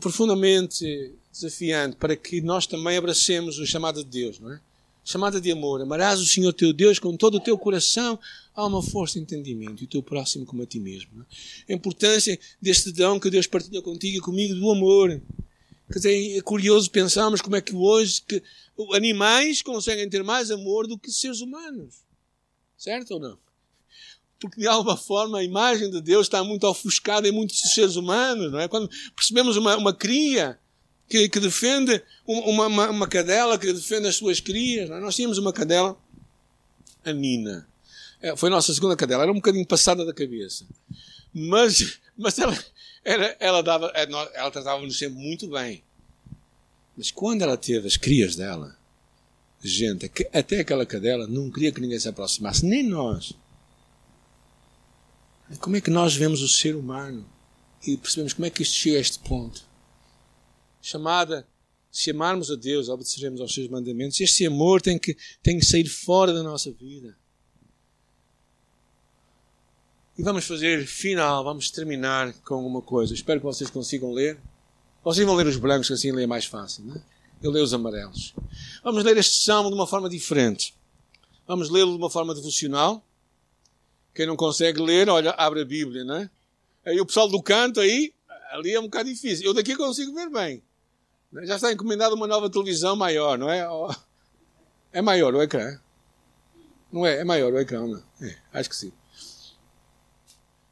profundamente 0.00 1.14
desafiante 1.32 1.96
para 1.96 2.16
que 2.16 2.40
nós 2.40 2.66
também 2.66 2.96
abracemos 2.96 3.58
o 3.58 3.66
chamado 3.66 4.02
de 4.02 4.10
Deus, 4.10 4.40
não 4.40 4.52
é? 4.52 4.60
Chamada 5.04 5.40
de 5.40 5.50
amor. 5.50 5.80
Amarás 5.80 6.20
o 6.20 6.26
Senhor 6.26 6.52
teu 6.52 6.72
Deus 6.72 6.98
com 6.98 7.16
todo 7.16 7.36
o 7.36 7.40
teu 7.40 7.58
coração, 7.58 8.18
alma, 8.54 8.82
força 8.82 9.18
e 9.18 9.22
entendimento, 9.22 9.82
e 9.82 9.84
o 9.84 9.88
teu 9.88 10.02
próximo 10.02 10.46
como 10.46 10.62
a 10.62 10.66
ti 10.66 10.78
mesmo. 10.78 11.26
A 11.68 11.72
importância 11.72 12.38
deste 12.60 12.92
dom 12.92 13.18
que 13.18 13.28
Deus 13.28 13.46
partilha 13.46 13.82
contigo 13.82 14.18
e 14.18 14.20
comigo 14.20 14.54
do 14.54 14.70
amor. 14.70 15.20
Dizer, 15.90 16.38
é 16.38 16.40
curioso 16.40 16.90
pensarmos 16.90 17.40
como 17.40 17.56
é 17.56 17.60
que 17.60 17.74
hoje 17.74 18.22
que 18.22 18.42
animais 18.94 19.60
conseguem 19.60 20.08
ter 20.08 20.22
mais 20.22 20.50
amor 20.50 20.86
do 20.86 20.96
que 20.96 21.10
seres 21.10 21.40
humanos. 21.40 21.96
Certo 22.78 23.14
ou 23.14 23.20
não? 23.20 23.38
Porque 24.40 24.60
de 24.60 24.66
alguma 24.66 24.96
forma 24.96 25.38
a 25.38 25.44
imagem 25.44 25.90
de 25.90 26.00
Deus 26.00 26.26
está 26.26 26.42
muito 26.42 26.66
ofuscada 26.66 27.28
em 27.28 27.32
muitos 27.32 27.58
seres 27.58 27.96
humanos, 27.96 28.50
não 28.50 28.58
é? 28.58 28.68
Quando 28.68 28.88
percebemos 29.14 29.56
uma, 29.56 29.76
uma 29.76 29.92
cria 29.92 30.58
que, 31.12 31.28
que 31.28 31.40
defende 31.40 32.02
uma, 32.26 32.68
uma, 32.68 32.90
uma, 32.90 33.06
cadela 33.06 33.58
que 33.58 33.70
defende 33.70 34.08
as 34.08 34.16
suas 34.16 34.40
crias. 34.40 34.88
É? 34.88 34.98
Nós 34.98 35.14
tínhamos 35.14 35.36
uma 35.36 35.52
cadela, 35.52 35.94
a 37.04 37.12
Nina. 37.12 37.68
É, 38.22 38.34
foi 38.34 38.48
a 38.48 38.52
nossa 38.52 38.72
segunda 38.72 38.96
cadela, 38.96 39.24
era 39.24 39.30
um 39.30 39.34
bocadinho 39.34 39.66
passada 39.66 40.06
da 40.06 40.14
cabeça. 40.14 40.64
Mas, 41.34 42.00
mas 42.16 42.38
ela, 42.38 42.58
ela, 43.38 43.62
dava, 43.62 43.92
é, 43.94 44.04
ela 44.04 44.50
tratava-nos 44.50 44.96
sempre 44.96 45.18
muito 45.18 45.48
bem. 45.48 45.84
Mas 46.96 47.10
quando 47.10 47.42
ela 47.42 47.58
teve 47.58 47.86
as 47.86 47.98
crias 47.98 48.34
dela, 48.34 48.74
gente, 49.62 50.10
até 50.32 50.60
aquela 50.60 50.86
cadela 50.86 51.26
não 51.26 51.50
queria 51.50 51.72
que 51.72 51.80
ninguém 51.80 51.98
se 51.98 52.08
aproximasse, 52.08 52.64
nem 52.64 52.82
nós. 52.82 53.34
Como 55.60 55.76
é 55.76 55.80
que 55.82 55.90
nós 55.90 56.16
vemos 56.16 56.40
o 56.40 56.48
ser 56.48 56.74
humano 56.74 57.28
e 57.86 57.98
percebemos 57.98 58.32
como 58.32 58.46
é 58.46 58.50
que 58.50 58.62
isto 58.62 58.76
chega 58.76 58.96
a 58.96 59.00
este 59.00 59.18
ponto? 59.18 59.71
Chamada, 60.82 61.46
se 61.90 62.10
amarmos 62.10 62.50
a 62.50 62.56
Deus, 62.56 62.88
obedeceremos 62.88 63.40
aos 63.40 63.54
seus 63.54 63.68
mandamentos. 63.68 64.20
Este 64.20 64.46
amor 64.46 64.82
tem 64.82 64.98
que, 64.98 65.16
tem 65.42 65.58
que 65.58 65.64
sair 65.64 65.86
fora 65.86 66.32
da 66.32 66.42
nossa 66.42 66.70
vida. 66.72 67.16
E 70.18 70.22
vamos 70.22 70.44
fazer 70.44 70.86
final, 70.86 71.42
vamos 71.42 71.70
terminar 71.70 72.32
com 72.44 72.66
uma 72.66 72.82
coisa. 72.82 73.14
Espero 73.14 73.40
que 73.40 73.46
vocês 73.46 73.70
consigam 73.70 74.12
ler. 74.12 74.38
Vocês 75.02 75.26
vão 75.26 75.34
ler 75.34 75.46
os 75.46 75.56
brancos, 75.56 75.88
que 75.88 75.94
assim 75.94 76.12
lê 76.12 76.26
mais 76.26 76.44
fácil. 76.44 76.84
Né? 76.84 77.02
Eu 77.42 77.50
leio 77.50 77.64
os 77.64 77.72
amarelos. 77.72 78.34
Vamos 78.84 79.04
ler 79.04 79.16
este 79.16 79.38
salmo 79.44 79.68
de 79.68 79.74
uma 79.74 79.86
forma 79.86 80.08
diferente. 80.08 80.74
Vamos 81.46 81.70
lê-lo 81.70 81.92
de 81.92 81.98
uma 81.98 82.10
forma 82.10 82.34
devocional. 82.34 83.04
Quem 84.14 84.26
não 84.26 84.36
consegue 84.36 84.80
ler, 84.80 85.08
olha, 85.08 85.30
abre 85.30 85.62
a 85.62 85.64
Bíblia, 85.64 86.04
não 86.04 86.16
é? 86.16 86.30
Aí 86.84 87.00
o 87.00 87.06
pessoal 87.06 87.28
do 87.28 87.42
canto 87.42 87.80
aí, 87.80 88.12
ali 88.50 88.72
é 88.72 88.80
um 88.80 88.84
bocado 88.84 89.08
difícil. 89.08 89.46
Eu 89.46 89.54
daqui 89.54 89.74
consigo 89.76 90.14
ver 90.14 90.28
bem. 90.30 90.62
Já 91.44 91.56
está 91.56 91.72
encomendada 91.72 92.14
uma 92.14 92.26
nova 92.26 92.50
televisão 92.50 92.94
maior, 92.94 93.38
não 93.38 93.48
é? 93.48 93.66
É 94.92 95.00
maior 95.00 95.34
o 95.34 95.42
ecrã? 95.42 95.80
Não 96.92 97.06
é? 97.06 97.20
É 97.20 97.24
maior 97.24 97.52
o 97.52 97.58
ecrã, 97.58 97.86
não? 97.86 98.02
É, 98.20 98.36
acho 98.52 98.68
que 98.68 98.76
sim. 98.76 98.92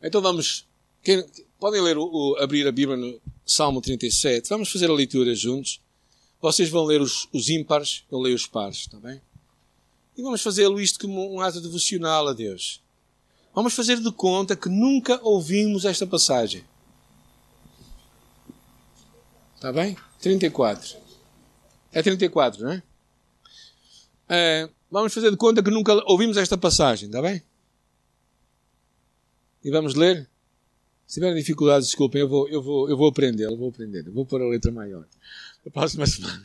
Então 0.02 0.20
vamos. 0.20 0.66
Quem, 1.02 1.24
podem 1.58 1.80
ler 1.80 1.96
o, 1.96 2.04
o, 2.04 2.36
abrir 2.38 2.66
a 2.66 2.72
Bíblia 2.72 2.96
no 2.96 3.20
Salmo 3.46 3.80
37. 3.80 4.48
Vamos 4.48 4.70
fazer 4.70 4.90
a 4.90 4.92
leitura 4.92 5.34
juntos. 5.34 5.80
Vocês 6.40 6.68
vão 6.68 6.84
ler 6.84 7.00
os, 7.00 7.28
os 7.32 7.48
ímpares, 7.48 8.04
eu 8.10 8.18
leio 8.18 8.34
os 8.34 8.46
pares, 8.46 8.78
está 8.78 8.98
bem? 8.98 9.20
E 10.16 10.22
vamos 10.22 10.42
fazê-lo 10.42 10.80
isto 10.80 10.98
como 11.00 11.34
um 11.34 11.40
ato 11.40 11.60
devocional 11.60 12.28
a 12.28 12.32
Deus. 12.32 12.82
Vamos 13.54 13.74
fazer 13.74 14.00
de 14.00 14.12
conta 14.12 14.56
que 14.56 14.68
nunca 14.68 15.20
ouvimos 15.22 15.84
esta 15.84 16.06
passagem. 16.06 16.64
Está 19.56 19.72
bem? 19.72 19.96
34. 20.20 20.96
É 21.92 22.02
34, 22.02 22.62
não 22.62 22.72
é? 22.72 22.82
é? 24.28 24.70
Vamos 24.90 25.14
fazer 25.14 25.30
de 25.30 25.36
conta 25.36 25.62
que 25.62 25.70
nunca 25.70 25.94
ouvimos 26.10 26.36
esta 26.36 26.58
passagem, 26.58 27.06
está 27.06 27.22
bem? 27.22 27.42
E 29.62 29.70
vamos 29.70 29.94
ler? 29.94 30.28
Se 31.06 31.14
tiverem 31.14 31.36
dificuldades, 31.36 31.88
desculpem, 31.88 32.20
eu 32.20 32.28
vou, 32.28 32.48
eu 32.48 32.62
vou, 32.62 32.88
eu 32.88 32.96
vou 32.96 33.08
aprender, 33.08 33.44
eu 33.44 33.56
vou 33.56 33.68
aprender, 33.68 34.06
eu 34.06 34.12
vou 34.12 34.24
pôr 34.24 34.40
a 34.40 34.48
letra 34.48 34.70
maior. 34.70 35.04
Na 35.64 35.70
próxima 35.72 36.06
semana. 36.06 36.42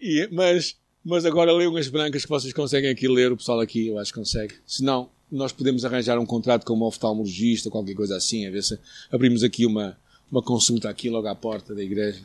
E, 0.00 0.28
mas, 0.32 0.76
mas 1.04 1.24
agora 1.24 1.52
leiam 1.52 1.76
as 1.76 1.88
brancas 1.88 2.24
que 2.24 2.28
vocês 2.28 2.52
conseguem 2.52 2.90
aqui 2.90 3.06
ler, 3.06 3.30
o 3.30 3.36
pessoal 3.36 3.60
aqui 3.60 3.88
eu 3.88 3.98
acho 3.98 4.12
que 4.12 4.18
consegue. 4.18 4.54
Se 4.66 4.82
não, 4.82 5.10
nós 5.30 5.52
podemos 5.52 5.84
arranjar 5.84 6.18
um 6.18 6.26
contrato 6.26 6.64
com 6.64 6.74
um 6.74 6.82
oftalmologista 6.82 7.70
qualquer 7.70 7.94
coisa 7.94 8.16
assim, 8.16 8.46
a 8.46 8.50
ver 8.50 8.62
se 8.62 8.78
abrimos 9.10 9.42
aqui 9.42 9.64
uma, 9.64 9.96
uma 10.30 10.42
consulta 10.42 10.88
aqui 10.88 11.08
logo 11.08 11.26
à 11.26 11.34
porta 11.34 11.74
da 11.74 11.82
igreja. 11.82 12.22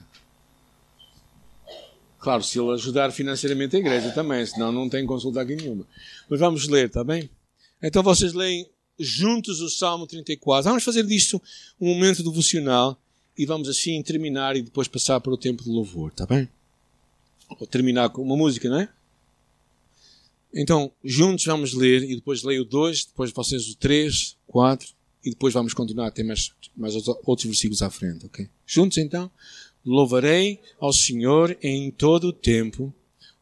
Claro, 2.20 2.44
se 2.44 2.60
ele 2.60 2.72
ajudar 2.72 3.12
financeiramente 3.12 3.76
a 3.76 3.80
igreja 3.80 4.12
também, 4.12 4.46
senão 4.46 4.72
não 4.72 4.88
tem 4.88 5.06
consulta 5.06 5.42
aqui 5.42 5.56
nenhuma. 5.56 5.86
Mas 6.30 6.40
vamos 6.40 6.68
ler, 6.68 6.88
está 6.88 7.04
bem? 7.04 7.30
Então 7.82 8.02
vocês 8.02 8.34
leem 8.34 8.70
juntos 8.98 9.60
o 9.60 9.70
Salmo 9.70 10.08
34. 10.08 10.70
Vamos 10.70 10.84
fazer 10.84 11.06
disto 11.06 11.42
um 11.80 11.94
momento 11.94 12.24
devocional 12.24 12.98
e 13.38 13.46
vamos 13.46 13.68
assim 13.68 14.02
terminar 14.02 14.56
e 14.56 14.62
depois 14.62 14.88
passar 14.88 15.20
para 15.20 15.34
o 15.34 15.38
tempo 15.38 15.64
de 15.64 15.70
louvor, 15.70 16.12
está 16.12 16.26
bem? 16.26 16.48
Ou 17.60 17.68
terminar 17.68 18.10
com 18.10 18.22
uma 18.22 18.38
música, 18.38 18.70
não 18.70 18.80
é? 18.80 18.90
Então, 20.56 20.92
juntos 21.04 21.46
vamos 21.46 21.74
ler 21.74 22.04
e 22.04 22.16
depois 22.16 22.44
leio 22.44 22.62
o 22.62 22.66
2, 22.66 23.06
depois 23.06 23.32
vocês 23.32 23.68
o 23.70 23.76
3, 23.76 24.38
4 24.48 24.94
e 25.24 25.30
depois 25.30 25.54
vamos 25.54 25.74
continuar 25.74 26.08
a 26.08 26.12
ter 26.12 26.24
mais, 26.24 26.52
mais 26.76 26.96
outros 27.08 27.46
versículos 27.46 27.82
à 27.82 27.90
frente, 27.90 28.26
ok? 28.26 28.50
Juntos 28.66 28.98
então. 28.98 29.32
Louvarei 29.86 30.60
ao 30.80 30.94
Senhor 30.94 31.58
em 31.62 31.92
todo 31.92 32.28
o 32.28 32.34
tempo, 32.34 32.94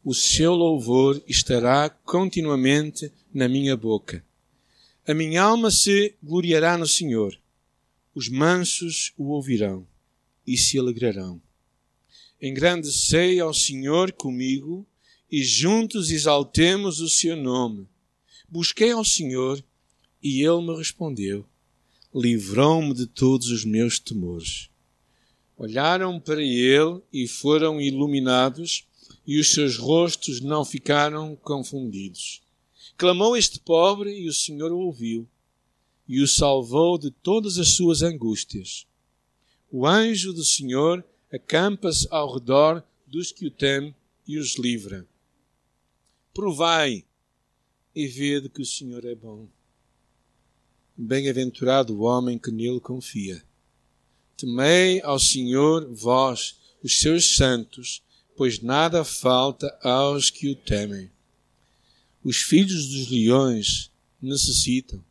o 0.04 0.12
seu 0.12 0.54
louvor 0.54 1.22
estará 1.28 1.88
continuamente 1.88 3.12
na 3.32 3.48
minha 3.48 3.76
boca. 3.76 4.24
A 5.06 5.14
minha 5.14 5.42
alma 5.42 5.70
se 5.70 6.14
gloriará 6.22 6.76
no 6.76 6.86
Senhor. 6.86 7.38
Os 8.14 8.28
mansos 8.28 9.12
o 9.16 9.30
ouvirão 9.30 9.86
e 10.46 10.56
se 10.56 10.78
alegrarão. 10.78 11.40
Engrandecei 12.40 13.38
ao 13.38 13.54
Senhor 13.54 14.12
comigo 14.12 14.86
e 15.30 15.42
juntos 15.42 16.10
exaltemos 16.10 17.00
o 17.00 17.08
seu 17.08 17.36
nome. 17.36 17.88
Busquei 18.48 18.90
ao 18.90 19.04
Senhor 19.04 19.64
e 20.22 20.42
ele 20.42 20.62
me 20.62 20.76
respondeu. 20.76 21.46
Livrou-me 22.14 22.92
de 22.92 23.06
todos 23.06 23.48
os 23.48 23.64
meus 23.64 23.98
temores. 23.98 24.68
Olharam 25.56 26.20
para 26.20 26.42
ele 26.42 27.00
e 27.12 27.26
foram 27.26 27.80
iluminados, 27.80 28.86
e 29.26 29.38
os 29.38 29.52
seus 29.52 29.76
rostos 29.76 30.40
não 30.40 30.64
ficaram 30.64 31.36
confundidos. 31.36 32.42
Clamou 32.96 33.36
este 33.36 33.60
pobre 33.60 34.12
e 34.12 34.28
o 34.28 34.32
Senhor 34.32 34.72
o 34.72 34.78
ouviu, 34.78 35.26
e 36.06 36.20
o 36.20 36.28
salvou 36.28 36.98
de 36.98 37.10
todas 37.10 37.58
as 37.58 37.68
suas 37.68 38.02
angústias. 38.02 38.86
O 39.70 39.86
anjo 39.86 40.32
do 40.32 40.44
Senhor 40.44 41.02
acampa-se 41.32 42.06
ao 42.10 42.34
redor 42.34 42.84
dos 43.06 43.32
que 43.32 43.46
o 43.46 43.50
temem 43.50 43.94
e 44.26 44.38
os 44.38 44.56
livra. 44.56 45.06
Provai 46.34 47.04
e 47.94 48.06
vede 48.06 48.48
que 48.48 48.60
o 48.60 48.66
Senhor 48.66 49.04
é 49.04 49.14
bom. 49.14 49.48
Bem-aventurado 51.04 51.98
o 51.98 52.02
homem 52.02 52.38
que 52.38 52.52
nele 52.52 52.78
confia. 52.78 53.42
Temei 54.36 55.02
ao 55.02 55.18
Senhor 55.18 55.92
vós, 55.92 56.60
os 56.80 57.00
seus 57.00 57.34
santos, 57.34 58.00
pois 58.36 58.60
nada 58.60 59.02
falta 59.02 59.66
aos 59.82 60.30
que 60.30 60.48
o 60.48 60.54
temem. 60.54 61.10
Os 62.22 62.36
filhos 62.36 62.86
dos 62.86 63.10
leões 63.10 63.90
necessitam 64.22 65.04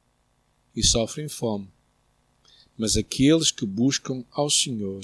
e 0.73 0.81
sofrem 0.81 1.27
fome, 1.27 1.67
mas 2.77 2.95
aqueles 2.95 3.51
que 3.51 3.65
buscam 3.65 4.23
ao 4.31 4.49
Senhor 4.49 5.03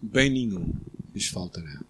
bem 0.00 0.30
nenhum 0.30 0.72
lhes 1.12 1.26
faltará. 1.26 1.82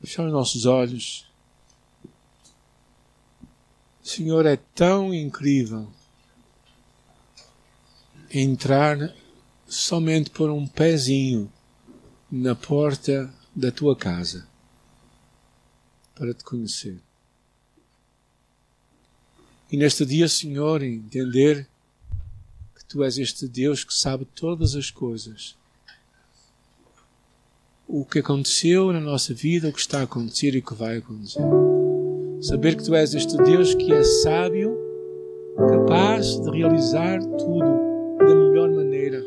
Fechar 0.00 0.24
os 0.24 0.32
nossos 0.32 0.64
olhos. 0.64 1.29
Senhor 4.10 4.44
é 4.44 4.56
tão 4.56 5.14
incrível 5.14 5.88
entrar 8.28 9.14
somente 9.68 10.30
por 10.30 10.50
um 10.50 10.66
pezinho 10.66 11.50
na 12.28 12.56
porta 12.56 13.32
da 13.54 13.70
tua 13.70 13.94
casa 13.94 14.48
para 16.16 16.34
te 16.34 16.42
conhecer. 16.42 17.00
E 19.70 19.76
neste 19.76 20.04
dia, 20.04 20.26
Senhor, 20.26 20.82
entender 20.82 21.68
que 22.74 22.84
tu 22.84 23.04
és 23.04 23.16
este 23.16 23.46
Deus 23.46 23.84
que 23.84 23.94
sabe 23.94 24.24
todas 24.24 24.74
as 24.74 24.90
coisas. 24.90 25.56
O 27.86 28.04
que 28.04 28.18
aconteceu 28.18 28.92
na 28.92 29.00
nossa 29.00 29.32
vida, 29.32 29.68
o 29.68 29.72
que 29.72 29.78
está 29.78 30.00
a 30.00 30.02
acontecer 30.02 30.56
e 30.56 30.58
o 30.58 30.62
que 30.64 30.74
vai 30.74 30.96
acontecer. 30.96 31.79
Saber 32.40 32.76
que 32.76 32.84
tu 32.84 32.94
és 32.94 33.14
este 33.14 33.36
Deus 33.36 33.74
que 33.74 33.92
é 33.92 34.02
sábio, 34.02 34.76
capaz 35.56 36.38
de 36.40 36.50
realizar 36.50 37.20
tudo 37.20 38.18
da 38.18 38.34
melhor 38.34 38.70
maneira. 38.70 39.22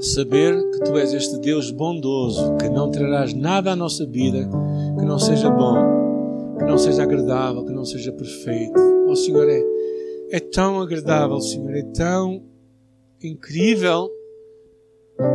Saber 0.00 0.54
que 0.70 0.80
tu 0.80 0.96
és 0.96 1.12
este 1.12 1.38
Deus 1.38 1.70
bondoso, 1.70 2.56
que 2.56 2.68
não 2.68 2.90
trarás 2.90 3.34
nada 3.34 3.72
à 3.72 3.76
nossa 3.76 4.06
vida 4.06 4.48
que 4.98 5.04
não 5.04 5.18
seja 5.18 5.50
bom 5.50 6.00
que 6.60 6.66
não 6.66 6.76
seja 6.76 7.02
agradável, 7.02 7.64
que 7.64 7.72
não 7.72 7.86
seja 7.86 8.12
perfeito. 8.12 8.78
Oh 9.08 9.16
Senhor, 9.16 9.48
é, 9.48 9.62
é 10.30 10.40
tão 10.40 10.80
agradável, 10.80 11.40
Senhor, 11.40 11.74
é 11.74 11.82
tão 11.82 12.42
incrível 13.22 14.10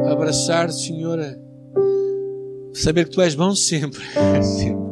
abraçar, 0.08 0.72
Senhor, 0.72 1.20
saber 2.74 3.06
que 3.06 3.12
Tu 3.12 3.22
és 3.22 3.34
bom 3.34 3.56
sempre, 3.56 4.02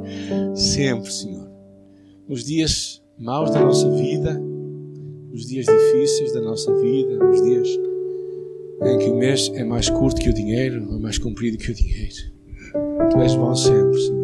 sempre, 0.56 1.12
Senhor. 1.12 1.50
Nos 2.28 2.44
dias 2.44 3.02
maus 3.18 3.52
da 3.52 3.62
nossa 3.62 3.90
vida, 3.92 4.40
nos 5.32 5.46
dias 5.48 5.66
difíceis 5.66 6.34
da 6.34 6.42
nossa 6.42 6.74
vida, 6.76 7.18
nos 7.18 7.42
dias 7.42 7.68
em 8.82 8.98
que 8.98 9.10
o 9.10 9.16
mês 9.16 9.50
é 9.56 9.64
mais 9.64 9.90
curto 9.90 10.22
que 10.22 10.30
o 10.30 10.34
dinheiro, 10.34 10.96
é 10.96 11.00
mais 11.00 11.18
comprido 11.18 11.58
que 11.58 11.72
o 11.72 11.74
dinheiro. 11.74 12.34
Tu 13.12 13.20
és 13.20 13.36
bom 13.36 13.56
sempre, 13.56 14.00
Senhor. 14.00 14.24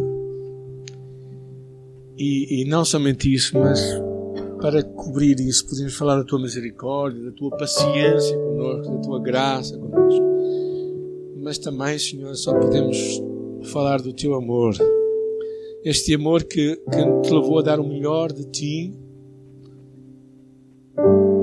E, 2.17 2.61
e 2.61 2.65
não 2.65 2.83
somente 2.83 3.33
isso, 3.33 3.57
mas 3.57 3.79
para 4.61 4.83
cobrir 4.83 5.39
isso, 5.39 5.67
podemos 5.67 5.95
falar 5.95 6.17
da 6.17 6.23
tua 6.25 6.41
misericórdia, 6.41 7.23
da 7.23 7.31
tua 7.31 7.49
paciência 7.51 8.37
conosco, 8.37 8.91
da 8.93 9.01
tua 9.01 9.19
graça 9.21 9.77
conosco. 9.77 10.25
Mas 11.41 11.57
também, 11.57 11.97
Senhor, 11.97 12.35
só 12.35 12.53
podemos 12.53 12.97
falar 13.71 14.01
do 14.01 14.11
teu 14.11 14.35
amor. 14.35 14.73
Este 15.83 16.13
amor 16.13 16.43
que, 16.43 16.75
que 16.75 17.21
te 17.21 17.33
levou 17.33 17.59
a 17.59 17.61
dar 17.61 17.79
o 17.79 17.87
melhor 17.87 18.33
de 18.33 18.45
ti 18.45 18.93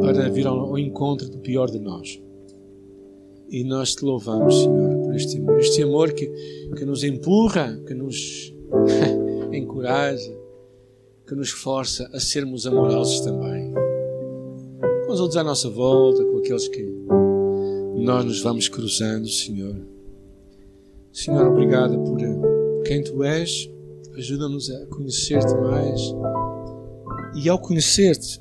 para 0.00 0.28
vir 0.28 0.46
ao, 0.46 0.58
ao 0.58 0.78
encontro 0.78 1.28
do 1.30 1.38
pior 1.38 1.70
de 1.70 1.78
nós. 1.78 2.20
E 3.48 3.64
nós 3.64 3.94
te 3.94 4.04
louvamos, 4.04 4.62
Senhor, 4.62 5.04
por 5.04 5.14
este 5.14 5.38
amor. 5.38 5.58
Este 5.58 5.82
amor 5.82 6.12
que, 6.12 6.26
que 6.76 6.84
nos 6.84 7.02
empurra, 7.02 7.80
que 7.86 7.94
nos 7.94 8.54
encoraja, 9.52 10.36
que 11.26 11.34
nos 11.34 11.50
força 11.50 12.06
a 12.12 12.20
sermos 12.20 12.66
amorosos 12.66 13.20
também. 13.20 13.72
Com 15.06 15.12
os 15.12 15.20
outros 15.20 15.38
à 15.38 15.44
nossa 15.44 15.70
volta, 15.70 16.22
com 16.24 16.38
aqueles 16.38 16.68
que 16.68 16.84
nós 17.94 18.22
nos 18.24 18.42
vamos 18.42 18.68
cruzando, 18.68 19.26
Senhor. 19.28 19.76
Senhor, 21.10 21.46
obrigado 21.46 21.98
por 22.00 22.18
quem 22.84 23.02
Tu 23.02 23.24
és. 23.24 23.75
Ajuda-nos 24.16 24.70
a 24.70 24.86
conhecer-te 24.86 25.54
mais. 25.54 26.00
E 27.34 27.48
ao 27.50 27.58
conhecer-te, 27.58 28.40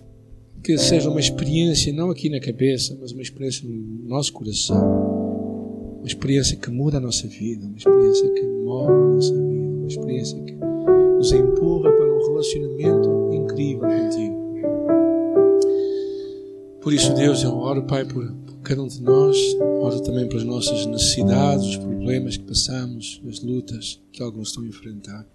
que 0.63 0.77
seja 0.77 1.09
uma 1.09 1.19
experiência, 1.19 1.91
não 1.91 2.09
aqui 2.09 2.29
na 2.29 2.39
cabeça, 2.39 2.97
mas 2.99 3.11
uma 3.11 3.21
experiência 3.21 3.67
no 3.67 4.07
nosso 4.07 4.31
coração. 4.31 5.97
Uma 5.97 6.07
experiência 6.07 6.55
que 6.55 6.71
muda 6.71 6.97
a 6.97 7.01
nossa 7.01 7.27
vida, 7.27 7.65
uma 7.65 7.77
experiência 7.77 8.31
que 8.31 8.43
move 8.45 8.91
a 8.91 9.15
nossa 9.15 9.33
vida, 9.33 9.77
uma 9.77 9.87
experiência 9.87 10.43
que 10.43 10.53
nos 10.53 11.31
empurra 11.33 11.91
para 11.91 12.13
um 12.13 12.25
relacionamento 12.25 13.33
incrível 13.33 13.89
contigo. 13.89 14.45
Por 16.81 16.93
isso, 16.93 17.13
Deus, 17.15 17.43
eu 17.43 17.53
oro, 17.57 17.83
Pai, 17.83 18.05
por, 18.05 18.33
cada 18.63 18.81
um 18.81 18.87
de 18.87 19.01
nós, 19.01 19.37
oro 19.59 19.99
também 20.01 20.27
pelas 20.29 20.45
nossas 20.45 20.85
necessidades, 20.85 21.65
os 21.65 21.77
problemas 21.77 22.37
que 22.37 22.45
passamos, 22.45 23.21
as 23.27 23.41
lutas 23.41 24.01
que 24.11 24.23
alguns 24.23 24.49
estão 24.49 24.63
a 24.63 24.67
enfrentar. 24.67 25.34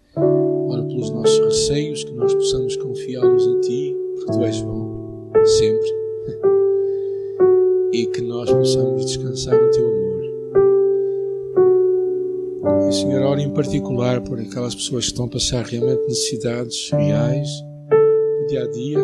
Oro 0.71 0.87
pelos 0.87 1.11
nossos 1.11 1.39
receios, 1.41 2.05
que 2.05 2.13
nós 2.13 2.33
possamos 2.33 2.77
confiá-los 2.77 3.45
a 3.49 3.61
Ti, 3.61 3.97
porque 4.15 4.33
Tu 4.33 4.45
és 4.45 4.61
bom, 4.63 5.33
sempre. 5.45 5.91
E 7.93 8.07
que 8.07 8.21
nós 8.23 8.49
possamos 8.49 9.05
descansar 9.05 9.61
no 9.61 9.71
Teu 9.73 9.85
amor. 9.85 10.21
E, 12.89 12.93
Senhor, 12.93 13.23
oro 13.23 13.41
em 13.41 13.51
particular 13.51 14.21
por 14.23 14.39
aquelas 14.39 14.77
pessoas 14.77 15.07
que 15.07 15.11
estão 15.11 15.25
a 15.25 15.29
passar 15.29 15.65
realmente 15.65 16.03
necessidades 16.07 16.89
reais 16.91 17.49
do 17.91 18.47
dia 18.47 18.63
a 18.63 18.67
dia. 18.69 18.99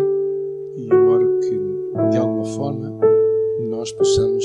E 0.77 0.89
eu 0.89 1.09
oro 1.09 1.41
que, 1.41 2.11
de 2.11 2.17
alguma 2.17 2.45
forma, 2.45 2.97
nós 3.69 3.91
possamos 3.91 4.45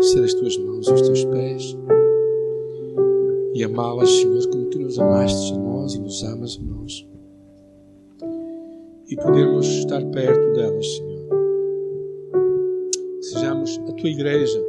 ser 0.00 0.24
as 0.24 0.34
tuas 0.34 0.56
mãos 0.56 0.88
e 0.88 0.92
os 0.92 1.02
teus 1.02 1.24
pés 1.26 1.76
e 3.58 3.64
amá-las, 3.64 4.08
Senhor, 4.08 4.48
como 4.50 4.66
tu 4.66 4.78
nos 4.78 5.00
amaste 5.00 5.52
a 5.52 5.56
e 5.94 6.00
nos 6.00 6.22
amas 6.22 6.58
a 6.60 6.64
nós. 6.64 7.06
E 9.08 9.16
podermos 9.16 9.66
estar 9.66 10.04
perto 10.06 10.52
delas, 10.52 10.86
Senhor. 10.86 11.28
Que 13.20 13.26
sejamos 13.26 13.80
a 13.88 13.92
tua 13.92 14.10
igreja 14.10 14.62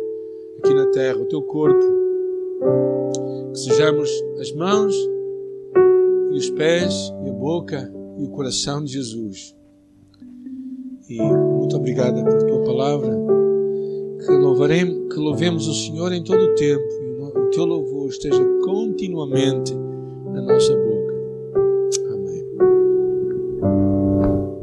aqui 0.59 0.73
na 0.73 0.85
terra, 0.87 1.17
o 1.17 1.25
teu 1.25 1.41
corpo 1.41 1.99
que 3.51 3.59
sejamos 3.59 4.09
as 4.39 4.51
mãos 4.53 4.95
e 6.31 6.37
os 6.37 6.49
pés 6.51 7.13
e 7.25 7.29
a 7.29 7.33
boca 7.33 7.91
e 8.17 8.23
o 8.23 8.29
coração 8.29 8.83
de 8.83 8.93
Jesus. 8.93 9.55
E 11.09 11.19
muito 11.21 11.75
obrigada 11.75 12.23
por 12.23 12.43
tua 12.43 12.63
palavra. 12.63 13.17
Que, 14.25 14.31
louvaremos, 14.31 15.13
que 15.13 15.19
louvemos 15.19 15.67
o 15.67 15.73
Senhor 15.73 16.11
em 16.11 16.23
todo 16.23 16.41
o 16.41 16.55
tempo 16.55 16.83
e 16.83 17.39
o 17.39 17.49
teu 17.49 17.65
louvor 17.65 18.09
esteja 18.09 18.43
continuamente 18.63 19.73
na 19.73 20.41
nossa 20.41 20.75
boca 20.75 20.88